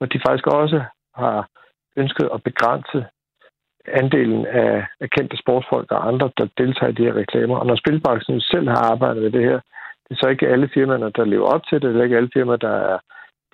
og 0.00 0.12
de 0.12 0.20
faktisk 0.26 0.46
også 0.46 0.82
har 1.14 1.48
ønsket 1.96 2.28
at 2.34 2.42
begrænse 2.42 2.98
andelen 3.86 4.46
af, 4.46 4.86
af 5.00 5.10
kendte 5.10 5.36
sportsfolk 5.36 5.92
og 5.92 6.08
andre, 6.08 6.30
der 6.38 6.46
deltager 6.58 6.92
i 6.92 6.98
de 6.98 7.02
her 7.02 7.14
reklamer. 7.14 7.56
Og 7.56 7.66
når 7.66 7.76
spilbranchen 7.76 8.40
selv 8.40 8.68
har 8.68 8.82
arbejdet 8.92 9.22
med 9.22 9.30
det 9.30 9.44
her, 9.44 9.60
det 10.04 10.10
er 10.10 10.20
så 10.20 10.28
ikke 10.28 10.48
alle 10.48 10.70
firmaerne, 10.74 11.10
der 11.16 11.24
lever 11.24 11.46
op 11.46 11.64
til 11.64 11.82
det. 11.82 11.94
Det 11.94 12.00
er 12.00 12.04
ikke 12.04 12.16
alle 12.16 12.30
firmaer, 12.34 12.56
der 12.56 12.76
er 12.92 12.98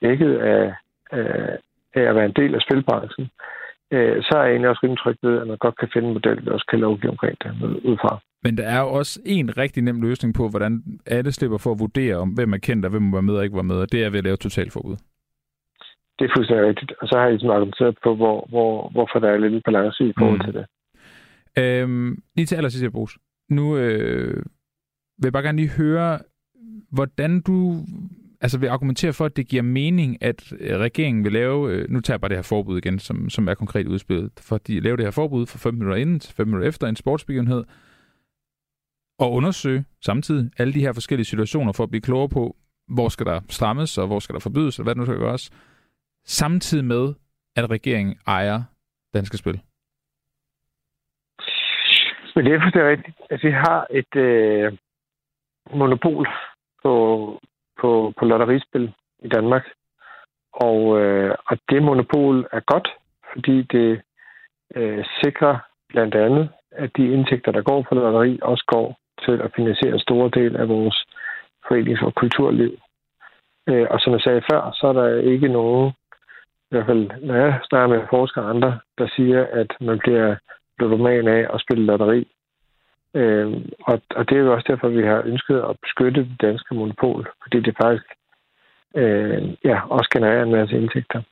dækket 0.02 0.34
af, 0.38 0.74
af, 1.10 1.58
af 1.94 2.02
at 2.02 2.14
være 2.14 2.24
en 2.24 2.38
del 2.40 2.54
af 2.54 2.60
spilbranchen. 2.60 3.30
Øh, 3.90 4.22
så 4.22 4.32
er 4.36 4.42
jeg 4.42 4.50
egentlig 4.50 4.70
også 4.70 4.80
rimelig 4.82 5.02
tryg 5.02 5.16
ved, 5.22 5.40
at 5.40 5.46
man 5.46 5.56
godt 5.56 5.78
kan 5.78 5.88
finde 5.92 6.08
en 6.08 6.14
model, 6.14 6.44
der 6.44 6.52
også 6.52 6.66
kan 6.70 6.78
lovgive 6.78 7.10
omkring 7.10 7.36
det 7.42 7.50
udefra. 7.84 8.20
Men 8.42 8.56
der 8.56 8.64
er 8.64 8.80
jo 8.80 8.88
også 8.88 9.20
en 9.24 9.58
rigtig 9.58 9.82
nem 9.82 10.02
løsning 10.02 10.34
på, 10.34 10.48
hvordan 10.48 10.82
alle 11.06 11.32
slipper 11.32 11.58
for 11.58 11.72
at 11.72 11.78
vurdere, 11.78 12.16
om 12.16 12.28
hvem 12.28 12.52
er 12.52 12.58
kendt 12.58 12.84
og 12.84 12.90
hvem 12.90 13.02
må 13.02 13.16
være 13.16 13.22
med 13.22 13.36
og 13.36 13.44
ikke 13.44 13.56
være 13.56 13.70
med, 13.72 13.78
og 13.80 13.92
det 13.92 14.04
er 14.04 14.10
ved 14.10 14.18
at 14.18 14.24
lave 14.24 14.36
totalforbud. 14.36 14.96
Det 16.18 16.24
er 16.24 16.34
fuldstændig 16.36 16.66
rigtigt. 16.66 16.92
Og 17.00 17.08
så 17.08 17.18
har 17.18 17.26
jeg 17.26 17.40
sådan 17.40 17.56
argumenteret 17.56 17.98
på, 18.04 18.14
hvor, 18.16 18.46
hvor, 18.48 18.88
hvorfor 18.88 19.18
der 19.18 19.28
er 19.28 19.36
lidt 19.36 19.64
balance 19.64 20.04
i 20.08 20.12
forhold 20.18 20.38
mm. 20.38 20.44
til 20.44 20.54
det. 20.54 20.66
Øhm, 21.58 22.22
lige 22.36 22.46
til 22.46 22.56
allersidst, 22.56 22.92
Brugs. 22.92 23.18
Nu 23.50 23.76
øh, 23.76 24.36
vil 25.18 25.26
jeg 25.26 25.32
bare 25.32 25.42
gerne 25.42 25.58
lige 25.58 25.76
høre, 25.82 26.18
hvordan 26.90 27.40
du 27.40 27.84
altså 28.40 28.58
vil 28.58 28.68
argumentere 28.68 29.12
for, 29.12 29.24
at 29.24 29.36
det 29.36 29.48
giver 29.48 29.62
mening, 29.62 30.22
at 30.22 30.52
øh, 30.60 30.78
regeringen 30.78 31.24
vil 31.24 31.32
lave, 31.32 31.72
øh, 31.72 31.90
nu 31.90 32.00
tager 32.00 32.14
jeg 32.14 32.20
bare 32.20 32.28
det 32.28 32.36
her 32.36 32.42
forbud 32.42 32.78
igen, 32.78 32.98
som, 32.98 33.30
som 33.30 33.48
er 33.48 33.54
konkret 33.54 33.86
udspillet, 33.86 34.30
for 34.40 34.58
de 34.58 34.80
laver 34.80 34.96
det 34.96 35.06
her 35.06 35.10
forbud 35.10 35.46
for 35.46 35.58
5 35.58 35.74
minutter 35.74 35.96
inden 35.96 36.20
til 36.20 36.34
5 36.34 36.46
minutter 36.46 36.68
efter 36.68 36.86
en 36.86 36.96
sportsbegivenhed, 36.96 37.64
og 39.18 39.32
undersøge 39.32 39.84
samtidig 40.04 40.50
alle 40.58 40.74
de 40.74 40.80
her 40.80 40.92
forskellige 40.92 41.24
situationer 41.24 41.72
for 41.72 41.84
at 41.84 41.90
blive 41.90 42.00
klogere 42.00 42.28
på, 42.28 42.56
hvor 42.88 43.08
skal 43.08 43.26
der 43.26 43.40
strammes, 43.48 43.98
og 43.98 44.06
hvor 44.06 44.18
skal 44.18 44.32
der 44.32 44.40
forbydes, 44.40 44.78
og 44.78 44.82
hvad 44.82 44.94
det 44.94 44.98
nu 44.98 45.04
skal 45.04 45.18
gøres 45.18 45.50
samtidig 46.26 46.84
med, 46.84 47.14
at 47.56 47.70
regeringen 47.70 48.18
ejer 48.26 48.62
Danske 49.14 49.36
Spil? 49.36 49.60
Men 52.34 52.44
det 52.44 52.54
er 52.54 52.60
fuldstændig 52.60 52.90
rigtigt. 52.90 53.16
at 53.30 53.40
vi 53.42 53.50
har 53.50 53.86
et 53.90 54.16
øh, 54.16 54.72
monopol 55.70 56.28
på, 56.82 56.92
på, 57.80 58.12
på 58.18 58.24
lotterispil 58.24 58.92
i 59.18 59.28
Danmark. 59.28 59.64
Og, 60.52 61.00
øh, 61.00 61.34
og 61.46 61.58
det 61.70 61.82
monopol 61.82 62.48
er 62.52 62.60
godt, 62.60 62.88
fordi 63.32 63.62
det 63.62 64.00
øh, 64.74 65.04
sikrer 65.24 65.58
blandt 65.88 66.14
andet, 66.14 66.48
at 66.70 66.90
de 66.96 67.12
indtægter, 67.12 67.52
der 67.52 67.62
går 67.62 67.82
på 67.88 67.94
lotteri, 67.94 68.38
også 68.42 68.64
går 68.66 68.98
til 69.24 69.40
at 69.44 69.52
finansiere 69.56 69.98
store 69.98 70.30
del 70.30 70.56
af 70.56 70.68
vores 70.68 71.04
forenings- 71.66 72.04
og 72.04 72.14
kulturliv. 72.14 72.78
Øh, 73.68 73.86
og 73.90 74.00
som 74.00 74.12
jeg 74.12 74.20
sagde 74.20 74.42
før, 74.52 74.70
så 74.72 74.86
er 74.86 74.92
der 74.92 75.20
ikke 75.32 75.48
nogen 75.48 75.92
i 76.66 76.70
hvert 76.70 76.86
fald 76.86 77.10
når 77.22 77.34
jeg 77.34 77.60
snakker 77.68 77.88
med 77.96 78.06
forskere 78.10 78.44
og 78.44 78.50
andre, 78.50 78.78
der 78.98 79.08
siger, 79.16 79.46
at 79.52 79.70
man 79.80 79.98
bliver 79.98 80.36
ludoman 80.78 81.28
af 81.28 81.46
at 81.54 81.60
spille 81.60 81.86
lotteri. 81.86 82.28
Øh, 83.14 83.52
og, 83.80 84.02
og 84.16 84.28
det 84.28 84.36
er 84.36 84.42
jo 84.42 84.52
også 84.52 84.66
derfor, 84.68 84.88
vi 84.88 85.02
har 85.02 85.22
ønsket 85.24 85.58
at 85.70 85.76
beskytte 85.82 86.20
det 86.20 86.40
danske 86.40 86.74
monopol, 86.74 87.28
fordi 87.42 87.60
det 87.60 87.76
faktisk 87.82 88.06
øh, 88.96 89.42
ja, 89.64 89.78
også 89.90 90.08
genererer 90.12 90.42
en 90.42 90.52
masse 90.52 90.76
indtægter. 90.76 91.22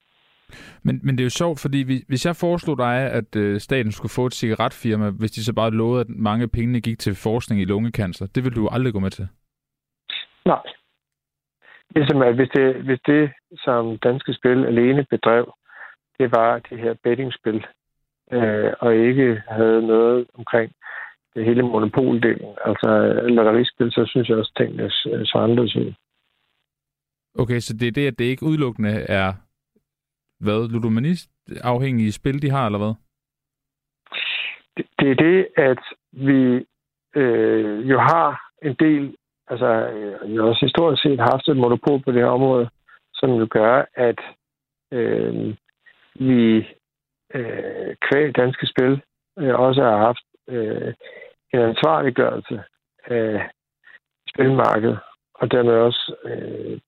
Men, 0.82 1.00
men 1.02 1.14
det 1.14 1.22
er 1.22 1.26
jo 1.26 1.30
sjovt, 1.30 1.60
fordi 1.60 2.04
hvis 2.08 2.26
jeg 2.26 2.36
foreslog 2.36 2.78
dig, 2.78 2.96
at 3.10 3.36
øh, 3.36 3.60
staten 3.60 3.92
skulle 3.92 4.12
få 4.12 4.26
et 4.26 4.34
cigaretfirma, 4.34 5.10
hvis 5.10 5.30
de 5.30 5.44
så 5.44 5.52
bare 5.52 5.70
lovede, 5.70 6.00
at 6.00 6.08
mange 6.08 6.48
penge 6.48 6.80
gik 6.80 6.98
til 6.98 7.14
forskning 7.14 7.60
i 7.60 7.64
lungekancer, 7.64 8.26
det 8.26 8.44
vil 8.44 8.54
du 8.54 8.68
aldrig 8.68 8.92
gå 8.92 8.98
med 8.98 9.10
til? 9.10 9.28
Nej. 10.46 10.62
Ligesom 11.96 12.22
at 12.22 12.34
hvis 12.34 12.48
det, 12.48 12.74
hvis 12.74 13.00
det, 13.06 13.32
som 13.64 13.98
Danske 13.98 14.34
Spil 14.34 14.66
alene 14.66 15.06
bedrev, 15.10 15.54
det 16.18 16.30
var 16.30 16.58
det 16.58 16.78
her 16.78 16.94
bettingspil, 17.02 17.66
øh, 18.32 18.72
og 18.80 18.94
ikke 18.94 19.42
havde 19.48 19.86
noget 19.86 20.26
omkring 20.34 20.72
det 21.34 21.44
hele 21.44 21.62
monopoldelen, 21.62 22.54
altså 22.64 22.88
lotterispil, 23.28 23.92
så 23.92 24.06
synes 24.06 24.28
jeg 24.28 24.36
også, 24.36 24.52
at 24.56 24.66
tingene 24.66 24.90
så 24.90 25.38
anderledes 25.38 25.76
ud. 25.76 25.94
Okay, 27.38 27.60
så 27.60 27.72
det 27.72 27.88
er 27.88 27.92
det, 27.92 28.06
at 28.06 28.18
det 28.18 28.24
ikke 28.24 28.46
udelukkende 28.46 28.90
er, 28.90 29.32
hvad, 30.40 30.68
ludomanist 30.68 31.30
afhængige 31.62 32.12
spil, 32.12 32.42
de 32.42 32.50
har, 32.50 32.66
eller 32.66 32.78
hvad? 32.78 32.94
Det, 34.76 34.86
det 34.98 35.10
er 35.10 35.14
det, 35.14 35.46
at 35.56 35.82
vi 36.12 36.66
øh, 37.20 37.90
jo 37.90 37.98
har 37.98 38.50
en 38.62 38.74
del, 38.74 39.16
altså 39.48 39.66
øh, 39.66 40.28
vi 40.28 40.34
jo 40.34 40.48
også 40.48 40.66
historisk 40.66 41.02
set 41.02 41.20
haft 41.20 41.48
et 41.48 41.56
monopol 41.56 42.00
på 42.02 42.12
det 42.12 42.20
her 42.20 42.28
område, 42.38 42.68
som 43.14 43.30
jo 43.30 43.46
gør, 43.50 43.84
at 43.94 44.20
øh, 44.92 45.54
vi 46.14 46.68
øh, 47.34 47.96
kvæg 48.06 48.36
danske 48.36 48.66
spil 48.66 49.02
øh, 49.38 49.54
også 49.54 49.82
har 49.82 49.96
haft 49.96 50.24
øh, 50.48 50.94
en 51.54 51.60
ansvarliggørelse 51.60 52.62
af 53.04 53.50
spilmarkedet, 54.28 54.98
og 55.34 55.50
dermed 55.50 55.72
også 55.72 56.14
øh, 56.24 56.80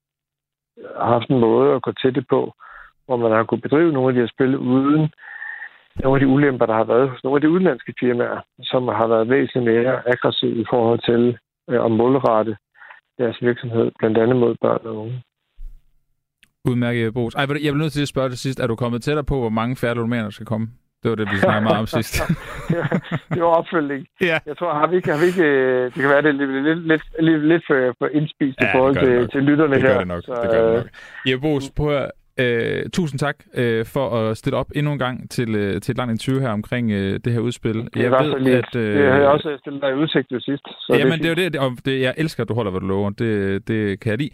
haft 0.97 1.29
en 1.29 1.41
måde 1.41 1.75
at 1.75 1.83
gå 1.83 1.93
til 1.93 2.15
det 2.15 2.27
på, 2.29 2.53
hvor 3.07 3.17
man 3.17 3.33
har 3.33 3.45
kunnet 3.45 3.63
bedrive 3.63 3.93
nogle 3.93 4.09
af 4.09 4.15
de 4.15 4.21
her 4.21 4.35
spil 4.35 4.57
uden 4.57 5.11
nogle 6.03 6.17
af 6.17 6.21
de 6.21 6.33
ulemper, 6.35 6.67
der 6.67 6.75
har 6.75 6.85
været 6.85 7.11
hos 7.11 7.25
nogle 7.25 7.37
af 7.37 7.41
de 7.41 7.51
udenlandske 7.51 7.95
firmaer, 8.01 8.41
som 8.63 8.89
har 8.89 9.07
været 9.07 9.29
væsentligt 9.29 9.65
mere 9.65 10.09
aggressive 10.09 10.61
i 10.61 10.67
forhold 10.71 11.01
til 11.11 11.39
øh, 11.71 11.85
at 11.85 11.91
målrette 11.91 12.57
deres 13.19 13.39
virksomhed, 13.43 13.91
blandt 13.99 14.19
andet 14.19 14.37
mod 14.37 14.57
børn 14.61 14.87
og 14.87 14.97
unge. 14.97 15.23
Udmærket, 16.69 17.15
Brugs. 17.15 17.35
Ej, 17.35 17.47
jeg 17.65 17.73
vil 17.73 17.81
nødt 17.81 17.93
til 17.93 18.03
at 18.03 18.09
spørge 18.09 18.31
til 18.31 18.39
sidst. 18.39 18.61
Er 18.61 18.67
du 18.67 18.77
kommet 18.77 19.03
tættere 19.03 19.25
på, 19.25 19.41
hvor 19.41 19.49
mange 19.49 19.77
færre 19.77 19.95
der 19.95 20.31
skal 20.31 20.47
komme? 20.47 20.67
Det 21.03 21.09
var 21.11 21.17
det, 21.17 21.33
vi 21.33 21.37
snakkede 21.37 21.65
meget 21.65 21.79
om 21.79 21.87
sidst. 21.87 22.15
det 23.35 23.43
var 23.43 23.53
opfølging. 23.61 24.07
Ja. 24.21 24.39
Jeg 24.47 24.57
tror, 24.59 24.75
har 24.75 24.87
vi 24.87 24.97
ikke, 24.97 25.11
har 25.11 25.21
vi 25.21 25.27
ikke, 25.27 25.45
øh, 25.45 25.85
det 25.85 25.95
kan 25.95 26.09
være, 26.09 26.23
det 26.23 26.29
er 26.29 26.33
lidt, 26.33 26.51
lidt, 26.69 26.87
lidt, 26.87 27.03
lidt, 27.21 27.49
lidt 27.49 27.63
for, 27.67 27.95
for 27.99 28.07
indspist 28.07 28.59
ja, 28.61 28.67
i 28.67 28.69
forhold 28.75 28.95
til, 29.05 29.29
til 29.29 29.43
lytterne 29.43 29.75
det 29.75 29.83
her. 29.83 29.99
Det 29.99 30.07
nok. 30.07 30.23
Så, 30.23 30.33
det 30.43 30.51
gør 30.51 30.67
det 30.67 30.77
nok. 30.77 30.91
Ja, 31.27 31.37
Brugs, 31.37 31.71
prøv 31.77 31.97
at 31.97 32.11
Uh, 32.43 32.91
tusind 32.93 33.19
tak 33.19 33.37
uh, 33.59 33.87
for 33.95 34.07
at 34.19 34.37
stille 34.37 34.57
op 34.57 34.71
endnu 34.75 34.93
en 34.93 34.99
gang 34.99 35.31
til, 35.31 35.49
uh, 35.49 35.81
til 35.81 35.93
et 35.93 35.99
langt 35.99 36.13
interview 36.13 36.43
her 36.43 36.51
omkring 36.51 36.87
uh, 36.91 36.99
det 37.25 37.33
her 37.33 37.41
udspil. 37.41 37.75
Det 37.75 38.03
jeg 38.03 38.11
ved, 38.11 38.55
at, 38.55 38.77
uh, 38.77 38.83
det 38.83 39.13
har 39.13 39.19
jeg 39.19 39.29
også 39.29 39.57
stillet 39.61 39.83
dig 39.83 39.91
i 39.91 39.95
udsigt 39.95 40.29
til 40.29 40.41
sidst. 40.41 40.67
Så 40.81 40.97
jamen, 40.99 41.13
det, 41.13 41.21
det 41.21 41.27
er 41.27 41.45
jo 41.45 41.51
det, 41.51 41.61
og 41.61 41.71
det, 41.85 42.01
jeg 42.01 42.15
elsker, 42.17 42.43
at 42.43 42.49
du 42.49 42.55
holder, 42.55 42.71
hvad 42.71 42.81
du 42.81 42.87
lover. 42.87 43.11
Det, 43.11 43.69
det 43.69 44.01
kan 44.01 44.11
jeg 44.11 44.19
lide. 44.19 44.31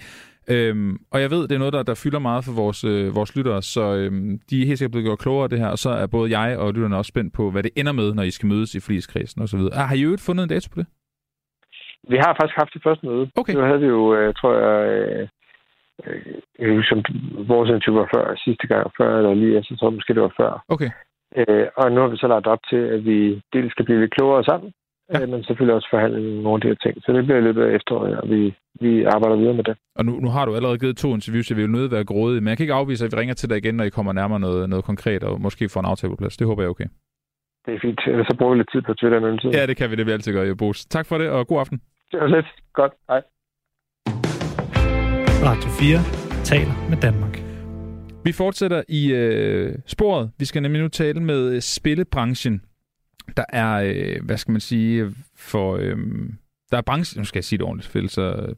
Øhm, 0.51 0.97
og 1.13 1.21
jeg 1.21 1.31
ved, 1.31 1.43
det 1.49 1.53
er 1.53 1.59
noget, 1.59 1.73
der, 1.73 1.83
der 1.83 2.03
fylder 2.05 2.19
meget 2.19 2.45
for 2.45 2.53
vores, 2.63 2.85
øh, 2.85 3.17
vores 3.17 3.37
lyttere, 3.37 3.63
så 3.63 3.85
øhm, 3.97 4.39
de 4.51 4.63
er 4.63 4.67
helt 4.67 4.79
sikkert 4.79 4.93
blevet 4.95 5.07
gjort 5.07 5.19
klogere 5.19 5.45
af 5.45 5.51
det 5.51 5.59
her, 5.59 5.69
og 5.69 5.79
så 5.79 5.91
er 5.91 6.07
både 6.07 6.39
jeg 6.39 6.59
og 6.59 6.73
lytterne 6.75 6.97
også 6.97 7.09
spændt 7.09 7.33
på, 7.35 7.51
hvad 7.51 7.63
det 7.63 7.71
ender 7.77 7.93
med, 7.93 8.15
når 8.15 8.23
I 8.23 8.31
skal 8.31 8.49
mødes 8.49 8.75
i 8.75 8.81
forligskredsen 8.81 9.43
osv. 9.43 9.61
Ah, 9.73 9.89
har 9.89 9.97
I 9.97 10.01
jo 10.01 10.17
fundet 10.27 10.43
en 10.43 10.49
dato 10.49 10.69
på 10.75 10.79
det? 10.81 10.87
Vi 12.09 12.17
har 12.17 12.33
faktisk 12.39 12.57
haft 12.63 12.75
det 12.75 12.83
første 12.87 13.07
møde. 13.07 13.31
Okay. 13.37 13.55
Det 13.57 13.67
havde 13.67 13.81
vi 13.81 13.87
jo, 13.87 14.15
øh, 14.17 14.35
tror 14.35 14.53
jeg, 14.65 14.77
øh, 14.95 15.29
øh, 16.59 16.85
som 16.91 16.99
vores 17.53 17.71
interview 17.71 18.01
var 18.03 18.11
før, 18.15 18.27
sidste 18.45 18.67
gang 18.67 18.93
før, 18.99 19.11
eller 19.19 19.35
lige 19.35 19.59
efter, 19.59 19.75
så 19.75 19.79
tror 19.79 19.89
jeg 19.89 19.95
måske 19.99 20.15
det 20.15 20.23
var 20.23 20.35
før. 20.43 20.53
Okay. 20.75 20.91
Øh, 21.41 21.67
og 21.77 21.93
nu 21.93 22.01
har 22.01 22.09
vi 22.09 22.17
så 22.17 22.29
lagt 22.35 22.47
op 22.47 22.63
til, 22.71 22.83
at 22.95 23.05
vi 23.05 23.19
dels 23.53 23.71
skal 23.73 23.85
blive 23.85 24.01
lidt 24.01 24.15
klogere 24.17 24.45
sammen, 24.45 24.73
ja. 25.13 25.23
øh, 25.23 25.29
men 25.29 25.45
selvfølgelig 25.45 25.75
også 25.75 25.89
forhandle 25.91 26.43
nogle 26.43 26.57
af 26.57 26.61
de 26.61 26.69
her 26.69 26.81
ting. 26.85 26.95
Så 27.05 27.13
det 27.13 27.25
bliver 27.25 27.39
i 27.41 27.47
løbet 27.49 27.63
af 27.67 27.75
efteråret, 27.79 28.21
og 28.21 28.29
vi, 28.31 28.55
vi 28.85 29.05
arbejder 29.15 29.37
videre 29.37 29.55
med 29.55 29.65
det. 29.65 29.77
Og 29.99 30.05
nu, 30.05 30.13
nu 30.25 30.29
har 30.37 30.45
du 30.45 30.55
allerede 30.55 30.79
givet 30.79 30.97
to 30.97 31.09
interviews, 31.15 31.47
så 31.47 31.55
vi 31.55 31.63
vil 31.63 31.71
nødt 31.71 31.93
være 31.93 32.05
grådige, 32.05 32.41
men 32.41 32.49
jeg 32.49 32.57
kan 32.57 32.65
ikke 32.65 32.81
afvise, 32.81 33.05
at 33.05 33.13
vi 33.13 33.21
ringer 33.21 33.35
til 33.35 33.51
dig 33.51 33.59
igen, 33.59 33.75
når 33.75 33.85
I 33.85 33.97
kommer 33.97 34.13
nærmere 34.13 34.41
noget, 34.41 34.69
noget 34.69 34.85
konkret, 34.85 35.25
og 35.25 35.41
måske 35.41 35.69
får 35.73 35.81
en 35.81 35.91
aftale 35.93 36.11
på 36.11 36.17
plads. 36.17 36.37
Det 36.37 36.47
håber 36.47 36.63
jeg 36.63 36.69
er 36.69 36.77
okay. 36.77 36.89
Det 37.67 37.75
er 37.75 37.81
fint. 37.87 38.01
Så 38.29 38.37
bruger 38.39 38.53
vi 38.53 38.59
lidt 38.59 38.71
tid 38.73 38.83
på 38.83 38.95
Twitter 38.95 39.19
i 39.19 39.21
mellemtiden. 39.21 39.55
Ja, 39.55 39.67
det 39.67 39.77
kan 39.77 39.91
vi. 39.91 39.97
Det 39.97 40.07
vil 40.07 40.13
altid 40.13 40.33
gøre, 40.33 40.57
Bos. 40.57 40.87
Tak 40.87 41.07
for 41.07 41.19
det, 41.19 41.29
og 41.31 41.47
god 41.47 41.61
aften. 41.61 41.79
Det 42.13 42.21
var 42.21 42.27
lidt. 42.27 42.47
Godt. 42.73 42.93
Hej. 43.09 43.21
Radio 45.45 45.71
4 45.71 46.45
taler 46.45 46.89
med 46.91 46.97
Danmark. 46.97 47.43
Vi 48.25 48.33
fortsætter 48.33 48.83
i 48.89 49.13
øh, 49.13 49.79
sporet. 49.87 50.31
Vi 50.39 50.45
skal 50.45 50.63
nemlig 50.63 50.83
nu 50.83 50.89
tale 50.89 51.21
med 51.21 51.55
øh, 51.55 51.63
spillebranchen. 51.63 52.65
Der 53.37 53.45
er, 53.49 53.83
øh, 53.85 54.25
hvad 54.25 54.37
skal 54.37 54.53
man 54.53 54.61
sige, 54.61 55.15
for... 55.37 55.77
Øh, 55.77 55.97
der 56.71 56.77
er 56.77 56.83
branchen... 56.83 57.21
Nu 57.21 57.25
skal 57.25 57.39
jeg 57.39 57.45
sige 57.45 57.59
det 57.59 57.67
ordentligt, 57.67 57.89
for 57.89 57.99
ellers 57.99 58.13
så 58.13 58.55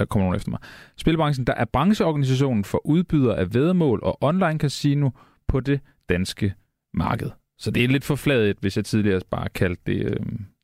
øh, 0.00 0.06
kommer 0.06 0.24
nogen 0.24 0.36
efter 0.36 0.50
mig. 0.50 0.58
Spilbranchen, 0.96 1.46
der 1.46 1.54
er 1.54 1.64
brancheorganisationen 1.64 2.64
for 2.64 2.86
udbydere 2.86 3.38
af 3.38 3.54
vedmål 3.54 4.00
og 4.02 4.22
online 4.22 4.58
casino 4.58 5.10
på 5.48 5.60
det 5.60 5.80
danske 6.08 6.54
marked. 6.94 7.30
Så 7.58 7.70
det 7.70 7.84
er 7.84 7.88
lidt 7.88 8.04
for 8.04 8.14
forfladet, 8.14 8.56
hvis 8.60 8.76
jeg 8.76 8.84
tidligere 8.84 9.20
bare 9.30 9.48
kaldte 9.48 9.82
det 9.86 10.02
øh, 10.02 10.16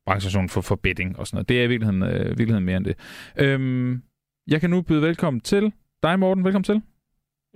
brancheorganisationen 0.07 0.49
for, 0.49 0.61
for 0.61 0.77
betting 0.77 1.19
og 1.19 1.27
sådan 1.27 1.37
noget. 1.37 1.49
Det 1.49 1.61
er 1.61 1.65
i 1.65 1.69
virkeligheden, 1.69 2.03
øh, 2.03 2.27
virkeligheden 2.27 2.65
mere 2.65 2.77
end 2.77 2.85
det. 2.85 2.97
Øhm, 3.37 4.03
jeg 4.49 4.61
kan 4.61 4.71
nu 4.71 4.83
byde 4.83 5.03
velkommen 5.03 5.41
til 5.41 5.73
dig, 6.03 6.19
Morten. 6.19 6.45
Velkommen 6.45 6.65
til. 6.65 6.83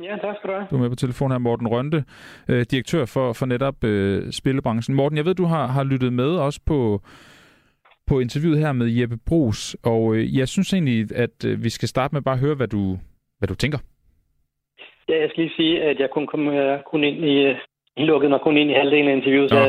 Ja, 0.02 0.16
tak 0.16 0.36
skal 0.36 0.50
du 0.50 0.54
have. 0.54 0.66
Du 0.70 0.76
er 0.76 0.80
med 0.80 0.90
på 0.90 0.96
telefon 0.96 1.30
her, 1.30 1.38
Morten 1.38 1.68
Rønte, 1.68 2.04
øh, 2.48 2.62
direktør 2.70 3.04
for, 3.04 3.32
for 3.32 3.46
netop 3.46 3.84
øh, 3.84 4.32
spillebranchen. 4.32 4.96
Morten, 4.96 5.18
jeg 5.18 5.24
ved, 5.24 5.34
du 5.34 5.44
har, 5.44 5.66
har 5.66 5.84
lyttet 5.84 6.12
med 6.12 6.30
også 6.36 6.60
på, 6.66 7.00
på 8.06 8.20
interviewet 8.20 8.58
her 8.58 8.72
med 8.72 8.88
Jeppe 8.88 9.16
Brugs, 9.28 9.76
og 9.84 10.14
øh, 10.14 10.36
jeg 10.38 10.48
synes 10.48 10.72
egentlig, 10.72 11.16
at 11.16 11.44
øh, 11.46 11.64
vi 11.64 11.70
skal 11.70 11.88
starte 11.88 12.14
med 12.14 12.22
bare 12.22 12.34
at 12.34 12.40
høre, 12.40 12.54
hvad 12.54 12.68
du, 12.68 12.98
hvad 13.38 13.48
du 13.48 13.54
tænker. 13.54 13.78
Ja, 15.08 15.20
jeg 15.20 15.28
skal 15.30 15.44
lige 15.44 15.56
sige, 15.56 15.82
at 15.82 16.00
jeg 16.00 16.10
kun, 16.10 16.26
kom, 16.26 16.52
jeg 16.52 16.82
kun 16.86 17.04
ind 17.04 17.24
i, 17.24 17.42
jeg 17.42 17.56
lukkede 17.96 18.30
mig 18.30 18.40
kun 18.40 18.56
ind 18.56 18.70
i 18.70 18.74
halvdelen 18.74 19.08
af 19.08 19.16
interviewet, 19.16 19.50
så 19.50 19.60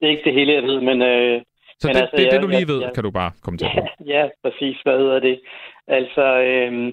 det 0.00 0.06
er 0.06 0.10
ikke 0.10 0.24
det 0.24 0.34
hele, 0.34 0.52
jeg 0.52 0.62
ved, 0.62 0.80
men... 0.80 1.02
Øh, 1.02 1.42
så 1.78 1.88
men 1.88 1.94
det, 1.94 2.02
altså, 2.02 2.16
det, 2.16 2.24
det, 2.26 2.32
jeg, 2.32 2.42
du 2.42 2.48
lige 2.48 2.66
jeg, 2.66 2.68
ved, 2.68 2.80
jeg, 2.80 2.90
kan 2.94 3.04
du 3.04 3.10
bare 3.10 3.30
kommentere 3.44 3.70
ja, 3.74 3.80
på. 3.80 3.86
Ja, 4.14 4.24
præcis. 4.42 4.76
Hvad 4.84 4.98
hedder 4.98 5.20
det? 5.20 5.40
Altså, 5.88 6.24
øh, 6.48 6.92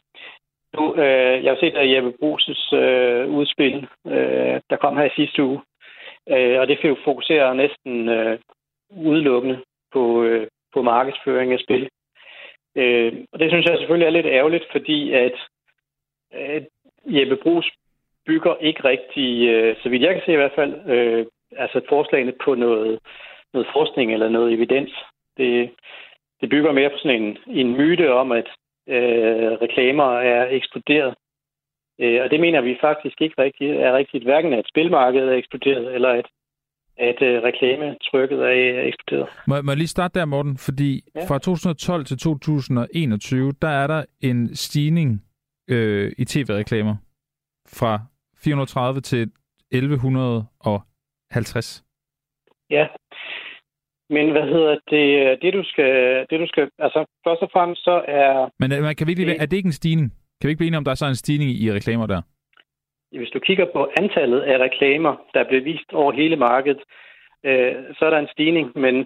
nu, 0.74 0.96
øh, 0.96 1.44
jeg 1.44 1.52
har 1.52 1.60
set 1.60 1.76
at 1.78 1.92
Jeppe 1.96 2.14
Bruses 2.20 2.74
øh, 2.74 3.30
udspil, 3.30 3.88
øh, 4.08 4.62
der 4.70 4.76
kom 4.82 4.98
her 4.98 5.06
i 5.06 5.16
sidste 5.16 5.44
uge. 5.44 5.62
Øh, 6.30 6.60
og 6.60 6.68
det 6.68 6.98
fokuserer 7.04 7.54
næsten 7.54 8.10
øh, 8.10 8.40
udelukkende 8.90 9.60
på, 9.94 10.24
øh, 10.24 10.48
på 10.74 10.82
markedsføring 10.82 11.54
af 11.54 11.60
spil. 11.60 11.90
Øh, 12.76 13.14
og 13.32 13.40
det 13.40 13.52
synes 13.52 13.66
jeg 13.66 13.78
selvfølgelig 13.78 14.06
er 14.06 14.18
lidt 14.18 14.26
ærgerligt, 14.26 14.66
fordi 14.72 15.14
at 15.14 15.36
øh, 16.34 16.62
Jeppe 17.06 17.36
Brugs 17.36 17.68
bygger 18.26 18.56
ikke 18.56 18.84
rigtig, 18.84 19.48
øh, 19.48 19.76
så 19.84 19.90
vidt 19.90 20.02
jeg 20.02 20.14
kan 20.14 20.24
se 20.26 20.34
i 20.34 20.36
hvert 20.36 20.56
fald, 20.56 20.90
øh, 20.90 21.26
altså 21.58 21.82
forslagene 21.90 22.34
på 22.44 22.56
noget, 22.56 23.00
noget 23.54 23.68
forskning 23.74 24.14
eller 24.14 24.30
noget 24.30 24.54
evidens. 24.54 24.94
Det, 25.38 25.70
det 26.42 26.50
bygger 26.50 26.72
mere 26.72 26.90
på 26.90 26.98
sådan 26.98 27.22
en, 27.22 27.38
en 27.48 27.78
myte 27.78 28.14
om, 28.14 28.32
at 28.32 28.48
øh, 28.90 29.52
reklamer 29.66 30.20
er 30.20 30.48
eksploderet. 30.50 31.16
Øh, 32.00 32.22
og 32.24 32.30
det 32.32 32.40
mener 32.40 32.62
vi 32.62 32.78
faktisk 32.82 33.22
ikke 33.22 33.42
rigtig, 33.42 33.70
er 33.70 33.94
rigtigt, 33.94 34.24
hverken 34.24 34.54
at 34.54 34.66
spilmarkedet 34.68 35.30
er 35.30 35.38
eksploderet, 35.38 35.96
eller 35.96 36.10
at, 36.10 36.26
at 36.98 37.22
øh, 37.22 37.44
reklametrykket 37.44 38.40
er 38.40 38.82
eksploderet. 38.82 39.30
Må, 39.48 39.62
må 39.62 39.72
jeg 39.72 39.78
lige 39.78 39.88
starte 39.88 40.20
der, 40.20 40.26
Morten? 40.26 40.58
Fordi 40.58 41.02
ja. 41.16 41.26
fra 41.28 41.38
2012 41.38 42.06
til 42.06 42.18
2021, 42.18 43.54
der 43.62 43.68
er 43.68 43.88
der 43.88 44.06
en 44.22 44.56
stigning 44.56 45.24
øh, 45.70 46.12
i 46.18 46.26
tv-reklamer 46.26 46.96
fra 47.68 48.00
430 48.44 49.02
til 49.02 49.32
1150. 49.72 51.84
Ja, 52.70 52.88
men 54.10 54.32
hvad 54.32 54.48
hedder 54.54 54.76
det? 54.90 55.42
Det 55.42 55.54
du 55.54 55.64
skal, 55.64 55.92
det 56.30 56.40
du 56.40 56.48
skal, 56.48 56.70
altså 56.80 57.06
først 57.28 57.42
og 57.42 57.50
fremmest 57.54 57.84
så 57.84 58.04
er... 58.08 58.50
Men 58.60 58.70
man 58.70 58.96
kan 58.96 59.08
vi 59.08 59.12
ikke, 59.12 59.26
det, 59.26 59.42
er 59.42 59.46
det 59.46 59.58
ikke 59.58 59.68
en 59.68 59.82
stigning? 59.82 60.10
Kan 60.40 60.48
vi 60.48 60.52
ikke 60.52 60.60
blive 60.60 60.68
enige 60.68 60.78
om, 60.78 60.84
der 60.84 60.92
er 60.92 61.02
så 61.02 61.06
en 61.06 61.24
stigning 61.24 61.50
i 61.52 61.72
reklamer 61.72 62.08
der? 62.08 62.22
Hvis 63.12 63.30
du 63.30 63.40
kigger 63.40 63.66
på 63.74 63.92
antallet 64.02 64.40
af 64.40 64.58
reklamer, 64.58 65.16
der 65.34 65.44
bliver 65.44 65.64
vist 65.64 65.94
over 65.94 66.12
hele 66.12 66.36
markedet, 66.36 66.82
øh, 67.44 67.76
så 67.98 68.06
er 68.06 68.10
der 68.10 68.18
en 68.20 68.34
stigning, 68.36 68.72
men 68.76 69.06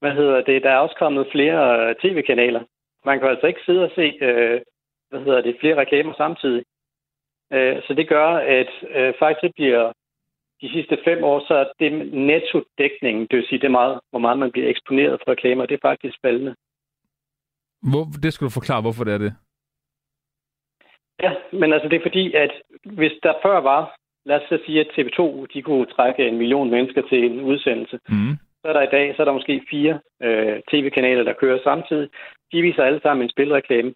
hvad 0.00 0.12
hedder 0.12 0.40
det, 0.42 0.62
der 0.62 0.70
er 0.70 0.76
også 0.76 0.96
kommet 0.98 1.28
flere 1.32 1.94
tv-kanaler. 2.02 2.62
Man 3.04 3.18
kan 3.18 3.28
altså 3.28 3.46
ikke 3.46 3.60
sidde 3.66 3.84
og 3.84 3.90
se, 3.94 4.18
øh, 4.20 4.60
hvad 5.10 5.20
hedder 5.20 5.40
det, 5.40 5.56
flere 5.60 5.76
reklamer 5.76 6.14
samtidig. 6.16 6.62
Øh, 7.52 7.76
så 7.86 7.94
det 7.94 8.08
gør, 8.08 8.28
at 8.28 8.70
øh, 8.96 9.14
faktisk 9.18 9.54
bliver 9.54 9.92
de 10.60 10.68
sidste 10.72 10.98
fem 11.04 11.24
år, 11.24 11.38
så 11.48 11.54
er 11.54 11.66
det 11.80 11.92
nettodækningen, 12.12 13.26
det 13.30 13.36
vil 13.36 13.46
sige, 13.48 13.58
det 13.58 13.64
er 13.64 13.80
meget, 13.80 14.00
hvor 14.10 14.18
meget 14.18 14.38
man 14.38 14.52
bliver 14.52 14.68
eksponeret 14.68 15.20
for 15.20 15.30
reklamer, 15.32 15.66
det 15.66 15.74
er 15.74 15.88
faktisk 15.88 16.16
faldende. 16.22 16.54
Hvor, 17.90 18.04
det 18.22 18.32
skal 18.32 18.44
du 18.44 18.50
forklare, 18.50 18.80
hvorfor 18.80 19.04
det 19.04 19.14
er 19.14 19.18
det. 19.18 19.34
Ja, 21.22 21.32
men 21.52 21.72
altså 21.72 21.88
det 21.88 21.96
er 21.96 22.08
fordi, 22.08 22.34
at 22.34 22.52
hvis 22.84 23.12
der 23.22 23.32
før 23.42 23.60
var, 23.60 23.96
lad 24.24 24.36
os 24.36 24.48
så 24.48 24.58
sige, 24.66 24.80
at 24.80 24.92
TV2 24.94 25.46
de 25.54 25.62
kunne 25.62 25.86
trække 25.86 26.28
en 26.28 26.38
million 26.38 26.70
mennesker 26.70 27.02
til 27.08 27.24
en 27.24 27.40
udsendelse, 27.40 27.98
mm. 28.08 28.34
så 28.60 28.68
er 28.68 28.72
der 28.72 28.82
i 28.82 28.94
dag 28.96 29.16
så 29.16 29.22
er 29.22 29.24
der 29.24 29.32
måske 29.32 29.66
fire 29.70 30.00
øh, 30.22 30.60
tv-kanaler, 30.70 31.24
der 31.24 31.32
kører 31.32 31.58
samtidig. 31.64 32.08
De 32.52 32.62
viser 32.62 32.82
alle 32.82 33.00
sammen 33.02 33.22
en 33.24 33.30
spilreklame. 33.30 33.94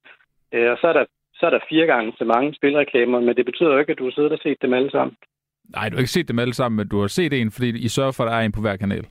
Øh, 0.52 0.70
og 0.70 0.78
så 0.80 0.86
er 0.88 0.92
der 0.92 1.04
så 1.40 1.46
er 1.46 1.50
der 1.50 1.68
fire 1.68 1.86
gange 1.86 2.12
så 2.18 2.24
mange 2.24 2.54
spilreklamer, 2.54 3.20
men 3.20 3.36
det 3.36 3.46
betyder 3.46 3.72
jo 3.72 3.78
ikke, 3.78 3.92
at 3.92 3.98
du 3.98 4.04
har 4.04 4.10
siddet 4.10 4.32
og 4.32 4.38
set 4.42 4.62
dem 4.62 4.74
alle 4.74 4.90
sammen. 4.90 5.16
Nej, 5.76 5.88
du 5.88 5.94
har 5.94 6.00
ikke 6.00 6.16
set 6.18 6.28
dem 6.28 6.38
alle 6.38 6.54
sammen, 6.54 6.76
men 6.76 6.88
du 6.88 7.00
har 7.00 7.06
set 7.06 7.32
en, 7.32 7.50
fordi 7.50 7.68
I 7.84 7.88
sørger 7.88 8.12
for, 8.12 8.24
at 8.24 8.30
der 8.30 8.36
er 8.36 8.44
en 8.44 8.52
på 8.52 8.60
hver 8.60 8.76
kanal. 8.76 9.06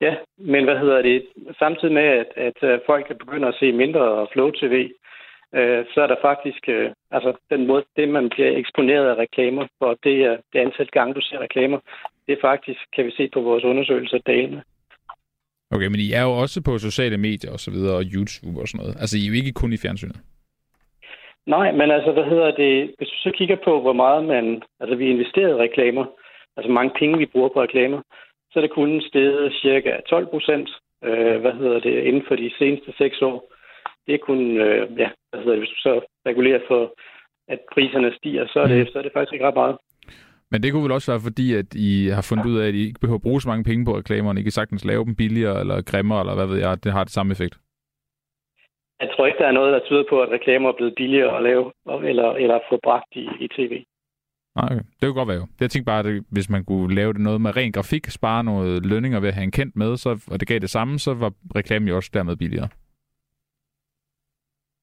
Ja, 0.00 0.14
men 0.38 0.64
hvad 0.64 0.78
hedder 0.78 1.02
det? 1.02 1.26
Samtidig 1.58 1.94
med, 1.94 2.02
at, 2.02 2.30
at 2.36 2.58
øh, 2.62 2.78
folk 2.86 3.18
begynder 3.18 3.48
at 3.48 3.58
se 3.60 3.72
mindre 3.72 4.26
Flow 4.32 4.50
TV, 4.50 4.74
øh, 5.54 5.84
så 5.92 5.98
er 6.04 6.06
der 6.06 6.16
faktisk, 6.22 6.62
øh, 6.68 6.90
altså 7.10 7.30
den 7.50 7.66
måde, 7.66 7.84
det 7.96 8.08
man 8.08 8.28
bliver 8.28 8.50
eksponeret 8.58 9.06
af 9.08 9.14
reklamer 9.14 9.66
for, 9.78 9.98
det 10.04 10.16
er 10.24 10.36
det 10.52 10.58
antal 10.58 10.88
gange, 10.92 11.14
du 11.14 11.20
ser 11.20 11.38
reklamer, 11.38 11.78
det 12.26 12.32
er 12.32 12.40
faktisk, 12.40 12.80
kan 12.96 13.06
vi 13.06 13.12
se 13.16 13.28
på 13.34 13.40
vores 13.40 13.64
undersøgelser, 13.64 14.18
dalende. 14.18 14.62
Okay, 15.70 15.86
men 15.86 16.00
I 16.00 16.12
er 16.12 16.22
jo 16.22 16.32
også 16.42 16.62
på 16.62 16.78
sociale 16.78 17.18
medier 17.18 17.52
og 17.52 17.60
så 17.60 17.70
videre, 17.70 17.96
og 17.96 18.04
YouTube 18.14 18.60
og 18.60 18.68
sådan 18.68 18.78
noget. 18.82 18.96
Altså, 19.00 19.16
I 19.18 19.22
er 19.24 19.28
jo 19.28 19.34
ikke 19.34 19.52
kun 19.52 19.72
i 19.72 19.76
fjernsynet. 19.76 20.20
Nej, 21.46 21.72
men 21.72 21.90
altså, 21.90 22.12
hvad 22.12 22.24
hedder 22.24 22.50
det? 22.50 22.94
Hvis 22.98 23.08
du 23.08 23.18
så 23.18 23.32
kigger 23.38 23.56
på, 23.64 23.80
hvor 23.80 23.92
meget 23.92 24.24
man... 24.24 24.62
Altså, 24.80 24.96
vi 24.96 25.06
investerer 25.10 25.48
i 25.48 25.62
reklamer, 25.66 26.04
altså 26.56 26.70
mange 26.72 26.92
penge, 26.98 27.18
vi 27.18 27.26
bruger 27.26 27.48
på 27.48 27.62
reklamer, 27.62 28.00
så 28.50 28.54
er 28.58 28.60
det 28.60 28.78
kun 28.78 29.02
steget 29.08 29.52
cirka 29.62 29.90
12 30.08 30.26
procent, 30.26 30.68
øh, 31.04 31.40
hvad 31.40 31.52
hedder 31.52 31.80
det, 31.80 32.04
inden 32.08 32.24
for 32.28 32.36
de 32.36 32.50
seneste 32.58 32.92
seks 32.98 33.22
år. 33.22 33.52
Det 34.06 34.14
er 34.14 34.26
kun, 34.28 34.40
øh, 34.66 34.98
ja, 34.98 35.08
hvad 35.30 35.40
hedder 35.40 35.56
det, 35.56 35.62
hvis 35.64 35.74
du 35.76 35.80
så 35.88 36.00
regulerer 36.26 36.60
for, 36.68 36.94
at 37.48 37.60
priserne 37.74 38.12
stiger, 38.18 38.46
så 38.46 38.60
er 38.60 38.66
det, 38.66 38.78
mm. 38.78 38.86
så 38.92 38.98
er 38.98 39.02
det 39.02 39.12
faktisk 39.12 39.32
ikke 39.32 39.46
ret 39.46 39.60
meget. 39.62 39.76
Men 40.50 40.62
det 40.62 40.72
kunne 40.72 40.82
vel 40.82 40.92
også 40.92 41.12
være 41.12 41.20
fordi, 41.20 41.54
at 41.54 41.74
I 41.74 42.08
har 42.08 42.26
fundet 42.28 42.46
ud 42.46 42.58
af, 42.58 42.68
at 42.68 42.74
I 42.74 42.86
ikke 42.86 43.00
behøver 43.00 43.18
at 43.18 43.22
bruge 43.22 43.40
så 43.40 43.48
mange 43.48 43.64
penge 43.64 43.84
på 43.84 43.96
reklamerne. 43.98 44.40
I 44.40 44.42
kan 44.42 44.52
sagtens 44.52 44.84
lave 44.84 45.04
dem 45.04 45.16
billigere 45.16 45.60
eller 45.60 45.82
grimmere, 45.82 46.20
eller 46.20 46.34
hvad 46.34 46.46
ved 46.46 46.58
jeg, 46.58 46.84
det 46.84 46.92
har 46.92 47.04
det 47.04 47.12
samme 47.12 47.32
effekt. 47.32 47.54
Jeg 49.00 49.10
tror 49.12 49.26
ikke, 49.26 49.38
der 49.38 49.46
er 49.48 49.52
noget, 49.52 49.72
der 49.72 49.86
tyder 49.86 50.04
på, 50.08 50.22
at 50.22 50.30
reklamer 50.30 50.68
er 50.68 50.76
blevet 50.76 50.94
billigere 50.96 51.36
at 51.36 51.42
lave, 51.42 51.72
eller, 52.10 52.32
eller 52.32 52.58
få 52.70 52.80
bragt 52.82 53.12
i, 53.12 53.28
i 53.40 53.48
tv. 53.48 53.84
Nej, 54.56 54.68
okay. 54.72 54.84
Det 54.98 55.02
kunne 55.02 55.20
godt 55.20 55.28
være 55.28 55.36
jo. 55.36 55.46
Jeg 55.60 55.70
tænkte 55.70 55.90
bare, 55.92 56.00
at 56.06 56.22
hvis 56.30 56.50
man 56.50 56.64
kunne 56.64 56.94
lave 56.94 57.12
det 57.12 57.20
noget 57.20 57.40
med 57.40 57.56
ren 57.56 57.72
grafik, 57.72 58.06
spare 58.06 58.44
noget 58.44 58.86
lønninger 58.86 59.20
ved 59.20 59.28
at 59.28 59.34
have 59.34 59.44
en 59.44 59.50
kendt 59.58 59.76
med, 59.76 59.96
så, 59.96 60.10
og 60.32 60.40
det 60.40 60.48
gav 60.48 60.58
det 60.58 60.70
samme, 60.70 60.98
så 60.98 61.14
var 61.14 61.32
reklamen 61.56 61.88
jo 61.88 61.96
også 61.96 62.10
dermed 62.14 62.36
billigere. 62.36 62.68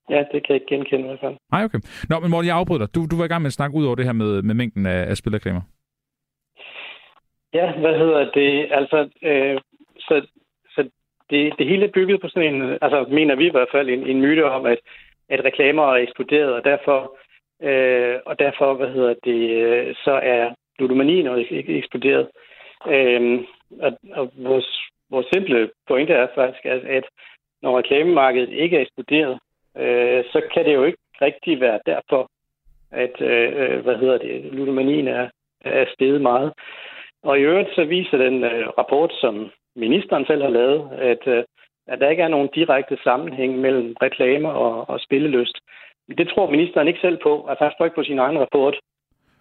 Ja, 0.10 0.20
det 0.32 0.40
kan 0.44 0.54
jeg 0.54 0.56
ikke 0.56 0.76
genkende 0.76 1.04
i 1.04 1.08
hvert 1.08 1.20
fald. 1.20 1.36
Nej, 1.52 1.64
okay. 1.64 1.80
Nå, 2.10 2.20
men 2.20 2.32
Morten, 2.32 2.48
jeg 2.48 2.56
afbryder 2.56 2.86
dig. 2.86 2.96
Du, 2.96 3.06
du 3.12 3.18
var 3.18 3.26
i 3.26 3.28
gang 3.28 3.42
med 3.42 3.54
at 3.54 3.60
snakke 3.60 3.78
ud 3.78 3.86
over 3.86 3.96
det 3.96 4.06
her 4.06 4.14
med, 4.14 4.42
med 4.42 4.56
mængden 4.56 4.86
af, 4.86 5.10
af 5.10 5.18
spilreklamer. 5.18 5.62
Ja, 7.54 7.80
hvad 7.80 7.98
hedder 7.98 8.32
det? 8.32 8.68
Altså, 8.72 9.10
øh, 9.22 9.62
så, 10.00 10.28
så 10.28 10.43
det, 11.30 11.54
det 11.58 11.68
hele 11.68 11.86
er 11.86 11.92
bygget 11.92 12.22
på 12.22 12.28
sådan 12.28 12.56
en, 12.56 12.78
altså 12.82 13.06
mener 13.10 13.36
vi 13.36 13.48
i 13.48 13.52
hvert 13.52 13.72
fald, 13.72 13.90
en, 13.90 14.08
en 14.08 14.22
myte 14.22 14.46
om, 14.46 14.66
at, 14.66 14.80
at 15.30 15.46
reklamer 15.46 15.84
er 15.84 15.96
eksploderet, 15.96 16.54
og 16.54 16.64
derfor, 16.64 17.18
øh, 17.62 18.20
og 18.26 18.40
derfor, 18.40 18.74
hvad 18.74 18.90
hedder 18.90 19.14
det, 19.24 19.50
øh, 19.50 19.96
så 19.96 20.12
er 20.12 20.54
ludomanien 20.80 21.28
også 21.28 21.48
ikke 21.50 21.78
eksploderet. 21.78 22.28
Øh, 22.88 23.40
og, 23.80 23.92
og 24.12 24.32
vores, 24.36 24.80
vores 25.10 25.28
simple 25.34 25.70
pointe 25.88 26.14
er 26.14 26.28
faktisk, 26.36 26.66
at, 26.66 26.86
at 26.86 27.04
når 27.62 27.78
reklamemarkedet 27.78 28.50
ikke 28.50 28.78
er 28.78 28.82
eksploderet, 28.82 29.40
øh, 29.78 30.24
så 30.32 30.42
kan 30.54 30.66
det 30.66 30.74
jo 30.74 30.84
ikke 30.84 30.98
rigtig 31.22 31.60
være 31.60 31.80
derfor, 31.86 32.30
at 32.92 33.22
øh, 33.22 33.80
hvad 33.84 33.98
hedder 33.98 34.18
det, 34.18 34.54
ludomanien 34.54 35.08
er, 35.08 35.30
er 35.62 35.86
steget 35.94 36.22
meget. 36.22 36.54
Og 37.24 37.40
i 37.40 37.42
øvrigt 37.42 37.76
så 37.76 37.84
viser 37.84 38.18
den 38.18 38.44
øh, 38.44 38.68
rapport, 38.78 39.14
som 39.22 39.52
ministeren 39.76 40.26
selv 40.26 40.42
har 40.42 40.50
lavet, 40.50 40.90
at, 41.12 41.28
øh, 41.28 41.44
at 41.88 42.00
der 42.00 42.10
ikke 42.10 42.24
er 42.24 42.28
nogen 42.28 42.50
direkte 42.56 42.98
sammenhæng 43.04 43.60
mellem 43.60 43.96
reklamer 44.02 44.50
og, 44.50 44.90
og 44.90 45.00
spillelyst. 45.00 45.58
Det 46.18 46.28
tror 46.30 46.52
ministeren 46.52 46.88
ikke 46.88 47.00
selv 47.00 47.18
på, 47.24 47.46
altså 47.50 47.64
han 47.64 47.74
står 47.76 47.86
ikke 47.86 47.96
på 47.96 48.04
sin 48.04 48.20
egen 48.20 48.40
rapport. 48.40 48.76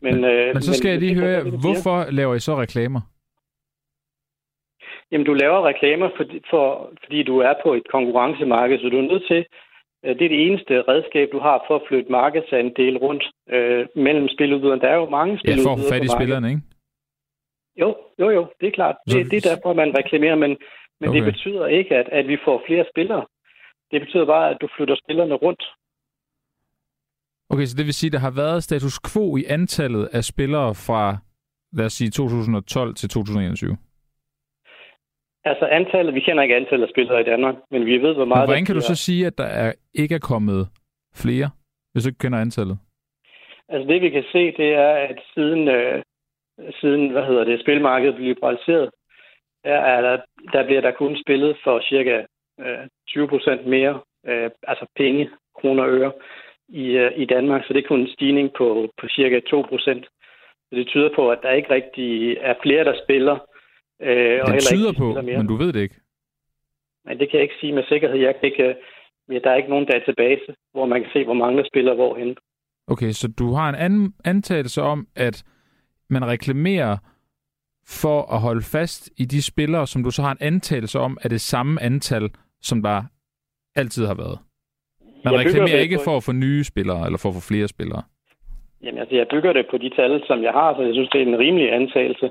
Men, 0.01 0.15
men, 0.15 0.25
øh, 0.25 0.55
men 0.55 0.63
så 0.63 0.75
skal 0.75 0.89
men, 0.89 0.93
jeg 0.93 1.01
lige 1.01 1.21
høre, 1.21 1.43
hvorfor 1.65 2.11
laver 2.11 2.35
I 2.35 2.41
så 2.41 2.55
reklamer? 2.57 3.01
Jamen, 5.11 5.27
du 5.27 5.35
laver 5.35 5.67
reklamer, 5.67 6.09
for, 6.17 6.25
for, 6.51 6.93
fordi 7.05 7.23
du 7.23 7.39
er 7.39 7.55
på 7.65 7.75
et 7.75 7.89
konkurrencemarked, 7.91 8.79
så 8.79 8.89
du 8.89 8.99
er 8.99 9.03
nødt 9.13 9.27
til 9.29 9.45
Øh, 10.05 10.15
det 10.19 10.25
er 10.25 10.29
det 10.29 10.47
eneste 10.47 10.83
redskab, 10.89 11.29
du 11.33 11.39
har 11.39 11.65
for 11.67 11.75
at 11.77 11.83
flytte 11.89 12.13
markedsandel 12.13 12.97
rundt 12.99 13.25
øh, 13.57 13.87
mellem 13.97 14.29
spiludbyderne. 14.29 14.81
Der 14.81 14.89
er 14.89 14.97
jo 14.97 15.09
mange 15.09 15.39
spiludbydere. 15.39 15.71
Ja, 15.71 15.75
for 15.75 15.75
at 15.75 15.85
få 15.85 15.95
fat 15.95 16.05
i 16.05 16.09
spillerne, 16.19 16.49
ikke? 16.49 16.63
Jo, 17.77 17.97
jo, 18.19 18.31
jo, 18.31 18.47
det 18.61 18.67
er 18.67 18.73
klart. 18.73 18.97
Det, 19.07 19.13
så... 19.13 19.31
det 19.31 19.37
er 19.37 19.55
derfor, 19.55 19.73
man 19.73 19.99
reklamerer, 19.99 20.35
men, 20.35 20.57
men 21.01 21.09
okay. 21.09 21.19
det 21.19 21.33
betyder 21.33 21.67
ikke, 21.67 21.97
at, 21.97 22.09
at 22.09 22.29
vi 22.29 22.37
får 22.45 22.63
flere 22.67 22.85
spillere. 22.93 23.27
Det 23.91 24.01
betyder 24.01 24.27
bare, 24.27 24.51
at 24.51 24.59
du 24.61 24.69
flytter 24.77 24.97
spillerne 25.05 25.35
rundt. 25.35 25.63
Okay, 27.51 27.65
så 27.65 27.77
det 27.77 27.87
vil 27.87 27.95
sige, 27.95 28.09
at 28.09 28.13
der 28.13 28.19
har 28.19 28.35
været 28.43 28.63
status 28.63 29.01
quo 29.13 29.37
i 29.37 29.45
antallet 29.49 30.09
af 30.13 30.25
spillere 30.25 30.75
fra, 30.75 31.17
lad 31.73 31.87
os 31.87 31.93
sige, 31.93 32.11
2012 32.11 32.95
til 32.95 33.09
2021? 33.09 33.77
Altså 35.45 35.67
antallet, 35.67 36.15
vi 36.15 36.21
kender 36.21 36.43
ikke 36.43 36.57
antallet 36.57 36.87
af 36.87 36.91
spillere 36.91 37.21
i 37.21 37.25
Danmark, 37.25 37.55
men 37.71 37.87
vi 37.87 37.97
ved, 37.99 38.15
hvor 38.15 38.25
meget... 38.25 38.43
Men 38.43 38.49
hvordan 38.49 38.65
kan 38.65 38.75
du 38.75 38.81
så 38.81 38.95
sige, 38.95 39.27
at 39.27 39.39
der 39.39 39.45
er, 39.45 39.73
ikke 39.95 40.15
er 40.15 40.19
kommet 40.33 40.69
flere, 41.15 41.51
hvis 41.93 42.05
du 42.05 42.09
ikke 42.09 42.19
kender 42.19 42.41
antallet? 42.41 42.79
Altså 43.69 43.89
det, 43.93 44.03
vi 44.03 44.11
kan 44.11 44.25
se, 44.33 44.53
det 44.61 44.75
er, 44.75 44.93
at 45.09 45.19
siden, 45.35 45.69
øh, 45.69 46.03
siden 46.81 47.11
hvad 47.11 47.27
hedder 47.27 47.45
det, 47.45 47.61
spilmarkedet 47.61 48.15
blev 48.15 48.27
liberaliseret, 48.29 48.91
der, 49.65 49.75
er 49.75 50.01
der, 50.01 50.17
der 50.53 50.67
bliver 50.67 50.81
der 50.81 50.91
kun 50.91 51.17
spillet 51.25 51.57
for 51.65 51.81
cirka 51.89 52.25
øh, 52.61 52.87
20 53.09 53.29
procent 53.29 53.67
mere, 53.67 54.01
øh, 54.27 54.51
altså 54.63 54.87
penge, 54.97 55.31
kroner 55.61 55.83
og 55.83 55.91
øre, 55.91 56.13
i, 56.69 56.85
øh, 56.87 57.13
i 57.17 57.25
Danmark. 57.25 57.63
Så 57.65 57.73
det 57.73 57.85
er 57.85 57.89
kun 57.89 58.01
en 58.01 58.15
stigning 58.17 58.51
på, 58.59 58.89
på 59.01 59.09
cirka 59.09 59.41
2 59.41 59.63
procent. 59.69 60.05
Så 60.69 60.77
det 60.77 60.87
tyder 60.87 61.11
på, 61.15 61.31
at 61.31 61.39
der 61.43 61.51
ikke 61.51 61.75
rigtig 61.75 62.37
er 62.41 62.55
flere, 62.63 62.85
der 62.85 62.95
spiller, 63.05 63.39
Øh, 64.03 64.41
og 64.45 64.53
det 64.53 64.63
tyder 64.63 64.93
på, 64.93 65.07
mere. 65.23 65.39
men 65.39 65.47
du 65.47 65.57
ved 65.57 65.73
det 65.73 65.81
ikke. 65.81 65.95
Men 67.05 67.19
det 67.19 67.31
kan 67.31 67.37
jeg 67.39 67.43
ikke 67.43 67.61
sige 67.61 67.73
med 67.73 67.85
sikkerhed. 67.89 68.19
Jeg 68.19 68.35
kan 68.41 68.45
ikke, 68.51 68.77
ja, 69.33 69.39
der 69.45 69.51
er 69.51 69.57
ikke 69.57 69.71
nogen 69.71 69.87
database, 69.87 70.55
hvor 70.73 70.87
man 70.87 71.03
kan 71.03 71.11
se, 71.13 71.25
hvor 71.25 71.35
mange 71.35 71.59
der 71.59 71.69
spiller 71.73 71.95
hvorhen. 71.95 72.37
Okay, 72.87 73.11
så 73.11 73.29
du 73.39 73.53
har 73.53 73.69
en 73.69 73.75
anden 73.75 74.15
antagelse 74.25 74.83
om, 74.83 75.07
at 75.17 75.45
man 76.13 76.27
reklamerer 76.27 76.97
for 77.87 78.35
at 78.35 78.41
holde 78.41 78.63
fast 78.63 79.11
i 79.17 79.25
de 79.25 79.43
spillere, 79.43 79.87
som 79.87 80.05
du 80.05 80.11
så 80.11 80.23
har 80.23 80.33
en 80.33 80.39
antagelse 80.41 80.99
om, 80.99 81.19
er 81.23 81.29
det 81.29 81.41
samme 81.41 81.83
antal, 81.83 82.31
som 82.61 82.83
der 82.83 83.03
altid 83.77 84.07
har 84.07 84.15
været. 84.15 84.39
Man 85.25 85.35
jeg 85.35 85.41
reklamerer 85.41 85.79
ikke 85.79 85.99
for 86.05 86.17
at 86.17 86.25
få 86.25 86.33
nye 86.33 86.65
spillere, 86.65 87.07
eller 87.07 87.19
for 87.19 87.29
at 87.29 87.35
få 87.35 87.41
flere 87.41 87.69
spillere. 87.69 88.03
Jamen, 88.83 89.01
altså, 89.01 89.17
jeg 89.17 89.27
bygger 89.31 89.53
det 89.53 89.67
på 89.71 89.79
de 89.79 89.91
tal, 89.91 90.23
som 90.27 90.43
jeg 90.43 90.53
har, 90.53 90.75
så 90.75 90.83
jeg 90.83 90.95
synes, 90.95 91.09
det 91.09 91.23
er 91.23 91.27
en 91.27 91.39
rimelig 91.39 91.73
antagelse. 91.73 92.31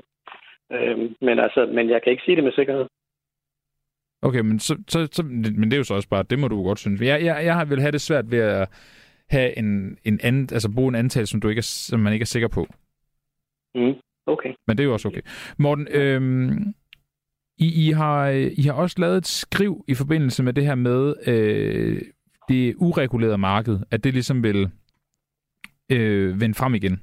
Øh, 0.72 0.98
men, 1.20 1.38
altså, 1.38 1.70
men 1.74 1.90
jeg 1.90 2.02
kan 2.02 2.10
ikke 2.12 2.22
sige 2.24 2.36
det 2.36 2.44
med 2.44 2.52
sikkerhed. 2.52 2.86
Okay, 4.22 4.40
men, 4.40 4.58
så, 4.58 4.74
så, 4.88 5.08
så, 5.12 5.22
men 5.22 5.62
det 5.62 5.72
er 5.72 5.76
jo 5.76 5.84
så 5.84 5.94
også 5.94 6.08
bare, 6.08 6.22
det 6.30 6.38
må 6.38 6.48
du 6.48 6.62
godt 6.62 6.78
synes. 6.78 7.00
Jeg, 7.00 7.24
jeg, 7.24 7.44
jeg 7.44 7.70
vil 7.70 7.80
have 7.80 7.92
det 7.92 8.00
svært 8.00 8.30
ved 8.30 8.38
at 8.38 8.68
have 9.30 9.58
en, 9.58 9.98
en 10.04 10.20
anden, 10.22 10.48
altså 10.52 10.72
bruge 10.74 10.88
en 10.88 10.94
antal, 10.94 11.26
som, 11.26 11.40
du 11.40 11.48
ikke 11.48 11.58
er, 11.58 11.70
som 11.90 12.00
man 12.00 12.12
ikke 12.12 12.22
er 12.22 12.34
sikker 12.34 12.48
på. 12.48 12.66
Mm, 13.74 13.94
okay. 14.26 14.54
Men 14.66 14.76
det 14.76 14.80
er 14.80 14.86
jo 14.86 14.92
også 14.92 15.08
okay. 15.08 15.22
Morten, 15.58 15.88
øhm, 15.90 16.74
I, 17.58 17.88
I, 17.88 17.90
har, 17.90 18.28
I 18.58 18.62
har 18.62 18.72
også 18.72 18.96
lavet 18.98 19.16
et 19.16 19.26
skriv 19.26 19.84
i 19.88 19.94
forbindelse 19.94 20.42
med 20.42 20.52
det 20.52 20.64
her 20.64 20.74
med 20.74 21.14
øh, 21.26 22.00
det 22.48 22.74
uregulerede 22.78 23.38
marked, 23.38 23.78
at 23.90 24.04
det 24.04 24.12
ligesom 24.12 24.42
vil 24.42 24.70
øh, 25.92 26.40
vende 26.40 26.54
frem 26.54 26.74
igen. 26.74 27.00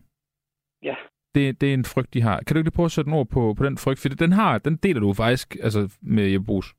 Ja 0.84 0.96
det, 1.36 1.62
det 1.62 1.70
er 1.70 1.74
en 1.74 1.92
frygt, 1.94 2.14
de 2.14 2.22
har. 2.22 2.38
Kan 2.46 2.54
du 2.54 2.60
ikke 2.60 2.78
prøve 2.78 2.86
at 2.86 2.92
sætte 2.92 3.10
ord 3.10 3.28
på, 3.34 3.54
på 3.58 3.64
den 3.66 3.78
frygt? 3.78 4.00
For 4.02 4.10
den, 4.10 4.32
har, 4.32 4.58
den 4.58 4.76
deler 4.84 5.00
du 5.00 5.14
faktisk 5.14 5.56
altså, 5.64 5.82
med 6.02 6.26
Jeppe 6.32 6.46
Brugs. 6.46 6.70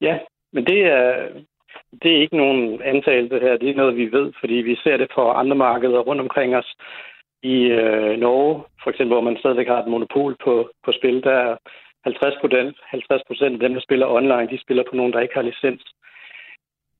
Ja, 0.00 0.18
men 0.52 0.64
det 0.64 0.80
er, 0.96 1.28
det 2.02 2.10
er 2.12 2.20
ikke 2.20 2.36
nogen 2.36 2.82
antagelse 2.82 3.38
her. 3.40 3.56
Det 3.56 3.70
er 3.70 3.80
noget, 3.82 3.96
vi 3.96 4.12
ved, 4.12 4.32
fordi 4.40 4.54
vi 4.54 4.76
ser 4.76 4.96
det 4.96 5.08
på 5.14 5.30
andre 5.30 5.56
markeder 5.56 5.98
rundt 5.98 6.20
omkring 6.20 6.56
os. 6.56 6.76
I 7.42 7.56
øh, 7.80 8.18
Norge, 8.18 8.64
for 8.82 8.90
eksempel, 8.90 9.14
hvor 9.14 9.28
man 9.28 9.36
stadigvæk 9.38 9.66
har 9.66 9.82
et 9.82 9.90
monopol 9.94 10.36
på, 10.44 10.70
på 10.84 10.92
spil, 10.92 11.22
der 11.22 11.32
er 11.32 11.56
50 12.04 12.34
procent 12.40 12.76
50 12.84 13.42
af 13.42 13.50
dem, 13.50 13.74
der 13.74 13.80
spiller 13.80 14.06
online, 14.06 14.48
de 14.50 14.60
spiller 14.60 14.84
på 14.90 14.96
nogen, 14.96 15.12
der 15.12 15.20
ikke 15.20 15.34
har 15.34 15.42
licens. 15.42 15.84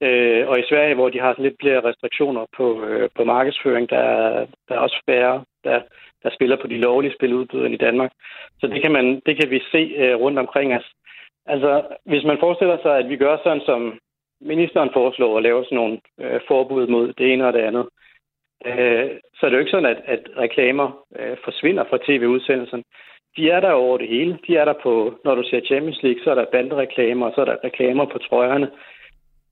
Øh, 0.00 0.48
og 0.48 0.58
i 0.58 0.68
Sverige, 0.68 0.94
hvor 0.94 1.08
de 1.08 1.20
har 1.20 1.34
lidt 1.38 1.56
flere 1.62 1.84
restriktioner 1.88 2.46
på, 2.56 2.84
øh, 2.84 3.08
på 3.16 3.24
markedsføring, 3.24 3.90
der, 3.90 4.04
der 4.68 4.74
er 4.74 4.78
også 4.78 5.02
færre, 5.06 5.44
der, 5.64 5.80
der 6.22 6.30
spiller 6.30 6.56
på 6.56 6.66
de 6.66 6.78
lovlige 6.78 7.14
spiludbydere 7.14 7.72
i 7.72 7.76
Danmark. 7.76 8.12
Så 8.60 8.66
det 8.66 8.82
kan, 8.82 8.92
man, 8.92 9.22
det 9.26 9.36
kan 9.36 9.50
vi 9.50 9.60
se 9.72 9.82
øh, 10.02 10.16
rundt 10.16 10.38
omkring 10.38 10.74
os. 10.74 10.92
Altså, 11.46 11.82
hvis 12.04 12.24
man 12.24 12.38
forestiller 12.40 12.78
sig, 12.82 12.98
at 12.98 13.08
vi 13.08 13.16
gør 13.16 13.36
sådan, 13.44 13.60
som 13.60 13.98
ministeren 14.40 14.90
foreslår 14.92 15.36
at 15.36 15.42
lave 15.42 15.64
sådan 15.64 15.76
nogle 15.76 15.98
øh, 16.20 16.40
forbud 16.48 16.86
mod 16.86 17.12
det 17.12 17.32
ene 17.32 17.46
og 17.46 17.52
det 17.52 17.60
andet, 17.60 17.86
øh, 18.66 19.10
så 19.34 19.46
er 19.46 19.48
det 19.48 19.56
jo 19.56 19.64
ikke 19.64 19.70
sådan, 19.70 19.96
at, 19.96 20.00
at 20.04 20.22
reklamer 20.36 21.04
øh, 21.18 21.36
forsvinder 21.44 21.84
fra 21.90 21.98
tv-udsendelsen. 22.06 22.84
De 23.36 23.50
er 23.50 23.60
der 23.60 23.72
over 23.72 23.98
det 23.98 24.08
hele. 24.08 24.38
De 24.46 24.56
er 24.56 24.64
der 24.64 24.74
på, 24.82 25.20
når 25.24 25.34
du 25.34 25.42
ser 25.42 25.60
Champions 25.66 26.02
League, 26.02 26.24
så 26.24 26.30
er 26.30 26.34
der 26.34 26.52
bandereklamer, 26.52 27.26
og 27.26 27.32
så 27.34 27.40
er 27.40 27.44
der 27.44 27.64
reklamer 27.64 28.04
på 28.04 28.18
trøjerne. 28.18 28.70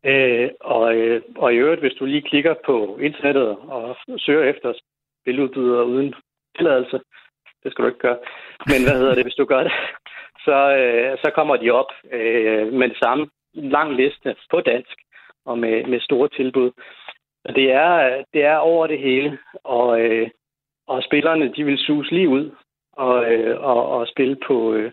Øh, 0.05 0.51
og, 0.61 0.95
øh, 0.97 1.23
og 1.37 1.55
i 1.55 1.57
øvrigt, 1.57 1.81
hvis 1.81 1.99
du 1.99 2.05
lige 2.05 2.29
klikker 2.31 2.55
på 2.67 2.99
internettet 3.03 3.49
og 3.49 3.97
søger 4.19 4.45
efter 4.45 4.73
spiludbydere 5.23 5.87
uden 5.87 6.15
tilladelse, 6.57 7.01
det 7.63 7.73
skal 7.73 7.83
du 7.83 7.89
ikke 7.89 8.07
gøre, 8.09 8.19
men 8.67 8.81
hvad 8.85 8.99
hedder 8.99 9.15
det, 9.15 9.25
hvis 9.25 9.41
du 9.41 9.45
gør 9.45 9.63
det, 9.63 9.73
så, 10.47 10.59
øh, 10.81 11.19
så 11.25 11.31
kommer 11.35 11.57
de 11.57 11.71
op 11.71 11.91
øh, 12.13 12.73
med 12.73 12.89
det 12.89 12.99
samme 13.03 13.27
lang 13.55 13.95
liste 13.95 14.37
på 14.51 14.61
dansk 14.61 14.97
og 15.45 15.59
med, 15.59 15.85
med 15.85 16.01
store 16.01 16.29
tilbud. 16.29 16.71
Det 17.55 17.73
er, 17.73 18.25
det 18.33 18.45
er 18.45 18.57
over 18.57 18.87
det 18.87 18.99
hele, 18.99 19.39
og, 19.65 20.01
øh, 20.01 20.29
og 20.89 21.03
spillerne 21.03 21.53
de 21.57 21.65
vil 21.65 21.79
suge 21.79 22.05
lige 22.11 22.29
ud 22.29 22.51
og, 22.93 23.33
øh, 23.33 23.61
og, 23.61 23.89
og 23.89 24.07
spille 24.09 24.37
på, 24.47 24.73
øh, 24.75 24.93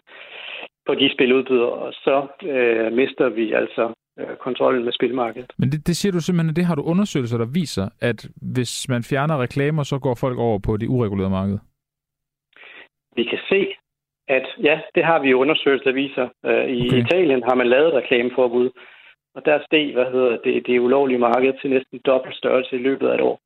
på 0.85 0.95
de 0.95 1.13
spiludbydere, 1.13 1.71
og 1.71 1.93
så 1.93 2.27
øh, 2.43 2.93
mister 2.93 3.29
vi 3.29 3.53
altså 3.53 3.93
øh, 4.19 4.35
kontrollen 4.35 4.83
med 4.83 4.93
spilmarkedet. 4.93 5.53
Men 5.57 5.69
det, 5.71 5.87
det 5.87 5.95
siger 5.97 6.11
du 6.11 6.19
simpelthen, 6.19 6.49
at 6.49 6.55
det 6.55 6.65
har 6.65 6.75
du 6.75 6.83
undersøgelser, 6.83 7.37
der 7.37 7.45
viser, 7.53 7.89
at 8.01 8.27
hvis 8.53 8.89
man 8.89 9.03
fjerner 9.03 9.41
reklamer, 9.41 9.83
så 9.83 9.99
går 9.99 10.15
folk 10.15 10.37
over 10.37 10.59
på 10.59 10.77
det 10.77 10.87
uregulerede 10.87 11.29
marked? 11.29 11.59
Vi 13.15 13.23
kan 13.23 13.39
se, 13.49 13.75
at 14.27 14.45
ja, 14.63 14.81
det 14.95 15.05
har 15.05 15.19
vi 15.19 15.33
undersøgelser, 15.33 15.85
der 15.85 15.93
viser. 15.93 16.27
Øh, 16.45 16.65
I 16.69 16.87
okay. 16.87 17.05
Italien 17.05 17.43
har 17.43 17.55
man 17.55 17.67
lavet 17.67 17.93
reklameforbud, 17.93 18.69
og 19.35 19.41
der 19.45 19.59
steg, 19.65 19.93
hvad 19.93 20.05
hedder 20.11 20.37
det, 20.43 20.63
det 20.67 20.79
ulovlige 20.79 21.19
marked 21.19 21.53
til 21.61 21.69
næsten 21.69 21.99
dobbelt 22.05 22.35
størrelse 22.35 22.75
i 22.75 22.79
løbet 22.79 23.07
af 23.07 23.13
et 23.15 23.21
år. 23.21 23.39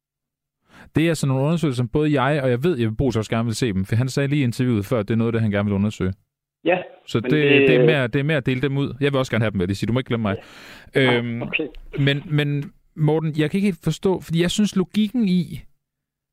Det 0.95 1.05
er 1.05 1.09
altså 1.09 1.27
nogle 1.27 1.43
undersøgelser, 1.43 1.77
som 1.77 1.89
både 1.89 2.21
jeg 2.21 2.43
og 2.43 2.49
jeg 2.49 2.63
ved, 2.63 2.85
at 2.85 2.97
Brugs 2.97 3.17
også 3.17 3.31
gerne 3.31 3.45
vil 3.45 3.55
se 3.55 3.73
dem, 3.73 3.85
for 3.85 3.95
han 3.95 4.09
sagde 4.09 4.27
lige 4.27 4.41
i 4.41 4.43
interviewet 4.43 4.85
før, 4.85 4.99
at 4.99 5.07
det 5.07 5.13
er 5.13 5.17
noget, 5.17 5.33
det 5.33 5.41
han 5.41 5.51
gerne 5.51 5.69
vil 5.69 5.75
undersøge. 5.75 6.13
Ja. 6.65 6.77
Så 7.07 7.19
det, 7.19 7.31
det, 7.31 7.67
det, 7.67 7.75
er 7.75 7.85
mere, 7.85 8.07
det 8.07 8.19
er 8.19 8.23
mere 8.23 8.38
at 8.38 8.45
dele 8.45 8.61
dem 8.61 8.77
ud. 8.77 8.93
Jeg 9.01 9.11
vil 9.11 9.19
også 9.19 9.31
gerne 9.31 9.43
have 9.43 9.51
dem, 9.51 9.59
vil 9.59 9.67
jeg 9.67 9.75
sige. 9.75 9.88
Du 9.88 9.93
må 9.93 9.99
ikke 9.99 10.07
glemme 10.07 10.21
mig. 10.21 10.35
Ja. 10.95 11.17
Øhm, 11.17 11.41
okay. 11.41 11.67
men, 11.99 12.23
men 12.25 12.71
Morten, 12.95 13.33
jeg 13.38 13.51
kan 13.51 13.57
ikke 13.57 13.67
helt 13.67 13.83
forstå, 13.83 14.21
fordi 14.21 14.41
jeg 14.41 14.51
synes 14.51 14.75
logikken 14.75 15.27
i, 15.27 15.61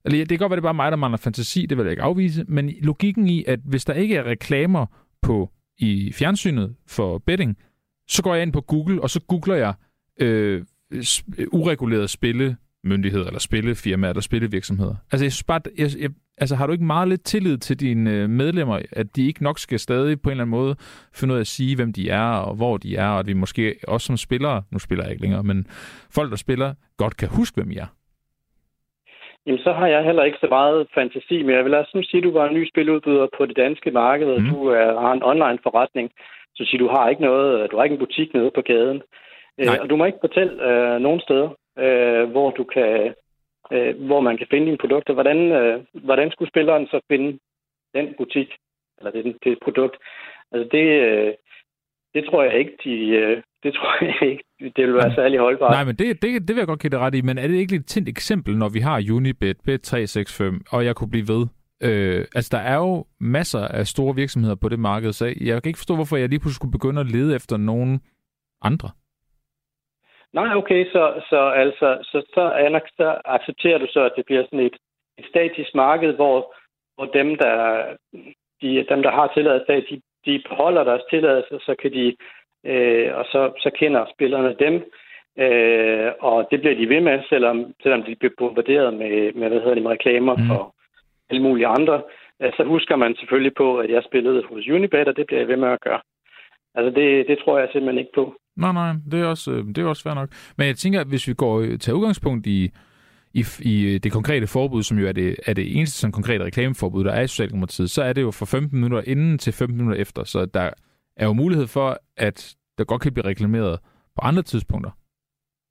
eller 0.04 0.18
det 0.18 0.28
kan 0.28 0.38
godt 0.38 0.50
være, 0.50 0.56
det 0.56 0.60
er 0.60 0.72
bare 0.72 0.74
mig, 0.74 0.92
der 0.92 0.96
mangler 0.96 1.18
fantasi, 1.18 1.66
det 1.66 1.78
vil 1.78 1.84
jeg 1.84 1.90
ikke 1.90 2.02
afvise, 2.02 2.44
men 2.48 2.70
logikken 2.82 3.28
i, 3.28 3.44
at 3.46 3.60
hvis 3.64 3.84
der 3.84 3.94
ikke 3.94 4.16
er 4.16 4.24
reklamer 4.24 4.86
på 5.22 5.50
i 5.78 6.12
fjernsynet 6.14 6.74
for 6.88 7.18
betting, 7.18 7.58
så 8.08 8.22
går 8.22 8.34
jeg 8.34 8.42
ind 8.42 8.52
på 8.52 8.60
Google, 8.60 9.02
og 9.02 9.10
så 9.10 9.20
googler 9.28 9.54
jeg 9.54 9.74
øh, 10.20 10.62
uregulerede 11.52 12.08
spillemyndigheder, 12.08 13.26
eller 13.26 13.40
spillefirmaer, 13.40 14.10
eller 14.10 14.22
spillevirksomheder. 14.22 14.94
Altså, 15.12 15.24
jeg 15.24 15.32
bare, 15.46 15.60
jeg, 15.78 15.88
jeg, 16.00 16.10
altså, 16.38 16.56
har 16.56 16.66
du 16.66 16.72
ikke 16.72 16.84
meget 16.84 17.08
lidt 17.08 17.24
tillid 17.24 17.58
til 17.58 17.80
dine 17.80 18.10
øh, 18.10 18.30
medlemmer, 18.30 18.78
at 18.92 19.16
de 19.16 19.26
ikke 19.26 19.42
nok 19.42 19.58
skal 19.58 19.78
stadig 19.78 20.22
på 20.22 20.28
en 20.28 20.30
eller 20.30 20.44
anden 20.44 20.50
måde 20.50 20.76
finde 21.14 21.32
ud 21.34 21.38
af 21.38 21.40
at 21.40 21.46
sige, 21.46 21.76
hvem 21.76 21.92
de 21.92 22.10
er, 22.10 22.30
og 22.48 22.54
hvor 22.54 22.76
de 22.76 22.96
er, 22.96 23.08
og 23.08 23.18
at 23.18 23.26
vi 23.26 23.32
måske 23.32 23.74
også 23.88 24.06
som 24.06 24.16
spillere, 24.16 24.62
nu 24.72 24.78
spiller 24.78 25.04
jeg 25.04 25.12
ikke 25.12 25.22
længere, 25.22 25.42
men 25.42 25.66
folk, 26.14 26.30
der 26.30 26.36
spiller, 26.36 26.74
godt 26.96 27.16
kan 27.16 27.28
huske, 27.28 27.54
hvem 27.56 27.70
I 27.70 27.76
er? 27.76 27.86
Jamen, 29.46 29.60
så 29.66 29.72
har 29.72 29.86
jeg 29.86 30.04
heller 30.04 30.24
ikke 30.24 30.38
så 30.40 30.46
meget 30.50 30.86
fantasi, 30.94 31.42
men 31.42 31.54
jeg 31.56 31.64
vil 31.64 31.74
også 31.74 32.06
sige, 32.10 32.18
at 32.18 32.24
du 32.24 32.32
var 32.32 32.48
en 32.48 32.54
ny 32.54 32.68
spiludbyder 32.68 33.26
på 33.36 33.46
det 33.46 33.56
danske 33.56 33.90
marked, 33.90 34.26
og 34.26 34.40
mm. 34.40 34.48
du 34.48 34.66
er, 34.66 35.00
har 35.00 35.12
en 35.12 35.22
online 35.22 35.58
forretning. 35.62 36.10
Så 36.56 36.64
siger 36.64 36.78
du 36.78 36.88
har 36.88 37.08
ikke 37.08 37.22
noget, 37.22 37.70
du 37.70 37.76
har 37.76 37.84
ikke 37.84 37.94
en 37.94 38.04
butik 38.06 38.34
nede 38.34 38.50
på 38.54 38.62
gaden. 38.62 39.02
Øh, 39.58 39.66
Nej. 39.66 39.78
og 39.82 39.90
du 39.90 39.96
må 39.96 40.04
ikke 40.04 40.24
fortælle 40.26 40.52
øh, 40.68 41.00
nogen 41.00 41.20
steder, 41.20 41.48
øh, 41.78 42.24
hvor 42.30 42.50
du 42.50 42.64
kan, 42.64 43.14
øh, 43.72 44.06
hvor 44.06 44.20
man 44.20 44.36
kan 44.38 44.46
finde 44.50 44.66
dine 44.66 44.82
produkter. 44.84 45.12
Hvordan, 45.14 45.38
øh, 45.52 45.84
hvordan 45.92 46.30
skulle 46.30 46.50
spilleren 46.50 46.86
så 46.86 47.00
finde 47.10 47.38
den 47.94 48.14
butik, 48.18 48.48
eller 48.98 49.10
det, 49.10 49.36
det 49.44 49.58
produkt? 49.64 49.96
Altså 50.52 50.68
det, 50.76 50.86
øh, 51.08 51.32
det 52.14 52.24
tror 52.24 52.42
jeg 52.42 52.58
ikke, 52.58 52.76
de, 52.84 52.94
øh, 53.20 53.42
det 53.62 53.74
tror 53.74 54.04
jeg 54.10 54.22
ikke, 54.30 54.44
det 54.76 54.86
vil 54.86 54.94
være 54.94 55.14
særlig 55.14 55.38
holdbart. 55.38 55.70
Nej, 55.70 55.84
men 55.84 55.96
det, 55.96 56.22
det, 56.22 56.48
det 56.48 56.52
vil 56.54 56.62
jeg 56.62 56.66
godt 56.66 56.80
give 56.80 56.90
det 56.90 56.98
ret 56.98 57.14
i, 57.14 57.22
men 57.22 57.38
er 57.38 57.46
det 57.46 57.54
ikke 57.54 57.72
lidt 57.72 57.82
et 57.82 57.86
tændt 57.86 58.08
eksempel, 58.08 58.56
når 58.56 58.68
vi 58.68 58.80
har 58.80 58.96
Unibet, 59.14 59.56
Bet365, 59.68 60.42
og 60.72 60.84
jeg 60.84 60.96
kunne 60.96 61.10
blive 61.10 61.28
ved? 61.28 61.46
Øh, 61.86 62.20
altså, 62.36 62.50
der 62.56 62.62
er 62.72 62.76
jo 62.76 63.04
masser 63.20 63.68
af 63.78 63.86
store 63.86 64.14
virksomheder 64.14 64.56
på 64.62 64.68
det 64.68 64.78
marked, 64.78 65.12
så 65.12 65.24
jeg 65.40 65.62
kan 65.62 65.70
ikke 65.70 65.82
forstå, 65.82 65.94
hvorfor 65.94 66.16
jeg 66.16 66.28
lige 66.28 66.40
pludselig 66.40 66.60
skulle 66.60 66.78
begynde 66.78 67.00
at 67.00 67.10
lede 67.16 67.36
efter 67.36 67.56
nogen 67.56 68.00
andre. 68.62 68.90
Nej, 70.32 70.54
okay, 70.54 70.84
så, 70.92 71.22
så 71.30 71.40
altså, 71.62 71.98
så, 72.02 72.22
så, 72.34 72.42
så 72.96 73.20
accepterer 73.24 73.78
du 73.78 73.86
så, 73.90 74.00
at 74.04 74.12
det 74.16 74.24
bliver 74.26 74.44
sådan 74.44 74.66
et, 74.66 74.76
et 75.18 75.26
statisk 75.28 75.74
marked, 75.74 76.12
hvor, 76.12 76.54
hvor 76.96 77.04
dem, 77.04 77.36
der, 77.36 77.84
de, 78.62 78.86
dem, 78.90 79.02
der 79.02 79.10
har 79.10 79.32
tilladelse, 79.34 79.72
de, 79.90 80.00
de 80.26 80.42
beholder 80.48 80.84
deres 80.84 81.02
tilladelse, 81.10 81.58
så 81.60 81.74
kan 81.82 81.92
de, 81.92 82.16
øh, 82.64 83.16
og 83.16 83.24
så, 83.24 83.52
så 83.58 83.70
kender 83.78 84.06
spillerne 84.14 84.56
dem, 84.58 84.74
øh, 85.38 86.12
og 86.20 86.48
det 86.50 86.60
bliver 86.60 86.74
de 86.74 86.88
ved 86.88 87.00
med, 87.00 87.22
selvom, 87.28 87.74
selvom 87.82 88.02
de 88.02 88.16
bliver 88.16 88.34
bombarderet 88.38 88.94
med, 88.94 89.32
med, 89.32 89.48
hvad 89.48 89.60
hedder 89.60 89.74
det, 89.74 89.82
med 89.82 89.90
reklamer 89.90 90.36
mm. 90.36 90.46
for 90.48 90.73
alle 91.30 91.42
mulige 91.42 91.66
andre. 91.66 92.02
Øh, 92.42 92.52
så 92.56 92.64
husker 92.64 92.96
man 92.96 93.16
selvfølgelig 93.16 93.54
på, 93.56 93.78
at 93.78 93.90
jeg 93.90 94.02
spillede 94.08 94.42
hos 94.48 94.68
Unibet, 94.68 95.08
og 95.08 95.16
det 95.16 95.26
bliver 95.26 95.40
jeg 95.40 95.48
ved 95.48 95.56
med 95.56 95.68
at 95.68 95.80
gøre. 95.80 96.00
Altså, 96.74 97.00
det, 97.00 97.26
det 97.28 97.38
tror 97.38 97.58
jeg 97.58 97.68
simpelthen 97.72 97.98
ikke 97.98 98.14
på. 98.14 98.34
Nej, 98.56 98.72
nej, 98.72 98.92
det 99.10 99.20
er 99.20 99.26
også, 99.26 99.50
øh, 99.52 99.64
det 99.74 99.78
er 99.78 99.86
også 99.86 100.02
fair 100.02 100.14
nok. 100.14 100.28
Men 100.58 100.66
jeg 100.66 100.76
tænker, 100.76 101.00
at 101.00 101.06
hvis 101.06 101.28
vi 101.28 101.34
går 101.34 101.60
øh, 101.60 101.78
til 101.78 101.94
udgangspunkt 101.94 102.46
i, 102.46 102.70
i, 103.34 103.44
i 103.62 103.98
det 103.98 104.12
konkrete 104.12 104.46
forbud, 104.46 104.82
som 104.82 104.98
jo 104.98 105.08
er 105.08 105.12
det, 105.12 105.36
er 105.46 105.52
det 105.52 105.76
eneste 105.76 105.98
sådan 105.98 106.12
konkrete 106.12 106.44
reklameforbud, 106.44 107.04
der 107.04 107.12
er 107.12 107.22
i 107.22 107.26
Socialdemokratiet, 107.26 107.90
så 107.90 108.02
er 108.02 108.12
det 108.12 108.22
jo 108.22 108.30
fra 108.30 108.46
15 108.46 108.80
minutter 108.80 109.02
inden 109.06 109.38
til 109.38 109.52
15 109.52 109.76
minutter 109.76 110.00
efter. 110.00 110.24
Så 110.24 110.46
der 110.46 110.70
er 111.16 111.26
jo 111.26 111.32
mulighed 111.32 111.66
for, 111.66 111.98
at 112.16 112.56
der 112.78 112.84
godt 112.84 113.02
kan 113.02 113.14
blive 113.14 113.26
reklameret 113.26 113.78
på 114.14 114.20
andre 114.22 114.42
tidspunkter. 114.42 114.90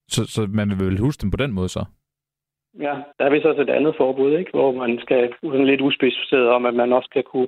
Så, 0.09 0.25
så 0.25 0.47
man 0.49 0.69
vil 0.69 0.85
vel 0.85 0.99
huske 0.99 1.21
dem 1.21 1.31
på 1.31 1.37
den 1.37 1.51
måde 1.51 1.69
så? 1.69 1.85
Ja, 2.79 2.95
der 3.17 3.25
er 3.25 3.29
vist 3.29 3.45
også 3.45 3.61
et 3.61 3.69
andet 3.69 3.93
forbud, 3.97 4.37
ikke? 4.37 4.51
hvor 4.51 4.71
man 4.71 4.99
skal 5.01 5.33
sådan 5.43 5.65
lidt 5.65 5.81
uspecificeret 5.81 6.47
om, 6.49 6.65
at 6.65 6.73
man 6.73 6.93
også 6.93 7.07
skal 7.11 7.23
kunne 7.23 7.47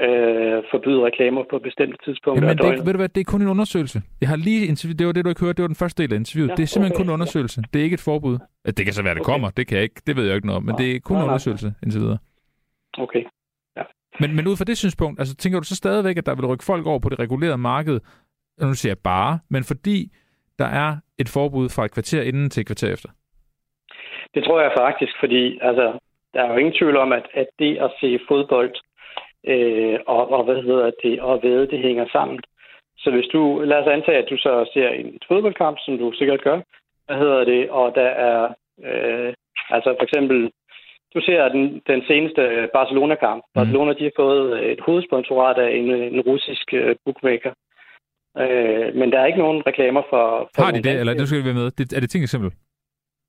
øh, 0.00 0.62
forbyde 0.70 1.00
reklamer 1.08 1.44
på 1.50 1.58
bestemte 1.58 1.96
tidspunkter. 2.04 2.48
Jamen, 2.48 2.58
det, 2.58 2.86
ved 2.86 2.92
du 2.92 2.96
hvad, 2.96 3.08
det 3.08 3.20
er 3.20 3.24
kun 3.24 3.42
en 3.42 3.48
undersøgelse. 3.48 4.02
Jeg 4.20 4.28
har 4.28 4.36
lige 4.36 4.66
interview, 4.66 4.96
det 4.98 5.06
var 5.06 5.12
det, 5.12 5.24
du 5.24 5.28
ikke 5.28 5.40
hørte, 5.40 5.56
det 5.56 5.62
var 5.62 5.72
den 5.74 5.82
første 5.82 6.02
del 6.02 6.12
af 6.12 6.16
interviewet. 6.16 6.50
Ja, 6.50 6.54
det 6.54 6.62
er 6.62 6.66
simpelthen 6.66 6.96
okay. 6.96 7.04
kun 7.04 7.08
en 7.10 7.14
undersøgelse. 7.14 7.62
Det 7.72 7.78
er 7.80 7.84
ikke 7.84 7.94
et 7.94 8.06
forbud. 8.10 8.38
Det 8.66 8.84
kan 8.84 8.92
så 8.92 9.02
være, 9.02 9.14
det 9.14 9.20
okay. 9.20 9.32
kommer, 9.32 9.50
det 9.50 9.66
kan 9.66 9.76
jeg 9.76 9.82
ikke, 9.82 10.02
det 10.06 10.16
ved 10.16 10.24
jeg 10.26 10.34
ikke 10.34 10.46
noget 10.46 10.56
om, 10.56 10.62
men 10.62 10.74
ja. 10.78 10.84
det 10.84 10.96
er 10.96 11.00
kun 11.00 11.16
en 11.16 11.22
undersøgelse 11.22 11.74
indtil 11.82 12.00
videre. 12.00 12.18
Okay. 12.98 13.24
Ja. 13.76 13.82
Men, 14.20 14.36
men 14.36 14.46
ud 14.46 14.56
fra 14.56 14.64
det 14.64 14.78
synspunkt, 14.78 15.20
altså 15.20 15.36
tænker 15.36 15.60
du 15.60 15.66
så 15.66 15.76
stadigvæk, 15.76 16.16
at 16.16 16.26
der 16.26 16.34
vil 16.34 16.46
rykke 16.46 16.64
folk 16.64 16.86
over 16.86 16.98
på 16.98 17.08
det 17.08 17.18
regulerede 17.18 17.58
marked, 17.58 18.00
nu 18.60 18.74
siger 18.74 18.90
jeg 18.90 18.98
bare, 18.98 19.38
men 19.50 19.64
fordi 19.64 20.12
der 20.58 20.64
er 20.64 20.96
et 21.18 21.28
forbud 21.28 21.68
fra 21.68 21.84
et 21.84 21.92
kvarter 21.92 22.22
inden 22.22 22.50
til 22.50 22.60
et 22.60 22.66
kvarter 22.66 22.92
efter? 22.92 23.08
Det 24.34 24.44
tror 24.44 24.60
jeg 24.60 24.72
faktisk, 24.76 25.12
fordi 25.20 25.58
altså, 25.62 25.98
der 26.34 26.42
er 26.42 26.52
jo 26.52 26.56
ingen 26.56 26.74
tvivl 26.78 26.96
om, 26.96 27.12
at, 27.12 27.26
at 27.34 27.46
det 27.58 27.78
at 27.78 27.90
se 28.00 28.18
fodbold 28.28 28.74
øh, 29.46 29.98
og, 30.06 30.32
og 30.32 30.44
hvad 30.44 30.62
hedder 30.62 30.90
det, 31.04 31.20
og 31.20 31.40
ved, 31.42 31.66
det 31.66 31.78
hænger 31.78 32.06
sammen. 32.12 32.40
Så 32.98 33.10
hvis 33.10 33.26
du, 33.32 33.62
lad 33.64 33.78
os 33.78 33.92
antage, 33.96 34.18
at 34.18 34.30
du 34.30 34.36
så 34.36 34.70
ser 34.74 34.88
en 34.88 35.18
fodboldkamp, 35.28 35.78
som 35.84 35.98
du 35.98 36.12
sikkert 36.12 36.42
gør, 36.42 36.60
hvad 37.06 37.16
hedder 37.16 37.44
det, 37.44 37.70
og 37.70 37.94
der 37.94 38.10
er, 38.28 38.48
øh, 38.84 39.34
altså 39.70 39.94
for 39.98 40.02
eksempel, 40.02 40.50
du 41.14 41.20
ser 41.20 41.48
den, 41.48 41.82
den 41.86 42.02
seneste 42.06 42.68
Barcelona-kamp. 42.72 43.42
Mm. 43.44 43.52
Barcelona, 43.54 43.92
de 43.92 44.04
har 44.04 44.16
fået 44.16 44.72
et 44.72 44.80
hovedsponsorat 44.80 45.58
af 45.58 45.70
en, 45.78 45.90
en 45.90 46.20
russisk 46.20 46.66
uh, 46.72 46.94
bookmaker. 47.04 47.52
Øh, 48.38 48.94
men 48.94 49.12
der 49.12 49.18
er 49.20 49.26
ikke 49.26 49.38
nogen 49.38 49.62
reklamer 49.66 50.02
for... 50.10 50.50
for 50.54 50.62
har 50.62 50.72
de 50.72 50.82
det, 50.82 51.00
eller 51.00 51.14
det 51.14 51.28
skal 51.28 51.40
vi 51.40 51.44
være 51.44 51.60
med? 51.62 51.70
Det, 51.70 51.92
er 51.92 52.00
det 52.00 52.10
ting 52.10 52.22
eksempel? 52.22 52.50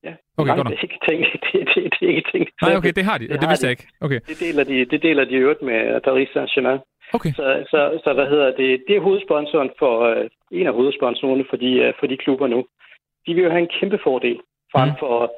Ja. 0.04 0.14
Okay, 0.38 0.50
Nej, 0.50 0.58
godt 0.58 0.68
det 0.68 0.78
er 0.78 0.84
ikke 0.84 1.00
ting. 1.10 1.20
Det, 1.54 1.60
det, 1.76 1.94
det 2.00 2.06
er 2.10 2.16
ikke 2.16 2.32
ting. 2.32 2.48
Nej, 2.62 2.76
okay, 2.76 2.92
det 2.98 3.04
har 3.10 3.18
de. 3.18 3.28
Det, 3.28 3.42
det 3.42 3.50
vidste 3.50 3.66
jeg 3.68 3.72
ikke. 3.72 3.88
Okay. 4.02 4.20
Det 4.30 4.40
deler 4.40 4.64
de, 4.64 4.86
det 4.92 5.04
deler 5.04 5.26
de 5.26 5.36
øvrigt 5.36 5.62
med 5.62 6.02
Paris 6.02 6.30
Saint-Germain. 6.36 6.80
Okay. 7.14 7.32
Så, 7.40 7.66
så, 7.72 8.00
så, 8.04 8.14
hvad 8.14 8.28
hedder 8.28 8.52
det? 8.62 8.84
Det 8.88 8.96
er 8.96 9.08
hovedsponsoren 9.08 9.72
for, 9.80 9.96
uh, 10.12 10.28
en 10.52 10.68
af 10.68 10.74
hovedsponsorerne 10.74 11.46
for 11.50 11.58
de, 11.58 11.72
uh, 11.88 11.94
for 12.00 12.08
de 12.08 12.18
klubber 12.18 12.48
nu. 12.48 12.66
De 13.26 13.34
vil 13.34 13.44
jo 13.44 13.50
have 13.50 13.62
en 13.62 13.76
kæmpe 13.80 14.00
fordel 14.04 14.40
frem 14.74 14.90
mm. 14.90 14.96
for, 15.00 15.34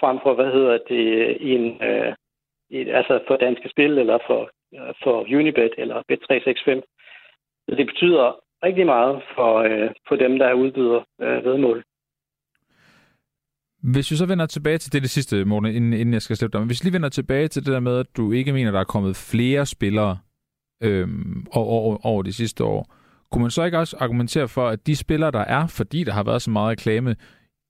frem 0.00 0.18
for 0.22 0.34
hvad 0.34 0.50
hedder 0.56 0.78
det, 0.88 1.36
en, 1.52 1.64
uh, 1.88 2.12
et, 2.70 2.88
altså 2.98 3.20
for 3.26 3.36
danske 3.36 3.68
spil, 3.68 3.98
eller 3.98 4.18
for, 4.26 4.50
uh, 4.72 4.92
for 5.02 5.16
Unibet, 5.38 5.74
eller 5.78 5.96
Bet365. 6.08 6.80
Så 7.68 7.74
det 7.78 7.86
betyder 7.86 8.36
rigtig 8.64 8.86
meget 8.86 9.22
for, 9.34 9.52
uh, 9.64 9.90
for 10.08 10.16
dem, 10.16 10.38
der 10.38 10.52
udbyder 10.52 11.00
uh, 11.18 11.44
vedmål. 11.44 11.84
Hvis 13.80 14.10
vi 14.10 14.16
så 14.16 14.26
vender 14.26 14.46
tilbage 14.46 14.78
til 14.78 14.92
det, 14.92 15.02
det 15.02 15.10
sidste, 15.10 15.44
Morten, 15.44 15.74
inden, 15.74 15.92
inden 15.92 16.12
jeg 16.12 16.22
skal 16.22 16.36
slippe 16.36 16.58
dig. 16.58 16.66
Hvis 16.66 16.82
vi 16.82 16.86
lige 16.86 16.92
vender 16.92 17.08
tilbage 17.08 17.48
til 17.48 17.66
det 17.66 17.72
der 17.72 17.80
med, 17.80 17.96
at 17.96 18.06
du 18.16 18.32
ikke 18.32 18.52
mener, 18.52 18.70
der 18.70 18.80
er 18.80 18.84
kommet 18.84 19.16
flere 19.16 19.66
spillere 19.66 20.18
øhm, 20.82 21.46
over, 21.50 22.06
over 22.06 22.22
de 22.22 22.32
sidste 22.32 22.64
år, 22.64 22.94
kunne 23.30 23.42
man 23.42 23.50
så 23.50 23.64
ikke 23.64 23.78
også 23.78 23.96
argumentere 24.00 24.48
for, 24.48 24.68
at 24.68 24.86
de 24.86 24.96
spillere, 24.96 25.30
der 25.30 25.40
er, 25.40 25.66
fordi 25.66 26.04
der 26.04 26.12
har 26.12 26.22
været 26.22 26.42
så 26.42 26.50
meget 26.50 26.68
reklame, 26.68 27.16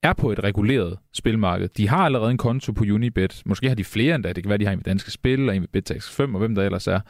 er 0.03 0.13
på 0.13 0.33
et 0.33 0.45
reguleret 0.45 0.99
spilmarked. 1.15 1.69
De 1.69 1.89
har 1.89 2.05
allerede 2.05 2.31
en 2.31 2.39
konto 2.39 2.73
på 2.73 2.85
Unibet. 2.85 3.43
Måske 3.47 3.69
har 3.69 3.75
de 3.75 3.85
flere 3.85 4.15
endda. 4.15 4.33
Det 4.33 4.45
kan 4.45 4.49
være, 4.49 4.59
de 4.59 4.65
har 4.65 4.73
en 4.73 4.79
ved 4.79 4.85
Danske 4.85 5.11
Spil, 5.11 5.49
og 5.49 5.57
en 5.57 5.63
ved 5.63 5.69
Bettex 5.69 6.11
5, 6.11 6.35
og 6.35 6.39
hvem 6.39 6.55
der 6.55 6.63
ellers 6.63 6.87
er. 6.87 7.01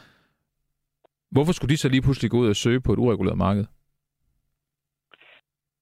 Hvorfor 1.31 1.53
skulle 1.53 1.71
de 1.71 1.77
så 1.77 1.89
lige 1.89 2.03
pludselig 2.03 2.31
gå 2.31 2.39
ud 2.39 2.49
og 2.49 2.57
søge 2.57 2.81
på 2.81 2.93
et 2.93 2.99
ureguleret 2.99 3.39
marked? 3.39 3.65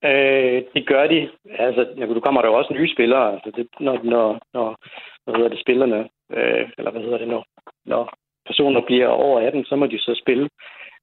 Øh, 0.04 0.62
det 0.74 0.86
gør 0.86 1.06
de. 1.06 1.28
Altså, 1.58 1.82
du 2.14 2.20
kommer 2.20 2.40
der 2.40 2.48
jo 2.48 2.54
også 2.54 2.72
nye 2.74 2.92
spillere. 2.94 3.32
Altså, 3.32 3.50
det, 3.56 3.66
når, 3.80 4.00
når, 4.02 4.40
når, 4.54 4.76
hvad 5.24 5.34
hedder 5.34 5.48
det, 5.48 5.60
spillerne, 5.60 6.00
øh, 6.36 6.64
eller 6.78 6.90
hvad 6.90 7.02
hedder 7.02 7.18
det, 7.18 7.28
når, 7.28 7.44
når 7.84 8.14
personer 8.46 8.80
bliver 8.86 9.06
over 9.06 9.40
18, 9.40 9.64
så 9.64 9.76
må 9.76 9.86
de 9.86 9.98
så 9.98 10.20
spille. 10.22 10.48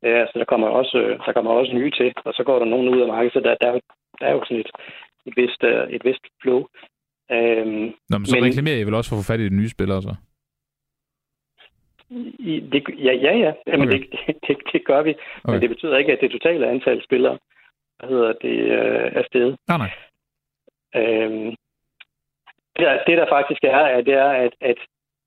Øh, 0.05 0.19
altså, 0.21 0.39
der 0.39 0.45
kommer 0.45 0.67
også, 0.67 0.97
der 1.25 1.33
kommer 1.33 1.51
også 1.51 1.73
nye 1.73 1.91
til, 1.91 2.13
og 2.25 2.33
så 2.33 2.43
går 2.43 2.59
der 2.59 2.65
nogen 2.65 2.89
ud 2.89 3.01
af 3.01 3.07
markedet, 3.07 3.33
så 3.33 3.39
der, 3.39 3.55
der, 3.61 3.79
der 4.19 4.25
er 4.25 4.33
jo 4.33 4.43
sådan 4.43 4.63
et, 4.63 4.71
et 5.25 5.33
vist, 5.37 5.63
øh, 5.63 5.89
et 5.95 6.03
vist 6.05 6.25
flow. 6.41 6.59
Øhm, 7.31 7.85
Nå, 8.09 8.17
men 8.17 8.25
så 8.25 8.35
men, 8.35 8.43
reklamerer 8.45 8.77
I 8.77 8.83
vel 8.83 8.93
også 8.93 9.09
for 9.09 9.15
at 9.17 9.23
få 9.23 9.31
fat 9.31 9.39
i 9.39 9.49
de 9.49 9.55
nye 9.55 9.69
spillere, 9.69 10.01
så? 10.01 10.15
I, 12.39 12.53
det, 12.71 12.83
ja, 13.07 13.13
ja, 13.25 13.33
ja. 13.37 13.51
Jamen, 13.67 13.87
okay. 13.87 13.99
det, 13.99 14.35
det, 14.47 14.57
det 14.73 14.85
gør 14.85 15.01
vi. 15.01 15.13
Okay. 15.43 15.51
Men 15.51 15.61
det 15.61 15.69
betyder 15.69 15.97
ikke, 15.97 16.11
at 16.11 16.21
det 16.21 16.31
totale 16.31 16.67
antal 16.67 17.03
spillere 17.03 17.37
hvad 17.99 18.09
hedder 18.09 18.33
det, 18.33 18.57
øh, 18.77 19.11
er 19.15 19.23
stedet. 19.27 19.57
Nej, 19.67 19.77
nej. 19.77 19.91
Øhm, 20.95 21.55
det, 22.75 22.85
der, 22.85 23.03
det, 23.07 23.17
der 23.17 23.27
faktisk 23.29 23.63
er, 23.63 23.77
er 23.95 24.01
det 24.01 24.13
er, 24.13 24.29
at, 24.29 24.53
at 24.61 24.77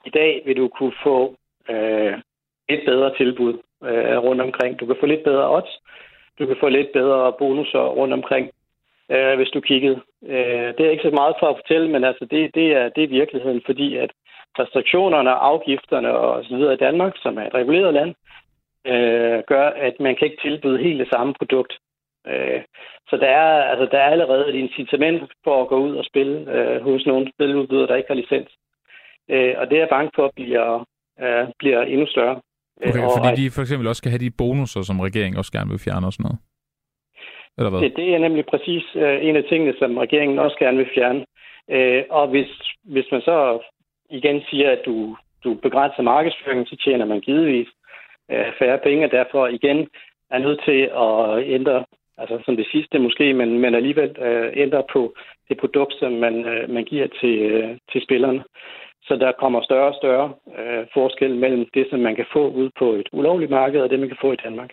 i 0.05 0.11
dag 0.11 0.43
vil 0.47 0.57
du 0.57 0.69
kunne 0.69 0.93
få 1.03 1.37
øh, 1.69 2.19
et 2.69 2.83
bedre 2.87 3.17
tilbud 3.17 3.55
øh, 3.85 4.19
rundt 4.19 4.41
omkring. 4.43 4.81
Du 4.81 4.87
kan 4.87 4.97
få 5.01 5.07
lidt 5.07 5.25
bedre 5.25 5.57
odds. 5.57 5.79
Du 6.39 6.47
kan 6.47 6.57
få 6.61 6.69
lidt 6.69 6.93
bedre 6.93 7.33
bonusser 7.39 7.85
rundt 7.99 8.15
omkring, 8.15 8.51
øh, 9.11 9.37
hvis 9.37 9.51
du 9.55 9.61
kiggede. 9.61 10.01
Øh, 10.23 10.69
det 10.77 10.81
er 10.81 10.91
ikke 10.91 11.09
så 11.09 11.11
meget 11.11 11.35
for 11.41 11.47
at 11.47 11.57
fortælle, 11.57 11.89
men 11.91 12.05
altså 12.05 12.25
det, 12.25 12.55
det, 12.55 12.67
er, 12.73 12.89
det 12.89 13.05
er 13.05 13.09
virkeligheden, 13.21 13.63
fordi 13.67 13.97
at 13.97 14.11
restriktionerne, 14.59 15.31
afgifterne 15.31 16.11
og 16.11 16.45
så 16.45 16.57
videre 16.57 16.75
i 16.75 16.85
Danmark, 16.87 17.13
som 17.17 17.39
er 17.39 17.47
et 17.47 17.55
reguleret 17.55 17.95
land, 17.95 18.15
øh, 18.87 19.43
gør, 19.47 19.67
at 19.69 20.01
man 20.01 20.17
kan 20.17 20.27
ikke 20.27 20.43
tilbyde 20.43 20.79
helt 20.79 21.01
det 21.01 21.09
samme 21.11 21.35
produkt. 21.35 21.73
Øh, 22.29 22.61
så 23.09 23.17
der 23.17 23.27
er, 23.27 23.63
altså, 23.71 23.87
der 23.93 23.99
er 23.99 24.11
allerede 24.11 24.49
et 24.49 24.55
incitament 24.55 25.23
for 25.45 25.63
at 25.63 25.69
gå 25.69 25.77
ud 25.87 25.97
og 25.97 26.05
spille 26.05 26.53
øh, 26.55 26.83
hos 26.83 27.07
nogle 27.07 27.33
spiludbydere, 27.35 27.87
der 27.87 27.97
ikke 27.97 28.09
har 28.09 28.15
licens. 28.23 28.51
Øh, 29.31 29.55
og 29.59 29.65
det 29.69 29.77
er 29.77 29.81
jeg 29.81 29.89
bange 29.97 30.11
for 30.15 30.33
bliver, 30.37 30.85
øh, 31.21 31.45
bliver 31.59 31.83
endnu 31.83 32.07
større. 32.07 32.41
Okay, 32.87 33.05
og, 33.05 33.11
fordi 33.17 33.43
de 33.43 33.51
for 33.51 33.63
eksempel 33.63 33.89
også 33.89 34.01
skal 34.01 34.11
have 34.11 34.25
de 34.27 34.39
bonusser, 34.39 34.83
som 34.83 35.01
regeringen 35.01 35.39
også 35.39 35.53
gerne 35.53 35.71
vil 35.71 35.85
fjerne 35.85 36.07
og 36.07 36.13
sådan 36.13 36.25
noget? 36.25 36.39
Eller 37.59 37.71
hvad? 37.71 37.81
Det, 37.81 37.97
det 37.97 38.15
er 38.15 38.19
nemlig 38.19 38.45
præcis 38.47 38.85
øh, 38.95 39.27
en 39.27 39.37
af 39.37 39.45
tingene, 39.45 39.75
som 39.79 39.99
regeringen 39.99 40.39
også 40.39 40.57
gerne 40.59 40.77
vil 40.77 40.91
fjerne. 40.95 41.25
Øh, 41.71 42.05
og 42.11 42.29
hvis, 42.29 42.51
hvis 42.85 43.07
man 43.13 43.21
så 43.21 43.59
igen 44.11 44.43
siger, 44.51 44.71
at 44.71 44.83
du, 44.87 45.17
du 45.45 45.55
begrænser 45.55 46.03
markedsføringen, 46.03 46.67
så 46.67 46.77
tjener 46.85 47.05
man 47.05 47.21
givetvis 47.21 47.69
øh, 48.31 48.47
færre 48.59 48.79
penge, 48.79 49.05
og 49.07 49.11
derfor 49.11 49.47
igen 49.47 49.89
er 50.31 50.39
nødt 50.39 50.61
til 50.65 50.81
at 51.07 51.49
ændre, 51.57 51.85
altså 52.19 52.37
som 52.45 52.57
det 52.57 52.67
sidste 52.73 52.99
måske, 52.99 53.35
men, 53.35 53.59
men 53.59 53.75
alligevel 53.75 54.11
øh, 54.29 54.51
ændrer 54.55 54.83
på 54.93 55.15
det 55.49 55.57
produkt, 55.63 55.95
som 56.01 56.13
man, 56.13 56.35
øh, 56.53 56.71
man 56.71 56.85
giver 56.85 57.07
til, 57.21 57.37
øh, 57.39 57.77
til 57.93 58.01
spillerne. 58.03 58.43
Så 59.03 59.17
der 59.17 59.33
kommer 59.33 59.61
større 59.63 59.89
og 59.93 59.99
større 60.03 60.33
øh, 60.59 60.87
forskel 60.95 61.37
mellem 61.37 61.67
det, 61.75 61.87
som 61.91 62.01
man 62.01 62.17
kan 62.17 62.27
få 62.33 62.51
ud 62.51 62.71
på 62.79 62.93
et 62.93 63.09
ulovligt 63.13 63.51
marked, 63.51 63.81
og 63.81 63.91
det, 63.91 64.01
man 64.01 64.09
kan 64.09 64.19
få 64.21 64.33
i 64.33 64.43
Danmark. 64.45 64.71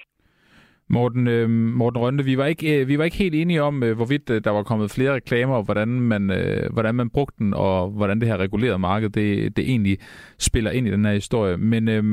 Morten, 0.89 1.27
øh, 1.27 1.49
Morten 1.49 2.01
Rønde, 2.01 2.23
vi 2.23 2.37
var, 2.37 2.45
ikke, 2.45 2.81
øh, 2.81 2.87
vi 2.87 2.97
var 2.97 3.03
ikke 3.03 3.17
helt 3.17 3.35
enige 3.35 3.63
om, 3.63 3.83
øh, 3.83 3.95
hvorvidt 3.95 4.29
øh, 4.29 4.41
der 4.43 4.51
var 4.51 4.63
kommet 4.63 4.91
flere 4.91 5.13
reklamer, 5.13 5.55
og 5.55 5.63
hvordan 5.63 5.87
man, 5.87 6.31
øh, 6.31 6.73
hvordan 6.73 6.95
man 6.95 7.09
brugte 7.09 7.37
den, 7.39 7.53
og 7.53 7.89
hvordan 7.89 8.19
det 8.19 8.27
her 8.27 8.37
regulerede 8.37 8.79
marked, 8.79 9.09
det, 9.09 9.57
det 9.57 9.69
egentlig 9.69 9.97
spiller 10.39 10.71
ind 10.71 10.87
i 10.87 10.91
den 10.91 11.05
her 11.05 11.13
historie. 11.13 11.57
Men 11.57 11.87
øh, 11.87 12.03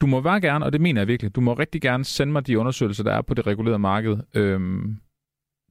du 0.00 0.06
må 0.06 0.20
bare 0.20 0.40
gerne, 0.40 0.64
og 0.64 0.72
det 0.72 0.80
mener 0.80 1.00
jeg 1.00 1.08
virkelig, 1.08 1.34
du 1.36 1.40
må 1.40 1.52
rigtig 1.52 1.82
gerne 1.82 2.04
sende 2.04 2.32
mig 2.32 2.46
de 2.46 2.58
undersøgelser, 2.58 3.04
der 3.04 3.12
er 3.12 3.22
på 3.22 3.34
det 3.34 3.46
regulerede 3.46 3.78
marked 3.78 4.16
øh, 4.34 4.60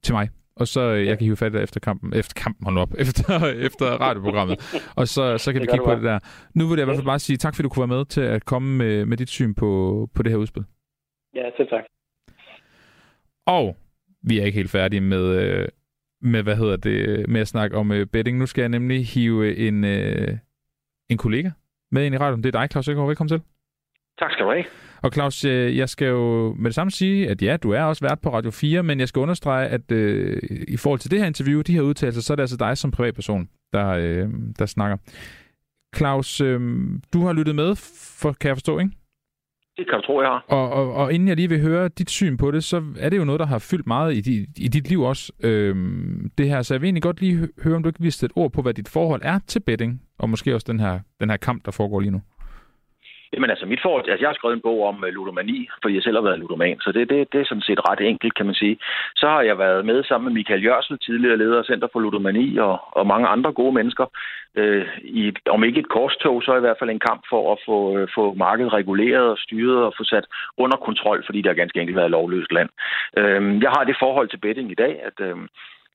til 0.02 0.14
mig. 0.14 0.28
Og 0.56 0.68
så 0.68 0.80
øh, 0.80 1.06
jeg 1.06 1.18
kan 1.18 1.24
hive 1.24 1.36
fat 1.36 1.54
efter 1.54 1.80
kampen, 1.80 2.14
efter 2.14 2.42
kampen, 2.42 2.64
hold 2.66 2.78
op, 2.78 2.94
efter, 3.04 3.46
efter 3.46 3.86
radioprogrammet. 3.86 4.58
og 4.96 5.08
så, 5.08 5.38
så 5.38 5.52
kan 5.52 5.62
vi 5.62 5.66
kigge 5.66 5.84
på 5.84 5.94
det 5.94 6.02
der. 6.02 6.18
Nu 6.54 6.66
vil 6.68 6.76
jeg 6.76 6.84
i 6.84 6.84
hvert 6.84 6.96
fald 6.96 7.06
bare 7.06 7.18
sige 7.18 7.36
tak, 7.36 7.54
fordi 7.54 7.62
du 7.62 7.68
kunne 7.68 7.88
være 7.88 7.98
med 7.98 8.04
til 8.04 8.20
at 8.20 8.44
komme 8.44 8.76
med, 8.76 9.06
med 9.06 9.16
dit 9.16 9.28
syn 9.28 9.54
på, 9.54 10.10
på 10.14 10.22
det 10.22 10.32
her 10.32 10.38
udspil. 10.38 10.64
Ja, 11.34 11.50
selv 11.56 11.68
tak. 11.68 11.84
Og 13.46 13.76
vi 14.22 14.38
er 14.38 14.44
ikke 14.44 14.56
helt 14.56 14.70
færdige 14.70 15.00
med, 15.00 15.24
øh, 15.24 15.68
med 16.22 16.42
hvad 16.42 16.56
hedder 16.56 16.76
det, 16.76 17.28
med 17.28 17.40
at 17.40 17.48
snakke 17.48 17.76
om 17.76 17.92
øh, 17.92 18.06
betting. 18.06 18.38
Nu 18.38 18.46
skal 18.46 18.62
jeg 18.62 18.68
nemlig 18.68 19.06
hive 19.06 19.56
en, 19.56 19.84
øh, 19.84 20.38
en 21.08 21.16
kollega 21.16 21.50
med 21.90 22.06
ind 22.06 22.14
i 22.14 22.18
radioen. 22.18 22.42
Det 22.44 22.54
er 22.54 22.60
dig, 22.60 22.68
Claus 22.70 22.88
Økgaard. 22.88 23.08
Velkommen 23.08 23.28
til. 23.28 23.55
Tak 24.18 24.32
skal 24.32 24.44
du 24.44 24.50
have. 24.50 24.64
Og 25.02 25.12
Claus, 25.12 25.44
jeg 25.44 25.88
skal 25.88 26.08
jo 26.08 26.54
med 26.58 26.64
det 26.64 26.74
samme 26.74 26.90
sige, 26.90 27.30
at 27.30 27.42
ja, 27.42 27.56
du 27.56 27.70
er 27.70 27.82
også 27.82 28.04
vært 28.04 28.20
på 28.20 28.32
Radio 28.32 28.50
4, 28.50 28.82
men 28.82 29.00
jeg 29.00 29.08
skal 29.08 29.20
understrege, 29.20 29.68
at 29.68 29.92
øh, 29.92 30.42
i 30.68 30.76
forhold 30.76 31.00
til 31.00 31.10
det 31.10 31.18
her 31.18 31.26
interview, 31.26 31.60
de 31.60 31.72
her 31.72 31.82
udtalelser, 31.82 32.22
så 32.22 32.32
er 32.32 32.36
det 32.36 32.42
altså 32.42 32.56
dig 32.56 32.78
som 32.78 32.90
privatperson, 32.90 33.48
der, 33.72 33.88
øh, 33.88 34.28
der 34.58 34.66
snakker. 34.66 34.96
Claus, 35.96 36.40
øh, 36.40 36.60
du 37.12 37.26
har 37.26 37.32
lyttet 37.32 37.54
med, 37.54 37.74
for, 38.20 38.32
kan 38.32 38.48
jeg 38.48 38.56
forstå, 38.56 38.78
ikke? 38.78 38.90
Det 39.76 39.86
kan 39.90 40.00
du 40.00 40.06
tro, 40.06 40.20
jeg 40.20 40.28
har. 40.28 40.44
Og, 40.48 40.70
og, 40.70 40.94
og 40.94 41.12
inden 41.12 41.28
jeg 41.28 41.36
lige 41.36 41.48
vil 41.48 41.60
høre 41.60 41.88
dit 41.88 42.10
syn 42.10 42.36
på 42.36 42.50
det, 42.50 42.64
så 42.64 42.82
er 42.98 43.08
det 43.08 43.16
jo 43.16 43.24
noget, 43.24 43.38
der 43.40 43.46
har 43.46 43.58
fyldt 43.58 43.86
meget 43.86 44.14
i, 44.14 44.20
di, 44.20 44.46
i 44.56 44.68
dit 44.68 44.88
liv 44.88 45.00
også, 45.02 45.32
øhm, 45.42 46.30
det 46.38 46.48
her. 46.48 46.62
Så 46.62 46.74
jeg 46.74 46.80
vil 46.80 46.86
egentlig 46.86 47.02
godt 47.02 47.20
lige 47.20 47.48
høre, 47.62 47.76
om 47.76 47.82
du 47.82 47.88
ikke 47.88 48.00
vil 48.00 48.12
sætte 48.12 48.32
et 48.32 48.42
ord 48.42 48.52
på, 48.52 48.62
hvad 48.62 48.74
dit 48.74 48.88
forhold 48.88 49.20
er 49.24 49.38
til 49.46 49.60
betting, 49.60 50.02
og 50.18 50.30
måske 50.30 50.54
også 50.54 50.66
den 50.72 50.80
her, 50.80 51.00
den 51.20 51.30
her 51.30 51.36
kamp, 51.36 51.64
der 51.64 51.70
foregår 51.70 52.00
lige 52.00 52.10
nu. 52.10 52.20
Jamen 53.32 53.50
altså, 53.50 53.66
mit 53.66 53.82
forhold, 53.82 54.08
altså 54.08 54.22
jeg 54.22 54.28
har 54.28 54.34
skrevet 54.38 54.56
en 54.56 54.66
bog 54.68 54.88
om 54.88 55.04
øh, 55.04 55.12
ludomani, 55.12 55.68
fordi 55.82 55.94
jeg 55.94 56.02
selv 56.02 56.16
har 56.16 56.22
været 56.22 56.38
ludoman, 56.38 56.80
så 56.80 56.92
det, 56.92 57.08
det, 57.10 57.32
det 57.32 57.40
er 57.40 57.44
sådan 57.48 57.68
set 57.68 57.88
ret 57.88 58.00
enkelt, 58.00 58.34
kan 58.34 58.46
man 58.46 58.54
sige. 58.54 58.78
Så 59.16 59.26
har 59.28 59.42
jeg 59.42 59.58
været 59.58 59.86
med 59.86 60.04
sammen 60.04 60.24
med 60.26 60.34
Michael 60.34 60.64
Jørsel, 60.64 60.98
tidligere 60.98 61.36
leder 61.36 61.58
af 61.58 61.64
Center 61.64 61.88
for 61.92 62.00
Ludomani, 62.00 62.56
og, 62.56 62.76
og 62.92 63.06
mange 63.06 63.26
andre 63.28 63.52
gode 63.52 63.72
mennesker, 63.72 64.06
øh, 64.56 64.86
i, 65.02 65.32
om 65.50 65.64
ikke 65.64 65.80
et 65.80 65.88
korstog, 65.88 66.42
så 66.42 66.56
i 66.56 66.60
hvert 66.60 66.78
fald 66.78 66.90
en 66.90 67.06
kamp 67.08 67.22
for 67.30 67.52
at 67.52 67.58
få, 67.66 67.98
øh, 67.98 68.08
få 68.14 68.34
markedet 68.34 68.72
reguleret 68.72 69.30
og 69.30 69.38
styret 69.38 69.84
og 69.84 69.94
få 69.98 70.04
sat 70.04 70.26
under 70.56 70.76
kontrol, 70.76 71.24
fordi 71.26 71.38
det 71.38 71.46
har 71.46 71.62
ganske 71.62 71.80
enkelt 71.80 71.96
været 71.96 72.10
lovløst 72.10 72.52
land. 72.52 72.68
Øh, 73.18 73.62
jeg 73.62 73.70
har 73.70 73.84
det 73.84 73.96
forhold 73.98 74.28
til 74.28 74.42
betting 74.44 74.70
i 74.70 74.80
dag, 74.84 75.00
at 75.08 75.26
øh, 75.26 75.36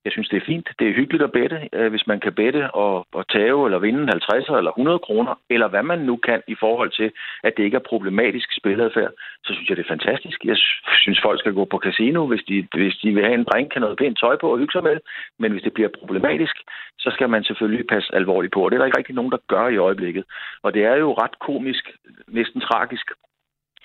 jeg 0.06 0.12
synes, 0.12 0.30
det 0.30 0.38
er 0.38 0.45
fint. 0.45 0.68
Det 0.80 0.86
er 0.88 0.93
hyggeligt 0.93 1.24
at 1.24 1.32
bette, 1.32 1.70
øh, 1.74 1.89
hvis 1.89 2.08
man 2.08 2.20
kan 2.20 2.34
bette 2.34 2.72
og, 2.72 3.08
og 3.14 3.28
tage 3.28 3.66
eller 3.66 3.80
vinde 3.80 4.08
50 4.08 4.49
eller 4.49 4.72
100 4.72 4.99
kroner, 4.99 5.34
eller 5.49 5.68
hvad 5.68 5.84
man 5.84 5.99
nu 5.99 6.16
kan 6.16 6.41
i 6.47 6.56
forhold 6.60 6.91
til, 6.91 7.12
at 7.43 7.54
det 7.58 7.64
ikke 7.64 7.78
er 7.78 7.89
problematisk 7.91 8.49
spiladfærd, 8.60 9.12
så 9.45 9.54
synes 9.54 9.70
jeg, 9.70 9.78
det 9.78 9.86
er 9.86 9.93
fantastisk. 9.95 10.45
Jeg 10.45 10.58
synes, 11.04 11.20
folk 11.22 11.39
skal 11.39 11.54
gå 11.54 11.66
på 11.66 11.78
casino, 11.78 12.28
hvis 12.28 12.43
de, 12.49 12.68
hvis 12.74 12.95
de 13.04 13.14
vil 13.14 13.24
have 13.24 13.39
en 13.39 13.47
drink, 13.49 13.72
kan 13.72 13.82
noget 13.82 13.97
pænt 13.97 14.20
tøj 14.20 14.36
på 14.38 14.47
og 14.52 14.58
hygge 14.60 14.72
sig 14.72 14.84
med. 14.84 14.97
Men 15.39 15.52
hvis 15.52 15.64
det 15.64 15.74
bliver 15.74 15.89
problematisk, 15.99 16.56
så 16.99 17.10
skal 17.14 17.30
man 17.30 17.43
selvfølgelig 17.43 17.88
passe 17.88 18.16
alvorligt 18.16 18.54
på. 18.54 18.62
Og 18.64 18.72
det 18.72 18.76
er 18.76 18.80
der 18.80 18.86
ikke 18.86 18.97
rigtig 18.97 19.16
nogen, 19.16 19.32
der 19.32 19.47
gør 19.47 19.68
i 19.68 19.78
øjeblikket. 19.78 20.24
Og 20.64 20.74
det 20.74 20.84
er 20.86 20.95
jo 20.95 21.14
ret 21.14 21.39
komisk, 21.39 21.86
næsten 22.28 22.62
tragisk, 22.62 23.08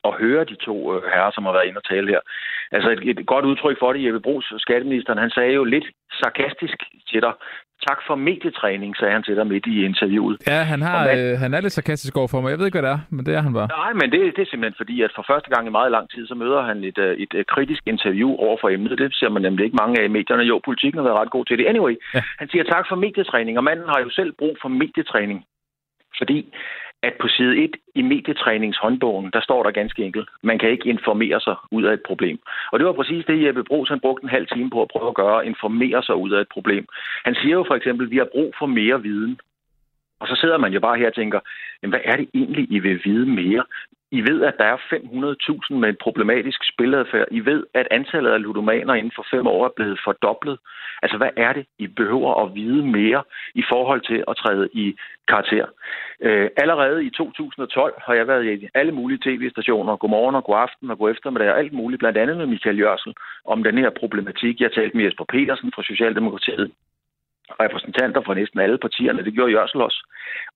at 0.08 0.18
høre 0.22 0.44
de 0.44 0.56
to 0.66 0.76
øh, 0.94 1.02
herrer, 1.12 1.32
som 1.34 1.44
har 1.44 1.52
været 1.52 1.68
inde 1.68 1.82
og 1.82 1.88
tale 1.92 2.08
her. 2.14 2.20
Altså 2.76 2.90
et, 2.90 3.00
et 3.10 3.26
godt 3.26 3.44
udtryk 3.44 3.76
for 3.78 3.92
det, 3.92 4.04
Jeppe 4.04 4.20
Brugs, 4.20 4.46
skatteministeren, 4.66 5.18
han 5.18 5.30
sagde 5.30 5.52
jo 5.52 5.64
lidt 5.64 5.86
sarkastisk 6.22 6.78
til 7.10 7.20
dig, 7.26 7.32
tak 7.88 7.98
for 8.06 8.14
medietræning, 8.14 8.96
sagde 8.96 9.12
han 9.12 9.22
til 9.22 9.36
dig 9.36 9.46
midt 9.46 9.66
i 9.66 9.84
interviewet. 9.84 10.36
Ja, 10.46 10.60
han, 10.72 10.80
har, 10.82 11.04
man, 11.04 11.18
øh, 11.18 11.38
han 11.38 11.54
er 11.54 11.60
lidt 11.60 11.72
sarkastisk 11.72 12.16
over 12.16 12.28
for 12.28 12.40
mig. 12.40 12.50
Jeg 12.50 12.58
ved 12.58 12.66
ikke, 12.66 12.78
hvad 12.80 12.88
det 12.90 12.96
er, 12.96 13.02
men 13.10 13.26
det 13.26 13.34
er 13.34 13.42
han 13.46 13.52
bare. 13.52 13.68
Nej, 13.82 13.92
men 14.00 14.06
det, 14.12 14.20
det 14.36 14.42
er 14.42 14.50
simpelthen 14.50 14.80
fordi, 14.82 15.02
at 15.02 15.12
for 15.16 15.24
første 15.32 15.50
gang 15.54 15.66
i 15.66 15.76
meget 15.78 15.90
lang 15.96 16.10
tid, 16.10 16.26
så 16.26 16.34
møder 16.34 16.62
han 16.62 16.84
et, 16.84 16.98
øh, 16.98 17.16
et, 17.22 17.32
et 17.40 17.46
kritisk 17.46 17.82
interview 17.86 18.30
over 18.46 18.56
for 18.60 18.68
emnet. 18.68 18.98
Det 18.98 19.14
ser 19.14 19.28
man 19.28 19.42
nemlig 19.42 19.64
ikke 19.64 19.80
mange 19.82 20.00
af 20.00 20.04
i 20.04 20.14
medierne. 20.18 20.42
Jo, 20.42 20.60
politikken 20.64 20.98
har 20.98 21.08
været 21.08 21.20
ret 21.20 21.30
god 21.36 21.44
til 21.44 21.58
det. 21.58 21.66
Anyway, 21.66 21.94
ja. 22.14 22.22
han 22.38 22.48
siger 22.48 22.64
tak 22.64 22.84
for 22.88 22.96
medietræning, 22.96 23.58
og 23.58 23.64
manden 23.64 23.88
har 23.88 24.00
jo 24.04 24.10
selv 24.10 24.32
brug 24.38 24.56
for 24.62 24.68
medietræning. 24.68 25.44
Fordi 26.18 26.38
at 27.02 27.14
på 27.20 27.28
side 27.28 27.56
1 27.64 27.76
i 27.94 28.02
medietræningshåndbogen, 28.02 29.30
der 29.32 29.40
står 29.40 29.62
der 29.62 29.70
ganske 29.70 30.04
enkelt, 30.04 30.28
man 30.42 30.58
kan 30.58 30.70
ikke 30.70 30.88
informere 30.88 31.40
sig 31.40 31.56
ud 31.70 31.84
af 31.84 31.92
et 31.92 32.02
problem. 32.06 32.38
Og 32.72 32.78
det 32.78 32.86
var 32.86 32.92
præcis 32.92 33.24
det, 33.24 33.44
Jeppe 33.44 33.64
Brugs 33.64 33.90
han 33.90 34.00
brugte 34.00 34.24
en 34.24 34.30
halv 34.36 34.46
time 34.46 34.70
på 34.70 34.82
at 34.82 34.88
prøve 34.88 35.08
at 35.08 35.14
gøre, 35.14 35.46
informere 35.46 36.02
sig 36.02 36.16
ud 36.16 36.30
af 36.30 36.40
et 36.40 36.48
problem. 36.48 36.86
Han 37.24 37.34
siger 37.34 37.54
jo 37.54 37.64
for 37.66 37.74
eksempel, 37.74 38.06
at 38.06 38.10
vi 38.10 38.16
har 38.16 38.28
brug 38.32 38.54
for 38.58 38.66
mere 38.66 39.02
viden. 39.02 39.38
Og 40.20 40.28
så 40.28 40.36
sidder 40.40 40.58
man 40.58 40.72
jo 40.72 40.80
bare 40.80 40.98
her 40.98 41.06
og 41.06 41.14
tænker, 41.14 41.40
jamen, 41.82 41.92
hvad 41.92 42.00
er 42.04 42.16
det 42.16 42.28
egentlig, 42.34 42.66
I 42.70 42.78
vil 42.78 43.00
vide 43.04 43.26
mere? 43.26 43.64
I 44.10 44.20
ved, 44.20 44.42
at 44.42 44.54
der 44.58 44.64
er 44.64 44.76
500.000 44.76 45.74
med 45.74 45.88
en 45.88 45.96
problematisk 46.00 46.60
spiladfærd. 46.72 47.28
I 47.30 47.40
ved, 47.40 47.64
at 47.74 47.88
antallet 47.90 48.30
af 48.30 48.42
ludomaner 48.42 48.94
inden 48.94 49.12
for 49.16 49.26
fem 49.30 49.46
år 49.46 49.64
er 49.64 49.72
blevet 49.76 50.00
fordoblet. 50.04 50.58
Altså, 51.02 51.16
hvad 51.16 51.30
er 51.36 51.52
det, 51.52 51.66
I 51.78 51.86
behøver 51.86 52.44
at 52.44 52.54
vide 52.54 52.82
mere 52.86 53.22
i 53.54 53.64
forhold 53.68 54.00
til 54.00 54.24
at 54.28 54.36
træde 54.36 54.68
i 54.72 54.96
karakter? 55.28 55.66
Øh, 56.20 56.50
allerede 56.56 57.04
i 57.04 57.10
2012 57.10 57.94
har 58.06 58.14
jeg 58.14 58.26
været 58.28 58.44
i 58.62 58.68
alle 58.74 58.92
mulige 58.92 59.22
tv-stationer, 59.24 59.96
godmorgen 59.96 60.34
og 60.34 60.44
god 60.44 60.56
aften 60.56 60.90
og 60.90 60.98
god 60.98 61.10
eftermiddag 61.10 61.50
og 61.50 61.58
alt 61.58 61.72
muligt, 61.72 61.98
blandt 61.98 62.18
andet 62.18 62.36
med 62.36 62.46
Michael 62.46 62.78
Jørsel, 62.78 63.14
om 63.44 63.62
den 63.62 63.78
her 63.78 63.90
problematik. 63.90 64.60
Jeg 64.60 64.72
talte 64.72 64.96
med 64.96 65.04
Jesper 65.04 65.24
Petersen 65.24 65.72
fra 65.74 65.82
Socialdemokratiet 65.82 66.70
repræsentanter 67.60 68.20
fra 68.22 68.34
næsten 68.34 68.60
alle 68.60 68.78
partierne. 68.78 69.24
Det 69.24 69.34
gjorde 69.34 69.52
Jørsel 69.52 69.80
også. 69.82 70.00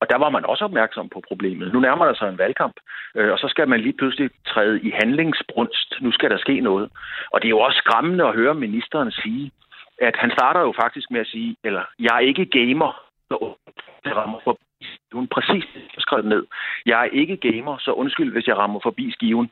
Og 0.01 0.11
der 0.11 0.19
var 0.19 0.31
man 0.31 0.45
også 0.45 0.65
opmærksom 0.65 1.09
på 1.09 1.23
problemet. 1.29 1.73
Nu 1.73 1.81
nærmer 1.81 2.05
der 2.05 2.15
sig 2.15 2.29
en 2.29 2.39
valgkamp, 2.39 2.77
øh, 3.15 3.33
og 3.33 3.39
så 3.39 3.49
skal 3.49 3.69
man 3.69 3.81
lige 3.81 3.99
pludselig 3.99 4.31
træde 4.47 4.81
i 4.81 4.91
handlingsbrunst. 5.01 5.95
Nu 6.01 6.13
skal 6.13 6.31
der 6.31 6.39
ske 6.39 6.61
noget. 6.61 6.91
Og 7.33 7.43
det 7.43 7.47
er 7.47 7.57
jo 7.57 7.61
også 7.61 7.79
skræmmende 7.79 8.25
at 8.25 8.35
høre 8.35 8.55
ministeren 8.55 9.11
sige, 9.11 9.51
at 9.99 10.17
han 10.17 10.31
starter 10.31 10.61
jo 10.61 10.73
faktisk 10.83 11.11
med 11.11 11.21
at 11.21 11.27
sige, 11.27 11.57
eller 11.65 11.83
jeg 11.99 12.15
er 12.17 12.29
ikke 12.31 12.47
gamer, 12.47 13.03
så 13.29 13.55
det 14.05 14.17
rammer 14.17 14.39
for 14.45 14.59
hun 15.13 15.29
præcis 15.37 15.65
skrevet 15.99 16.25
ned. 16.25 16.45
Jeg 16.87 17.01
er 17.01 17.11
ikke 17.21 17.37
gamer, 17.37 17.79
så 17.79 17.91
undskyld, 17.93 18.33
hvis 18.33 18.47
jeg 18.47 18.57
rammer 18.57 18.81
forbi 18.83 19.11
skiven. 19.11 19.51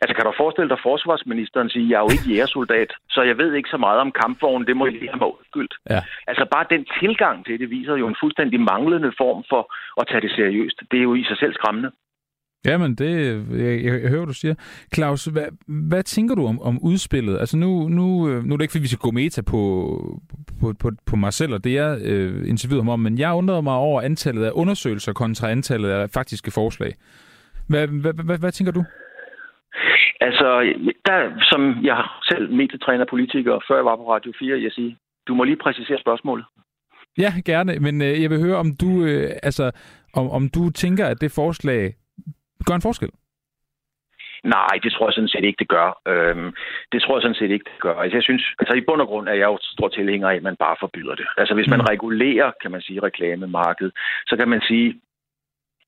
Altså, 0.00 0.14
kan 0.14 0.24
du 0.24 0.32
forestille 0.36 0.68
dig 0.68 0.78
forsvarsministeren 0.82 1.68
sige, 1.70 1.90
jeg 1.90 1.96
er 1.96 2.06
jo 2.06 2.14
ikke 2.16 2.30
jægersoldat, 2.34 2.90
så 3.10 3.22
jeg 3.22 3.38
ved 3.38 3.54
ikke 3.54 3.70
så 3.74 3.76
meget 3.76 4.00
om 4.00 4.12
kampvognen, 4.12 4.66
det 4.66 4.76
må 4.76 4.86
jeg 4.86 4.92
lige 4.92 5.10
have 5.12 5.18
mig 5.18 5.28
undskyldt. 5.36 5.74
Ja. 5.90 6.00
Altså, 6.26 6.44
bare 6.54 6.66
den 6.70 6.86
tilgang 7.00 7.46
til 7.46 7.60
det 7.60 7.70
viser 7.70 7.96
jo 7.96 8.06
en 8.08 8.20
fuldstændig 8.20 8.60
manglende 8.60 9.12
form 9.18 9.44
for 9.48 9.62
at 10.00 10.06
tage 10.10 10.20
det 10.20 10.30
seriøst. 10.30 10.78
Det 10.90 10.98
er 10.98 11.02
jo 11.10 11.14
i 11.14 11.24
sig 11.24 11.38
selv 11.38 11.54
skræmmende. 11.54 11.90
Jamen, 12.66 12.94
det, 12.94 13.10
jeg, 13.50 13.84
jeg, 13.84 14.02
jeg 14.02 14.10
hører, 14.10 14.24
du 14.24 14.34
siger. 14.34 14.54
Claus, 14.94 15.24
hvad, 15.24 15.46
hvad 15.88 16.02
tænker 16.02 16.34
du 16.34 16.46
om, 16.46 16.62
om 16.62 16.78
udspillet? 16.82 17.38
Altså 17.38 17.56
nu, 17.56 17.88
nu, 17.88 18.04
nu 18.42 18.54
er 18.54 18.56
det 18.56 18.64
ikke, 18.64 18.72
fordi 18.72 18.82
vi 18.82 18.88
skal 18.88 19.06
gå 19.06 19.10
meta 19.10 19.42
på, 19.42 19.60
på, 20.60 20.74
på, 20.80 20.90
på 21.10 21.16
mig 21.16 21.32
selv, 21.32 21.52
og 21.54 21.64
det 21.64 21.74
jeg 21.74 21.98
øh, 22.04 22.48
interviewede 22.48 22.84
ham 22.84 22.88
om, 22.88 23.00
men 23.00 23.18
jeg 23.18 23.34
undrede 23.34 23.62
mig 23.62 23.74
over 23.74 24.02
antallet 24.02 24.44
af 24.44 24.50
undersøgelser 24.54 25.12
kontra 25.12 25.50
antallet 25.50 25.88
af 25.88 26.10
faktiske 26.10 26.50
forslag. 26.50 26.92
Hvad, 27.68 27.86
hvad, 27.86 28.24
hvad, 28.24 28.38
hvad 28.38 28.52
tænker 28.52 28.72
du? 28.72 28.84
Altså, 30.20 30.46
der, 31.06 31.18
som 31.50 31.84
jeg 31.84 32.04
selv 32.22 32.52
medietræner 32.52 33.04
politiker, 33.10 33.64
før 33.68 33.76
jeg 33.76 33.84
var 33.84 33.96
på 33.96 34.12
Radio 34.14 34.32
4, 34.38 34.62
jeg 34.62 34.72
siger, 34.72 34.94
du 35.28 35.34
må 35.34 35.44
lige 35.44 35.62
præcisere 35.64 35.98
spørgsmålet. 36.00 36.44
Ja, 37.18 37.32
gerne, 37.44 37.78
men 37.80 38.02
øh, 38.02 38.22
jeg 38.22 38.30
vil 38.30 38.40
høre, 38.40 38.56
om 38.56 38.76
du, 38.80 39.04
øh, 39.04 39.30
altså, 39.42 39.70
om, 40.14 40.30
om 40.30 40.48
du 40.48 40.70
tænker, 40.70 41.06
at 41.06 41.20
det 41.20 41.32
forslag 41.32 41.94
gør 42.68 42.74
en 42.74 42.88
forskel? 42.88 43.10
Nej, 44.44 44.74
det 44.82 44.92
tror 44.92 45.06
jeg 45.06 45.14
sådan 45.14 45.34
set 45.34 45.44
ikke, 45.44 45.60
det 45.62 45.68
gør. 45.68 45.88
Øhm, 46.12 46.50
det 46.92 47.02
tror 47.02 47.16
jeg 47.16 47.22
sådan 47.22 47.40
set 47.40 47.50
ikke, 47.50 47.70
det 47.72 47.80
gør. 47.80 47.94
Altså, 47.94 48.16
jeg 48.16 48.22
synes, 48.22 48.44
altså 48.58 48.74
i 48.74 48.86
bund 48.86 49.00
og 49.00 49.06
grund 49.06 49.28
er 49.28 49.32
jeg 49.32 49.48
jo 49.52 49.58
stor 49.62 49.88
tilhænger 49.88 50.28
af, 50.28 50.36
at 50.36 50.42
man 50.42 50.56
bare 50.56 50.76
forbyder 50.80 51.14
det. 51.14 51.26
Altså, 51.36 51.54
hvis 51.54 51.68
man 51.68 51.80
mm. 51.80 51.86
regulerer, 51.92 52.50
kan 52.62 52.70
man 52.70 52.80
sige, 52.80 53.02
reklamemarkedet, 53.02 53.92
så 54.26 54.36
kan 54.36 54.48
man 54.48 54.60
sige, 54.68 54.88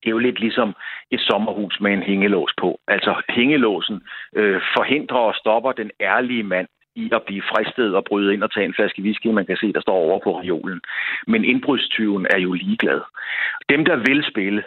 det 0.01 0.07
er 0.07 0.11
jo 0.11 0.19
lidt 0.19 0.41
ligesom 0.41 0.75
et 1.11 1.21
sommerhus 1.21 1.81
med 1.81 1.93
en 1.93 2.03
hængelås 2.03 2.53
på. 2.61 2.81
Altså, 2.89 3.23
hængelåsen 3.29 4.03
øh, 4.37 4.61
forhindrer 4.77 5.19
og 5.19 5.35
stopper 5.35 5.73
den 5.73 5.91
ærlige 6.01 6.43
mand 6.43 6.69
i 6.95 7.11
at 7.13 7.23
blive 7.23 7.43
fristet 7.43 7.95
og 7.97 8.05
bryde 8.05 8.35
ind 8.35 8.43
og 8.43 8.53
tage 8.53 8.67
en 8.67 8.75
flaske 8.75 9.03
whisky, 9.03 9.27
man 9.27 9.47
kan 9.47 9.57
se, 9.57 9.73
der 9.73 9.81
står 9.81 9.95
over 9.95 10.19
på 10.25 10.41
reolen. 10.41 10.81
Men 11.27 11.45
indbrudstyven 11.45 12.27
er 12.31 12.39
jo 12.39 12.53
ligeglad. 12.53 13.01
Dem, 13.69 13.85
der 13.85 13.97
vil 13.97 14.25
spille, 14.31 14.63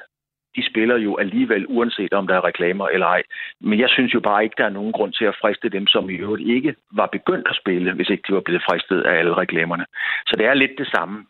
de 0.55 0.69
spiller 0.69 0.97
jo 0.97 1.15
alligevel, 1.17 1.65
uanset 1.69 2.13
om 2.13 2.27
der 2.27 2.35
er 2.35 2.45
reklamer 2.45 2.87
eller 2.87 3.07
ej. 3.07 3.23
Men 3.61 3.79
jeg 3.79 3.89
synes 3.89 4.13
jo 4.13 4.19
bare 4.19 4.43
ikke, 4.43 4.55
der 4.57 4.65
er 4.65 4.77
nogen 4.79 4.91
grund 4.91 5.13
til 5.13 5.25
at 5.25 5.37
friste 5.41 5.69
dem, 5.69 5.87
som 5.87 6.09
i 6.09 6.13
øvrigt 6.13 6.47
ikke 6.47 6.75
var 6.91 7.05
begyndt 7.05 7.47
at 7.47 7.55
spille, 7.61 7.93
hvis 7.93 8.09
ikke 8.09 8.23
de 8.27 8.33
var 8.33 8.41
blevet 8.41 8.63
fristet 8.69 9.01
af 9.01 9.13
alle 9.19 9.33
reklamerne. 9.37 9.85
Så 10.27 10.33
det 10.37 10.45
er 10.45 10.53
lidt 10.53 10.71
det 10.77 10.87
samme. 10.87 11.25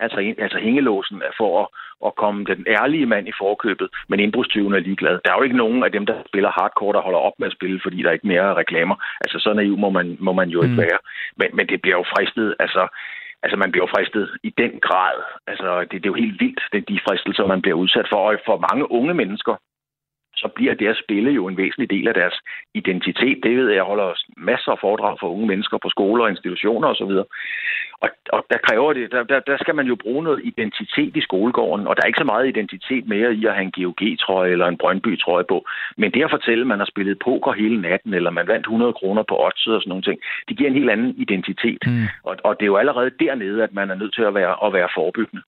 Altså, 0.00 0.34
altså 0.38 0.58
hængelåsen 0.58 1.22
er 1.22 1.34
for 1.36 1.62
at, 1.62 1.68
at 2.06 2.14
komme 2.14 2.44
den 2.44 2.64
ærlige 2.68 3.06
mand 3.06 3.28
i 3.28 3.38
forkøbet, 3.38 3.88
men 4.08 4.20
indbrudstyven 4.20 4.74
er 4.74 4.78
ligeglad. 4.78 5.20
Der 5.24 5.30
er 5.30 5.36
jo 5.38 5.42
ikke 5.42 5.56
nogen 5.56 5.84
af 5.84 5.92
dem, 5.92 6.06
der 6.06 6.16
spiller 6.26 6.50
hardcore, 6.50 6.92
der 6.92 7.00
holder 7.00 7.18
op 7.18 7.32
med 7.38 7.46
at 7.46 7.52
spille, 7.52 7.80
fordi 7.82 8.02
der 8.02 8.08
er 8.08 8.12
ikke 8.12 8.32
mere 8.34 8.54
reklamer. 8.54 8.96
Altså, 9.20 9.38
så 9.38 9.52
naiv 9.52 9.76
må 9.78 9.90
man, 9.90 10.16
må 10.20 10.32
man 10.32 10.48
jo 10.48 10.62
ikke 10.62 10.74
mm. 10.74 10.84
være. 10.86 10.98
Men, 11.36 11.48
men 11.52 11.66
det 11.68 11.82
bliver 11.82 11.96
jo 11.96 12.04
fristet. 12.14 12.54
Altså, 12.58 12.88
altså 13.42 13.56
man 13.56 13.72
bliver 13.72 13.86
fristet 13.94 14.24
i 14.48 14.50
den 14.62 14.72
grad. 14.86 15.16
Altså 15.46 15.68
det, 15.80 15.92
det 15.92 16.06
er 16.06 16.14
jo 16.14 16.24
helt 16.24 16.40
vildt, 16.40 16.62
det 16.72 16.88
de 16.88 17.00
fristelser, 17.08 17.46
man 17.46 17.62
bliver 17.62 17.76
udsat 17.82 18.06
for. 18.12 18.20
Og 18.28 18.38
for 18.46 18.66
mange 18.68 18.84
unge 18.98 19.14
mennesker, 19.14 19.54
så 20.42 20.48
bliver 20.56 20.74
det 20.74 20.88
at 20.88 21.00
spille 21.04 21.30
jo 21.30 21.46
en 21.46 21.56
væsentlig 21.56 21.90
del 21.90 22.08
af 22.08 22.14
deres 22.14 22.36
identitet. 22.74 23.38
Det 23.42 23.56
ved 23.56 23.68
jeg, 23.68 23.76
jeg 23.76 23.90
holder 23.92 24.08
masser 24.36 24.72
af 24.72 24.78
foredrag 24.80 25.16
for 25.20 25.28
unge 25.34 25.46
mennesker 25.46 25.78
på 25.82 25.88
skoler 25.88 26.24
og 26.24 26.30
institutioner 26.30 26.88
osv. 26.88 27.14
Og, 28.04 28.08
og 28.32 28.40
der 28.50 28.58
kræver 28.68 28.92
det, 28.92 29.12
der, 29.12 29.22
der, 29.22 29.40
der 29.40 29.56
skal 29.60 29.74
man 29.74 29.86
jo 29.86 29.96
bruge 30.04 30.22
noget 30.24 30.40
identitet 30.44 31.16
i 31.16 31.20
skolegården, 31.20 31.86
og 31.86 31.96
der 31.96 32.02
er 32.02 32.06
ikke 32.06 32.24
så 32.24 32.32
meget 32.32 32.48
identitet 32.48 33.08
mere 33.08 33.34
i 33.34 33.46
at 33.46 33.54
have 33.54 33.64
en 33.68 33.76
GOG-trøje 33.76 34.50
eller 34.50 34.66
en 34.66 34.78
Brøndby-trøje 34.78 35.44
på. 35.48 35.66
Men 35.96 36.12
det 36.12 36.24
at 36.24 36.30
fortælle, 36.30 36.60
at 36.62 36.66
man 36.66 36.78
har 36.78 36.90
spillet 36.92 37.22
poker 37.24 37.52
hele 37.52 37.80
natten, 37.80 38.14
eller 38.14 38.30
man 38.30 38.48
vandt 38.48 38.66
100 38.66 38.92
kroner 38.92 39.22
på 39.28 39.34
oddset 39.46 39.74
og 39.74 39.82
sådan 39.82 39.88
nogle 39.88 40.02
ting, 40.08 40.20
det 40.48 40.56
giver 40.56 40.70
en 40.70 40.76
helt 40.76 40.90
anden 40.90 41.14
identitet. 41.18 41.82
Mm. 41.86 42.06
Og, 42.22 42.36
og 42.44 42.56
det 42.58 42.64
er 42.64 42.72
jo 42.74 42.76
allerede 42.76 43.10
dernede, 43.20 43.62
at 43.62 43.72
man 43.72 43.90
er 43.90 43.94
nødt 43.94 44.14
til 44.14 44.22
at 44.22 44.34
være, 44.34 44.54
at 44.66 44.72
være 44.72 44.88
forebyggende. 44.96 45.42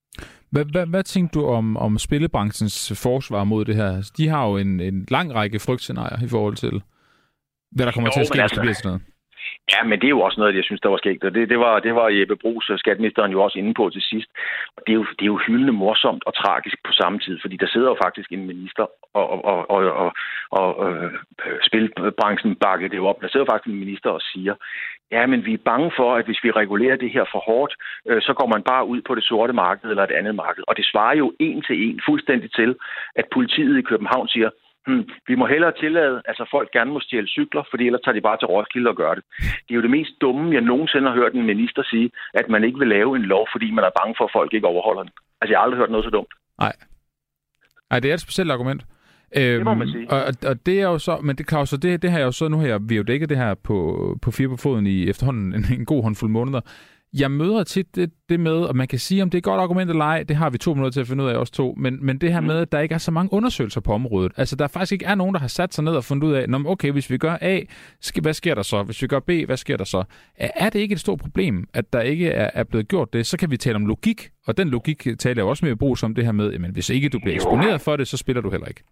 Hvad, 0.50 0.64
hvad, 0.64 0.86
hvad 0.86 1.02
tænker 1.02 1.40
du 1.40 1.46
om, 1.46 1.76
om 1.76 1.98
spillebranchens 1.98 2.92
forsvar 2.94 3.44
mod 3.44 3.64
det 3.64 3.76
her? 3.76 4.10
De 4.16 4.28
har 4.28 4.46
jo 4.46 4.56
en, 4.56 4.80
en 4.80 5.06
lang 5.08 5.34
række 5.34 5.58
frygtscenarier 5.58 6.24
i 6.24 6.28
forhold 6.28 6.56
til, 6.56 6.82
hvad 7.72 7.86
der 7.86 7.92
kommer 7.92 8.08
jo, 8.08 8.12
til 8.12 8.20
at 8.20 8.26
ske, 8.26 8.40
hvis 8.42 8.50
det 8.50 8.60
bliver 8.60 8.74
sådan 8.74 8.88
noget. 8.88 9.02
Ja, 9.72 9.84
men 9.84 10.00
det 10.00 10.06
er 10.06 10.16
jo 10.16 10.20
også 10.20 10.40
noget, 10.40 10.56
jeg 10.56 10.64
synes, 10.64 10.80
der 10.80 10.88
var 10.88 10.96
skægt. 10.96 11.24
Og 11.24 11.34
det, 11.34 11.48
det, 11.48 11.58
var, 11.58 11.80
det 11.80 11.94
var 11.94 12.08
Jeppe 12.08 12.36
Brugs, 12.36 12.70
øh, 12.70 12.78
skatministeren, 12.78 13.32
jo 13.32 13.42
også 13.42 13.58
inde 13.58 13.74
på 13.74 13.90
til 13.90 14.02
sidst. 14.02 14.30
Og 14.76 14.82
det 14.86 14.92
er, 14.92 14.98
jo, 15.00 15.06
det 15.18 15.22
er 15.22 15.32
jo 15.34 15.40
hyldende 15.46 15.72
morsomt 15.72 16.22
og 16.26 16.34
tragisk 16.34 16.76
på 16.86 16.92
samme 16.92 17.18
tid, 17.18 17.38
fordi 17.40 17.56
der 17.56 17.66
sidder 17.66 17.88
jo 17.88 17.96
faktisk 18.04 18.32
en 18.32 18.46
minister, 18.46 18.86
og, 19.14 19.44
og, 19.44 19.70
og, 19.70 19.82
og, 20.02 20.12
og 20.50 20.70
øh, 20.86 21.12
spilbranchen 21.68 22.56
bakker 22.56 22.88
det 22.88 22.96
jo 22.96 23.06
op. 23.06 23.20
Der 23.22 23.28
sidder 23.28 23.46
faktisk 23.50 23.72
en 23.72 23.80
minister 23.84 24.10
og 24.10 24.20
siger, 24.20 24.54
ja, 25.10 25.26
men 25.26 25.44
vi 25.46 25.52
er 25.54 25.66
bange 25.70 25.90
for, 25.96 26.14
at 26.14 26.24
hvis 26.24 26.44
vi 26.44 26.50
regulerer 26.50 26.96
det 26.96 27.10
her 27.10 27.24
for 27.32 27.38
hårdt, 27.38 27.74
øh, 28.08 28.22
så 28.22 28.32
går 28.34 28.46
man 28.46 28.62
bare 28.62 28.86
ud 28.86 29.00
på 29.02 29.14
det 29.14 29.24
sorte 29.24 29.52
marked 29.52 29.90
eller 29.90 30.04
et 30.04 30.18
andet 30.20 30.34
marked. 30.34 30.62
Og 30.68 30.76
det 30.76 30.86
svarer 30.86 31.16
jo 31.16 31.32
en 31.38 31.62
til 31.62 31.76
en 31.88 32.00
fuldstændig 32.08 32.52
til, 32.52 32.76
at 33.14 33.24
politiet 33.34 33.78
i 33.78 33.88
København 33.90 34.28
siger, 34.28 34.50
hmm, 34.90 35.08
vi 35.28 35.34
må 35.34 35.46
hellere 35.46 35.72
tillade, 35.82 36.22
altså 36.30 36.44
folk 36.50 36.68
gerne 36.76 36.92
må 36.92 37.00
stjæle 37.00 37.28
cykler, 37.28 37.62
fordi 37.70 37.86
ellers 37.86 38.02
tager 38.04 38.16
de 38.16 38.26
bare 38.28 38.38
til 38.38 38.46
Roskilde 38.46 38.90
og 38.90 38.96
gør 38.96 39.14
det. 39.14 39.24
Det 39.64 39.72
er 39.72 39.78
jo 39.80 39.86
det 39.86 39.96
mest 39.98 40.12
dumme, 40.20 40.54
jeg 40.54 40.60
nogensinde 40.60 41.08
har 41.08 41.16
hørt 41.20 41.32
en 41.34 41.46
minister 41.52 41.82
sige, 41.82 42.10
at 42.34 42.46
man 42.48 42.64
ikke 42.64 42.78
vil 42.78 42.88
lave 42.88 43.16
en 43.16 43.22
lov, 43.22 43.48
fordi 43.54 43.70
man 43.70 43.84
er 43.84 43.98
bange 44.00 44.14
for, 44.18 44.24
at 44.24 44.34
folk 44.38 44.54
ikke 44.54 44.66
overholder 44.66 45.02
den. 45.02 45.12
Altså, 45.40 45.50
jeg 45.52 45.58
har 45.58 45.64
aldrig 45.64 45.78
hørt 45.78 45.90
noget 45.90 46.04
så 46.04 46.10
dumt. 46.10 46.32
Nej. 46.58 46.74
Nej, 47.90 48.00
det 48.00 48.10
er 48.10 48.14
et 48.14 48.20
specielt 48.20 48.50
argument. 48.50 48.82
det 49.34 49.64
må 49.64 49.74
man 49.74 49.88
sige. 49.88 50.10
Og, 50.10 50.22
og 50.50 50.66
det 50.66 50.80
er 50.80 50.88
jo 50.92 50.98
så, 50.98 51.16
men 51.16 51.36
det, 51.36 51.48
Claus, 51.48 51.68
så 51.68 51.76
det, 51.76 52.02
det 52.02 52.10
har 52.10 52.18
jeg 52.18 52.26
jo 52.26 52.32
så, 52.32 52.48
nu 52.48 52.58
har 52.58 52.66
jeg, 52.66 52.80
vi 52.88 52.94
har 52.94 53.02
jo 53.02 53.10
dækket 53.12 53.28
det 53.28 53.36
her 53.36 53.54
på, 53.54 53.76
på 54.22 54.30
fire 54.30 54.48
på 54.48 54.56
foden 54.56 54.86
i 54.86 55.08
efterhånden 55.10 55.52
en, 55.54 55.64
en 55.78 55.84
god 55.84 56.02
håndfuld 56.02 56.30
måneder 56.30 56.60
jeg 57.12 57.30
møder 57.30 57.64
tit 57.64 57.96
det, 57.96 58.10
det 58.28 58.40
med, 58.40 58.52
og 58.52 58.76
man 58.76 58.88
kan 58.88 58.98
sige, 58.98 59.22
om 59.22 59.30
det 59.30 59.36
er 59.36 59.40
et 59.40 59.44
godt 59.44 59.60
argument 59.60 59.90
eller 59.90 60.04
ej, 60.04 60.22
det 60.22 60.36
har 60.36 60.50
vi 60.50 60.58
to 60.58 60.74
minutter 60.74 60.90
til 60.90 61.00
at 61.00 61.06
finde 61.06 61.24
ud 61.24 61.28
af 61.28 61.34
os 61.34 61.50
to, 61.50 61.74
men, 61.78 62.06
men 62.06 62.18
det 62.18 62.32
her 62.32 62.40
mm. 62.40 62.46
med, 62.46 62.56
at 62.56 62.72
der 62.72 62.80
ikke 62.80 62.94
er 62.94 62.98
så 62.98 63.10
mange 63.10 63.32
undersøgelser 63.32 63.80
på 63.80 63.92
området. 63.92 64.32
Altså, 64.36 64.56
der 64.56 64.68
faktisk 64.68 64.92
ikke 64.92 65.04
er 65.04 65.14
nogen, 65.14 65.34
der 65.34 65.40
har 65.40 65.48
sat 65.48 65.74
sig 65.74 65.84
ned 65.84 65.92
og 65.92 66.04
fundet 66.04 66.28
ud 66.28 66.32
af, 66.32 66.46
okay, 66.66 66.92
hvis 66.92 67.10
vi 67.10 67.18
gør 67.18 67.38
A, 67.40 67.60
hvad 68.22 68.34
sker 68.34 68.54
der 68.54 68.62
så? 68.62 68.82
Hvis 68.82 69.02
vi 69.02 69.06
gør 69.06 69.20
B, 69.20 69.30
hvad 69.46 69.56
sker 69.56 69.76
der 69.76 69.84
så? 69.84 70.04
Er 70.36 70.70
det 70.70 70.78
ikke 70.78 70.92
et 70.92 71.00
stort 71.00 71.18
problem, 71.18 71.68
at 71.74 71.92
der 71.92 72.00
ikke 72.00 72.28
er, 72.28 72.50
er 72.54 72.64
blevet 72.64 72.88
gjort 72.88 73.12
det? 73.12 73.26
Så 73.26 73.36
kan 73.36 73.50
vi 73.50 73.56
tale 73.56 73.76
om 73.76 73.86
logik, 73.86 74.30
og 74.46 74.56
den 74.56 74.68
logik 74.68 75.06
taler 75.18 75.42
jeg 75.42 75.48
også 75.48 75.64
med 75.64 75.76
brug 75.76 75.98
som 75.98 76.14
det 76.14 76.24
her 76.24 76.32
med, 76.32 76.58
men 76.58 76.70
hvis 76.70 76.90
ikke 76.90 77.08
du 77.08 77.18
bliver 77.18 77.34
eksponeret 77.34 77.80
for 77.80 77.96
det, 77.96 78.08
så 78.08 78.16
spiller 78.16 78.42
du 78.42 78.50
heller 78.50 78.66
ikke. 78.66 78.82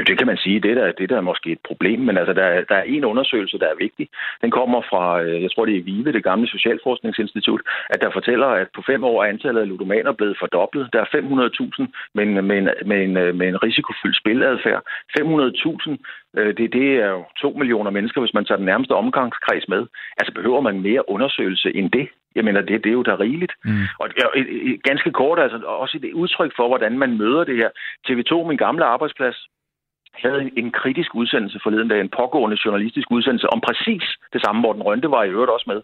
Jo, 0.00 0.04
det 0.04 0.18
kan 0.18 0.26
man 0.26 0.36
sige. 0.36 0.60
Det 0.60 0.76
der, 0.76 0.92
det 0.92 1.10
der 1.10 1.16
er 1.16 1.30
måske 1.30 1.52
et 1.52 1.62
problem, 1.68 2.00
men 2.00 2.16
altså, 2.16 2.32
der, 2.32 2.64
der 2.70 2.74
er 2.74 2.82
en 2.82 3.04
undersøgelse, 3.04 3.58
der 3.58 3.68
er 3.68 3.82
vigtig. 3.86 4.08
Den 4.42 4.50
kommer 4.50 4.80
fra, 4.90 5.22
øh, 5.22 5.42
jeg 5.42 5.50
tror 5.50 5.64
det 5.66 5.76
er 5.76 5.82
VIVE, 5.82 6.12
det 6.12 6.24
gamle 6.24 6.48
Socialforskningsinstitut, 6.48 7.62
at 7.90 8.00
der 8.00 8.10
fortæller, 8.12 8.46
at 8.46 8.68
på 8.74 8.82
fem 8.86 9.04
år 9.04 9.22
er 9.22 9.28
antallet 9.28 9.60
af 9.60 9.68
ludomaner 9.68 10.12
blevet 10.12 10.36
fordoblet. 10.38 10.88
Der 10.92 11.00
er 11.00 11.04
500.000 11.04 11.86
med 12.14 12.24
en, 12.26 12.46
med, 12.46 12.58
en, 12.58 12.68
med, 12.86 12.98
en, 13.04 13.38
med 13.38 13.48
en 13.48 13.62
risikofyldt 13.62 14.16
spiladfærd. 14.16 14.82
500.000, 15.18 15.96
øh, 16.38 16.56
det, 16.56 16.72
det 16.72 16.88
er 17.04 17.10
jo 17.10 17.24
to 17.42 17.50
millioner 17.50 17.90
mennesker, 17.90 18.20
hvis 18.20 18.34
man 18.34 18.44
tager 18.44 18.56
den 18.62 18.66
nærmeste 18.66 18.92
omgangskreds 18.92 19.68
med. 19.68 19.86
Altså 20.18 20.32
behøver 20.34 20.60
man 20.60 20.80
mere 20.80 21.10
undersøgelse 21.10 21.76
end 21.76 21.90
det? 21.90 22.08
Jeg 22.34 22.44
mener, 22.44 22.60
det, 22.60 22.84
det 22.84 22.90
er 22.90 22.98
jo 23.00 23.02
da 23.02 23.14
rigeligt. 23.14 23.52
Mm. 23.64 23.86
Og 23.98 24.06
et, 24.36 24.46
et, 24.70 24.82
ganske 24.82 25.10
kort, 25.12 25.38
altså 25.38 25.56
også 25.56 25.98
et 26.02 26.12
udtryk 26.12 26.52
for, 26.56 26.68
hvordan 26.68 26.98
man 26.98 27.18
møder 27.18 27.44
det 27.44 27.56
her. 27.56 27.70
TV2, 28.08 28.48
min 28.48 28.56
gamle 28.56 28.84
arbejdsplads, 28.84 29.48
havde 30.22 30.50
en 30.56 30.70
kritisk 30.80 31.14
udsendelse 31.14 31.60
forleden 31.62 31.88
dag, 31.88 32.00
en 32.00 32.16
pågående 32.20 32.58
journalistisk 32.64 33.08
udsendelse 33.10 33.52
om 33.54 33.60
præcis 33.60 34.04
det 34.32 34.40
samme. 34.44 34.60
Morten 34.60 34.82
Rønte 34.82 35.10
var 35.10 35.22
i 35.24 35.30
øvrigt 35.30 35.50
også 35.50 35.66
med. 35.72 35.80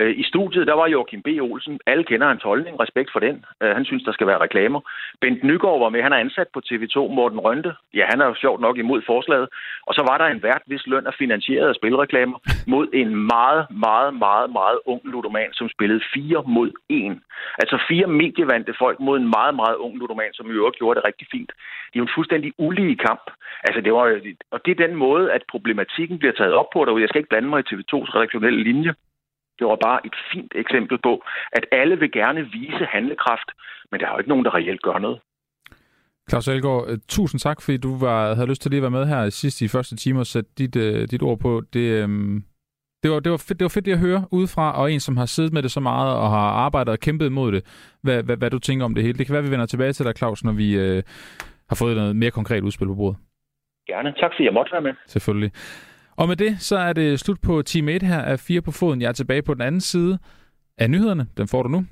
Øh, 0.00 0.14
I 0.22 0.22
studiet, 0.22 0.66
der 0.66 0.74
var 0.80 0.86
Joachim 0.86 1.22
B. 1.22 1.28
Olsen. 1.40 1.80
Alle 1.86 2.04
kender 2.04 2.28
hans 2.28 2.42
holdning. 2.42 2.80
Respekt 2.80 3.10
for 3.12 3.20
den. 3.20 3.44
Øh, 3.62 3.70
han 3.76 3.84
synes, 3.84 4.02
der 4.04 4.12
skal 4.12 4.26
være 4.26 4.40
reklamer. 4.46 4.80
Bent 5.20 5.44
Nygaard 5.44 5.80
var 5.84 5.88
med. 5.88 6.02
Han 6.02 6.12
er 6.12 6.16
ansat 6.16 6.48
på 6.54 6.60
TV2. 6.68 6.96
Morten 7.18 7.40
Rønte, 7.46 7.72
ja, 7.94 8.04
han 8.10 8.20
er 8.20 8.26
jo 8.26 8.34
sjovt 8.34 8.60
nok 8.60 8.78
imod 8.78 9.02
forslaget. 9.06 9.48
Og 9.86 9.94
så 9.94 10.02
var 10.10 10.18
der 10.18 10.26
en 10.26 10.42
vært, 10.42 10.62
hvis 10.66 10.86
løn 10.86 11.06
er 11.06 11.16
finansieret 11.18 11.68
af 11.68 11.74
spilreklamer, 11.74 12.38
mod 12.66 12.88
en 12.92 13.10
meget, 13.34 13.66
meget, 13.70 14.14
meget, 14.14 14.50
meget 14.50 14.78
ung 14.86 15.00
ludoman, 15.04 15.52
som 15.52 15.68
spillede 15.68 16.02
fire 16.14 16.42
mod 16.46 16.70
en. 16.88 17.22
Altså 17.58 17.76
fire 17.88 18.06
medievante 18.06 18.74
folk 18.78 19.00
mod 19.00 19.16
en 19.18 19.28
meget, 19.36 19.54
meget 19.54 19.76
ung 19.76 19.94
ludoman, 19.98 20.32
som 20.34 20.46
i 20.50 20.54
øvrigt 20.58 20.78
gjorde 20.78 20.96
det 20.98 21.06
rigtig 21.08 21.26
fint. 21.30 21.50
Det 21.88 21.96
er 21.96 22.02
jo 22.02 22.08
en 22.08 22.16
fuldstændig 22.16 22.52
ulige 22.58 22.96
kamp. 22.96 23.24
Altså, 23.66 23.77
Altså, 23.78 23.86
det 23.88 23.94
var, 23.98 24.06
og 24.54 24.60
det 24.64 24.70
er 24.72 24.86
den 24.86 24.96
måde, 24.96 25.32
at 25.32 25.42
problematikken 25.52 26.18
bliver 26.18 26.32
taget 26.32 26.54
op 26.60 26.70
på 26.72 26.84
derude. 26.84 27.02
Jeg 27.02 27.08
skal 27.08 27.18
ikke 27.18 27.28
blande 27.28 27.48
mig 27.48 27.60
i 27.60 27.68
TV2's 27.70 28.10
redaktionelle 28.16 28.62
linje. 28.62 28.92
Det 29.58 29.66
var 29.66 29.78
bare 29.86 30.00
et 30.06 30.16
fint 30.32 30.52
eksempel 30.62 30.98
på, 31.02 31.12
at 31.52 31.64
alle 31.72 31.98
vil 31.98 32.12
gerne 32.12 32.42
vise 32.58 32.84
handlekraft, 32.94 33.48
men 33.90 34.00
der 34.00 34.06
er 34.06 34.12
jo 34.12 34.18
ikke 34.18 34.28
nogen, 34.28 34.44
der 34.44 34.54
reelt 34.54 34.82
gør 34.82 34.98
noget. 34.98 35.18
Claus 36.30 36.48
Elgaard, 36.48 36.84
øh, 36.90 36.98
tusind 37.08 37.38
tak, 37.40 37.62
fordi 37.62 37.76
du 37.76 37.98
var, 37.98 38.34
havde 38.34 38.48
lyst 38.48 38.62
til 38.62 38.70
lige 38.70 38.78
at 38.78 38.82
være 38.82 38.98
med 38.98 39.06
her 39.06 39.30
sidst 39.30 39.60
i 39.60 39.68
første 39.68 39.96
time 39.96 40.18
og 40.20 40.26
sætte 40.26 40.50
dit, 40.58 40.76
uh, 40.76 41.02
dit 41.12 41.22
ord 41.22 41.38
på. 41.38 41.62
Det, 41.72 42.04
um, 42.04 42.44
Det 43.02 43.10
var, 43.10 43.20
det, 43.20 43.30
var 43.32 43.42
fedt, 43.48 43.58
det 43.58 43.64
var 43.64 43.76
fedt 43.76 43.88
at 43.88 43.98
høre 43.98 44.24
udefra, 44.30 44.66
og 44.80 44.92
en, 44.92 45.00
som 45.00 45.16
har 45.16 45.26
siddet 45.26 45.52
med 45.52 45.62
det 45.62 45.70
så 45.70 45.80
meget, 45.80 46.16
og 46.16 46.30
har 46.30 46.48
arbejdet 46.66 46.92
og 46.92 46.98
kæmpet 46.98 47.26
imod 47.26 47.52
det, 47.52 47.62
hvad, 48.02 48.22
hvad, 48.22 48.36
hvad 48.36 48.50
du 48.50 48.58
tænker 48.58 48.84
om 48.84 48.94
det 48.94 49.04
hele. 49.04 49.18
Det 49.18 49.26
kan 49.26 49.34
være, 49.34 49.42
vi 49.42 49.50
vender 49.50 49.66
tilbage 49.66 49.92
til 49.92 50.04
dig, 50.06 50.14
Claus, 50.16 50.44
når 50.44 50.52
vi 50.52 50.78
øh, 50.78 51.02
har 51.68 51.76
fået 51.76 51.96
noget 51.96 52.16
mere 52.16 52.30
konkret 52.30 52.62
udspil 52.62 52.86
på 52.86 52.94
bordet. 52.94 53.27
Gerne. 53.88 54.12
Tak 54.20 54.30
fordi 54.34 54.44
jeg 54.44 54.52
måtte 54.52 54.72
være 54.72 54.82
med. 54.82 54.94
Selvfølgelig. 55.06 55.52
Og 56.16 56.28
med 56.28 56.36
det, 56.36 56.60
så 56.60 56.76
er 56.78 56.92
det 56.92 57.20
slut 57.20 57.40
på 57.42 57.62
Team 57.62 57.88
1 57.88 58.02
her 58.02 58.22
af 58.22 58.40
4 58.40 58.60
på 58.60 58.70
foden. 58.70 59.00
Jeg 59.02 59.08
er 59.08 59.12
tilbage 59.12 59.42
på 59.42 59.54
den 59.54 59.62
anden 59.62 59.80
side 59.80 60.18
af 60.78 60.90
nyhederne. 60.90 61.26
Den 61.36 61.48
får 61.48 61.62
du 61.62 61.68
nu. 61.68 61.84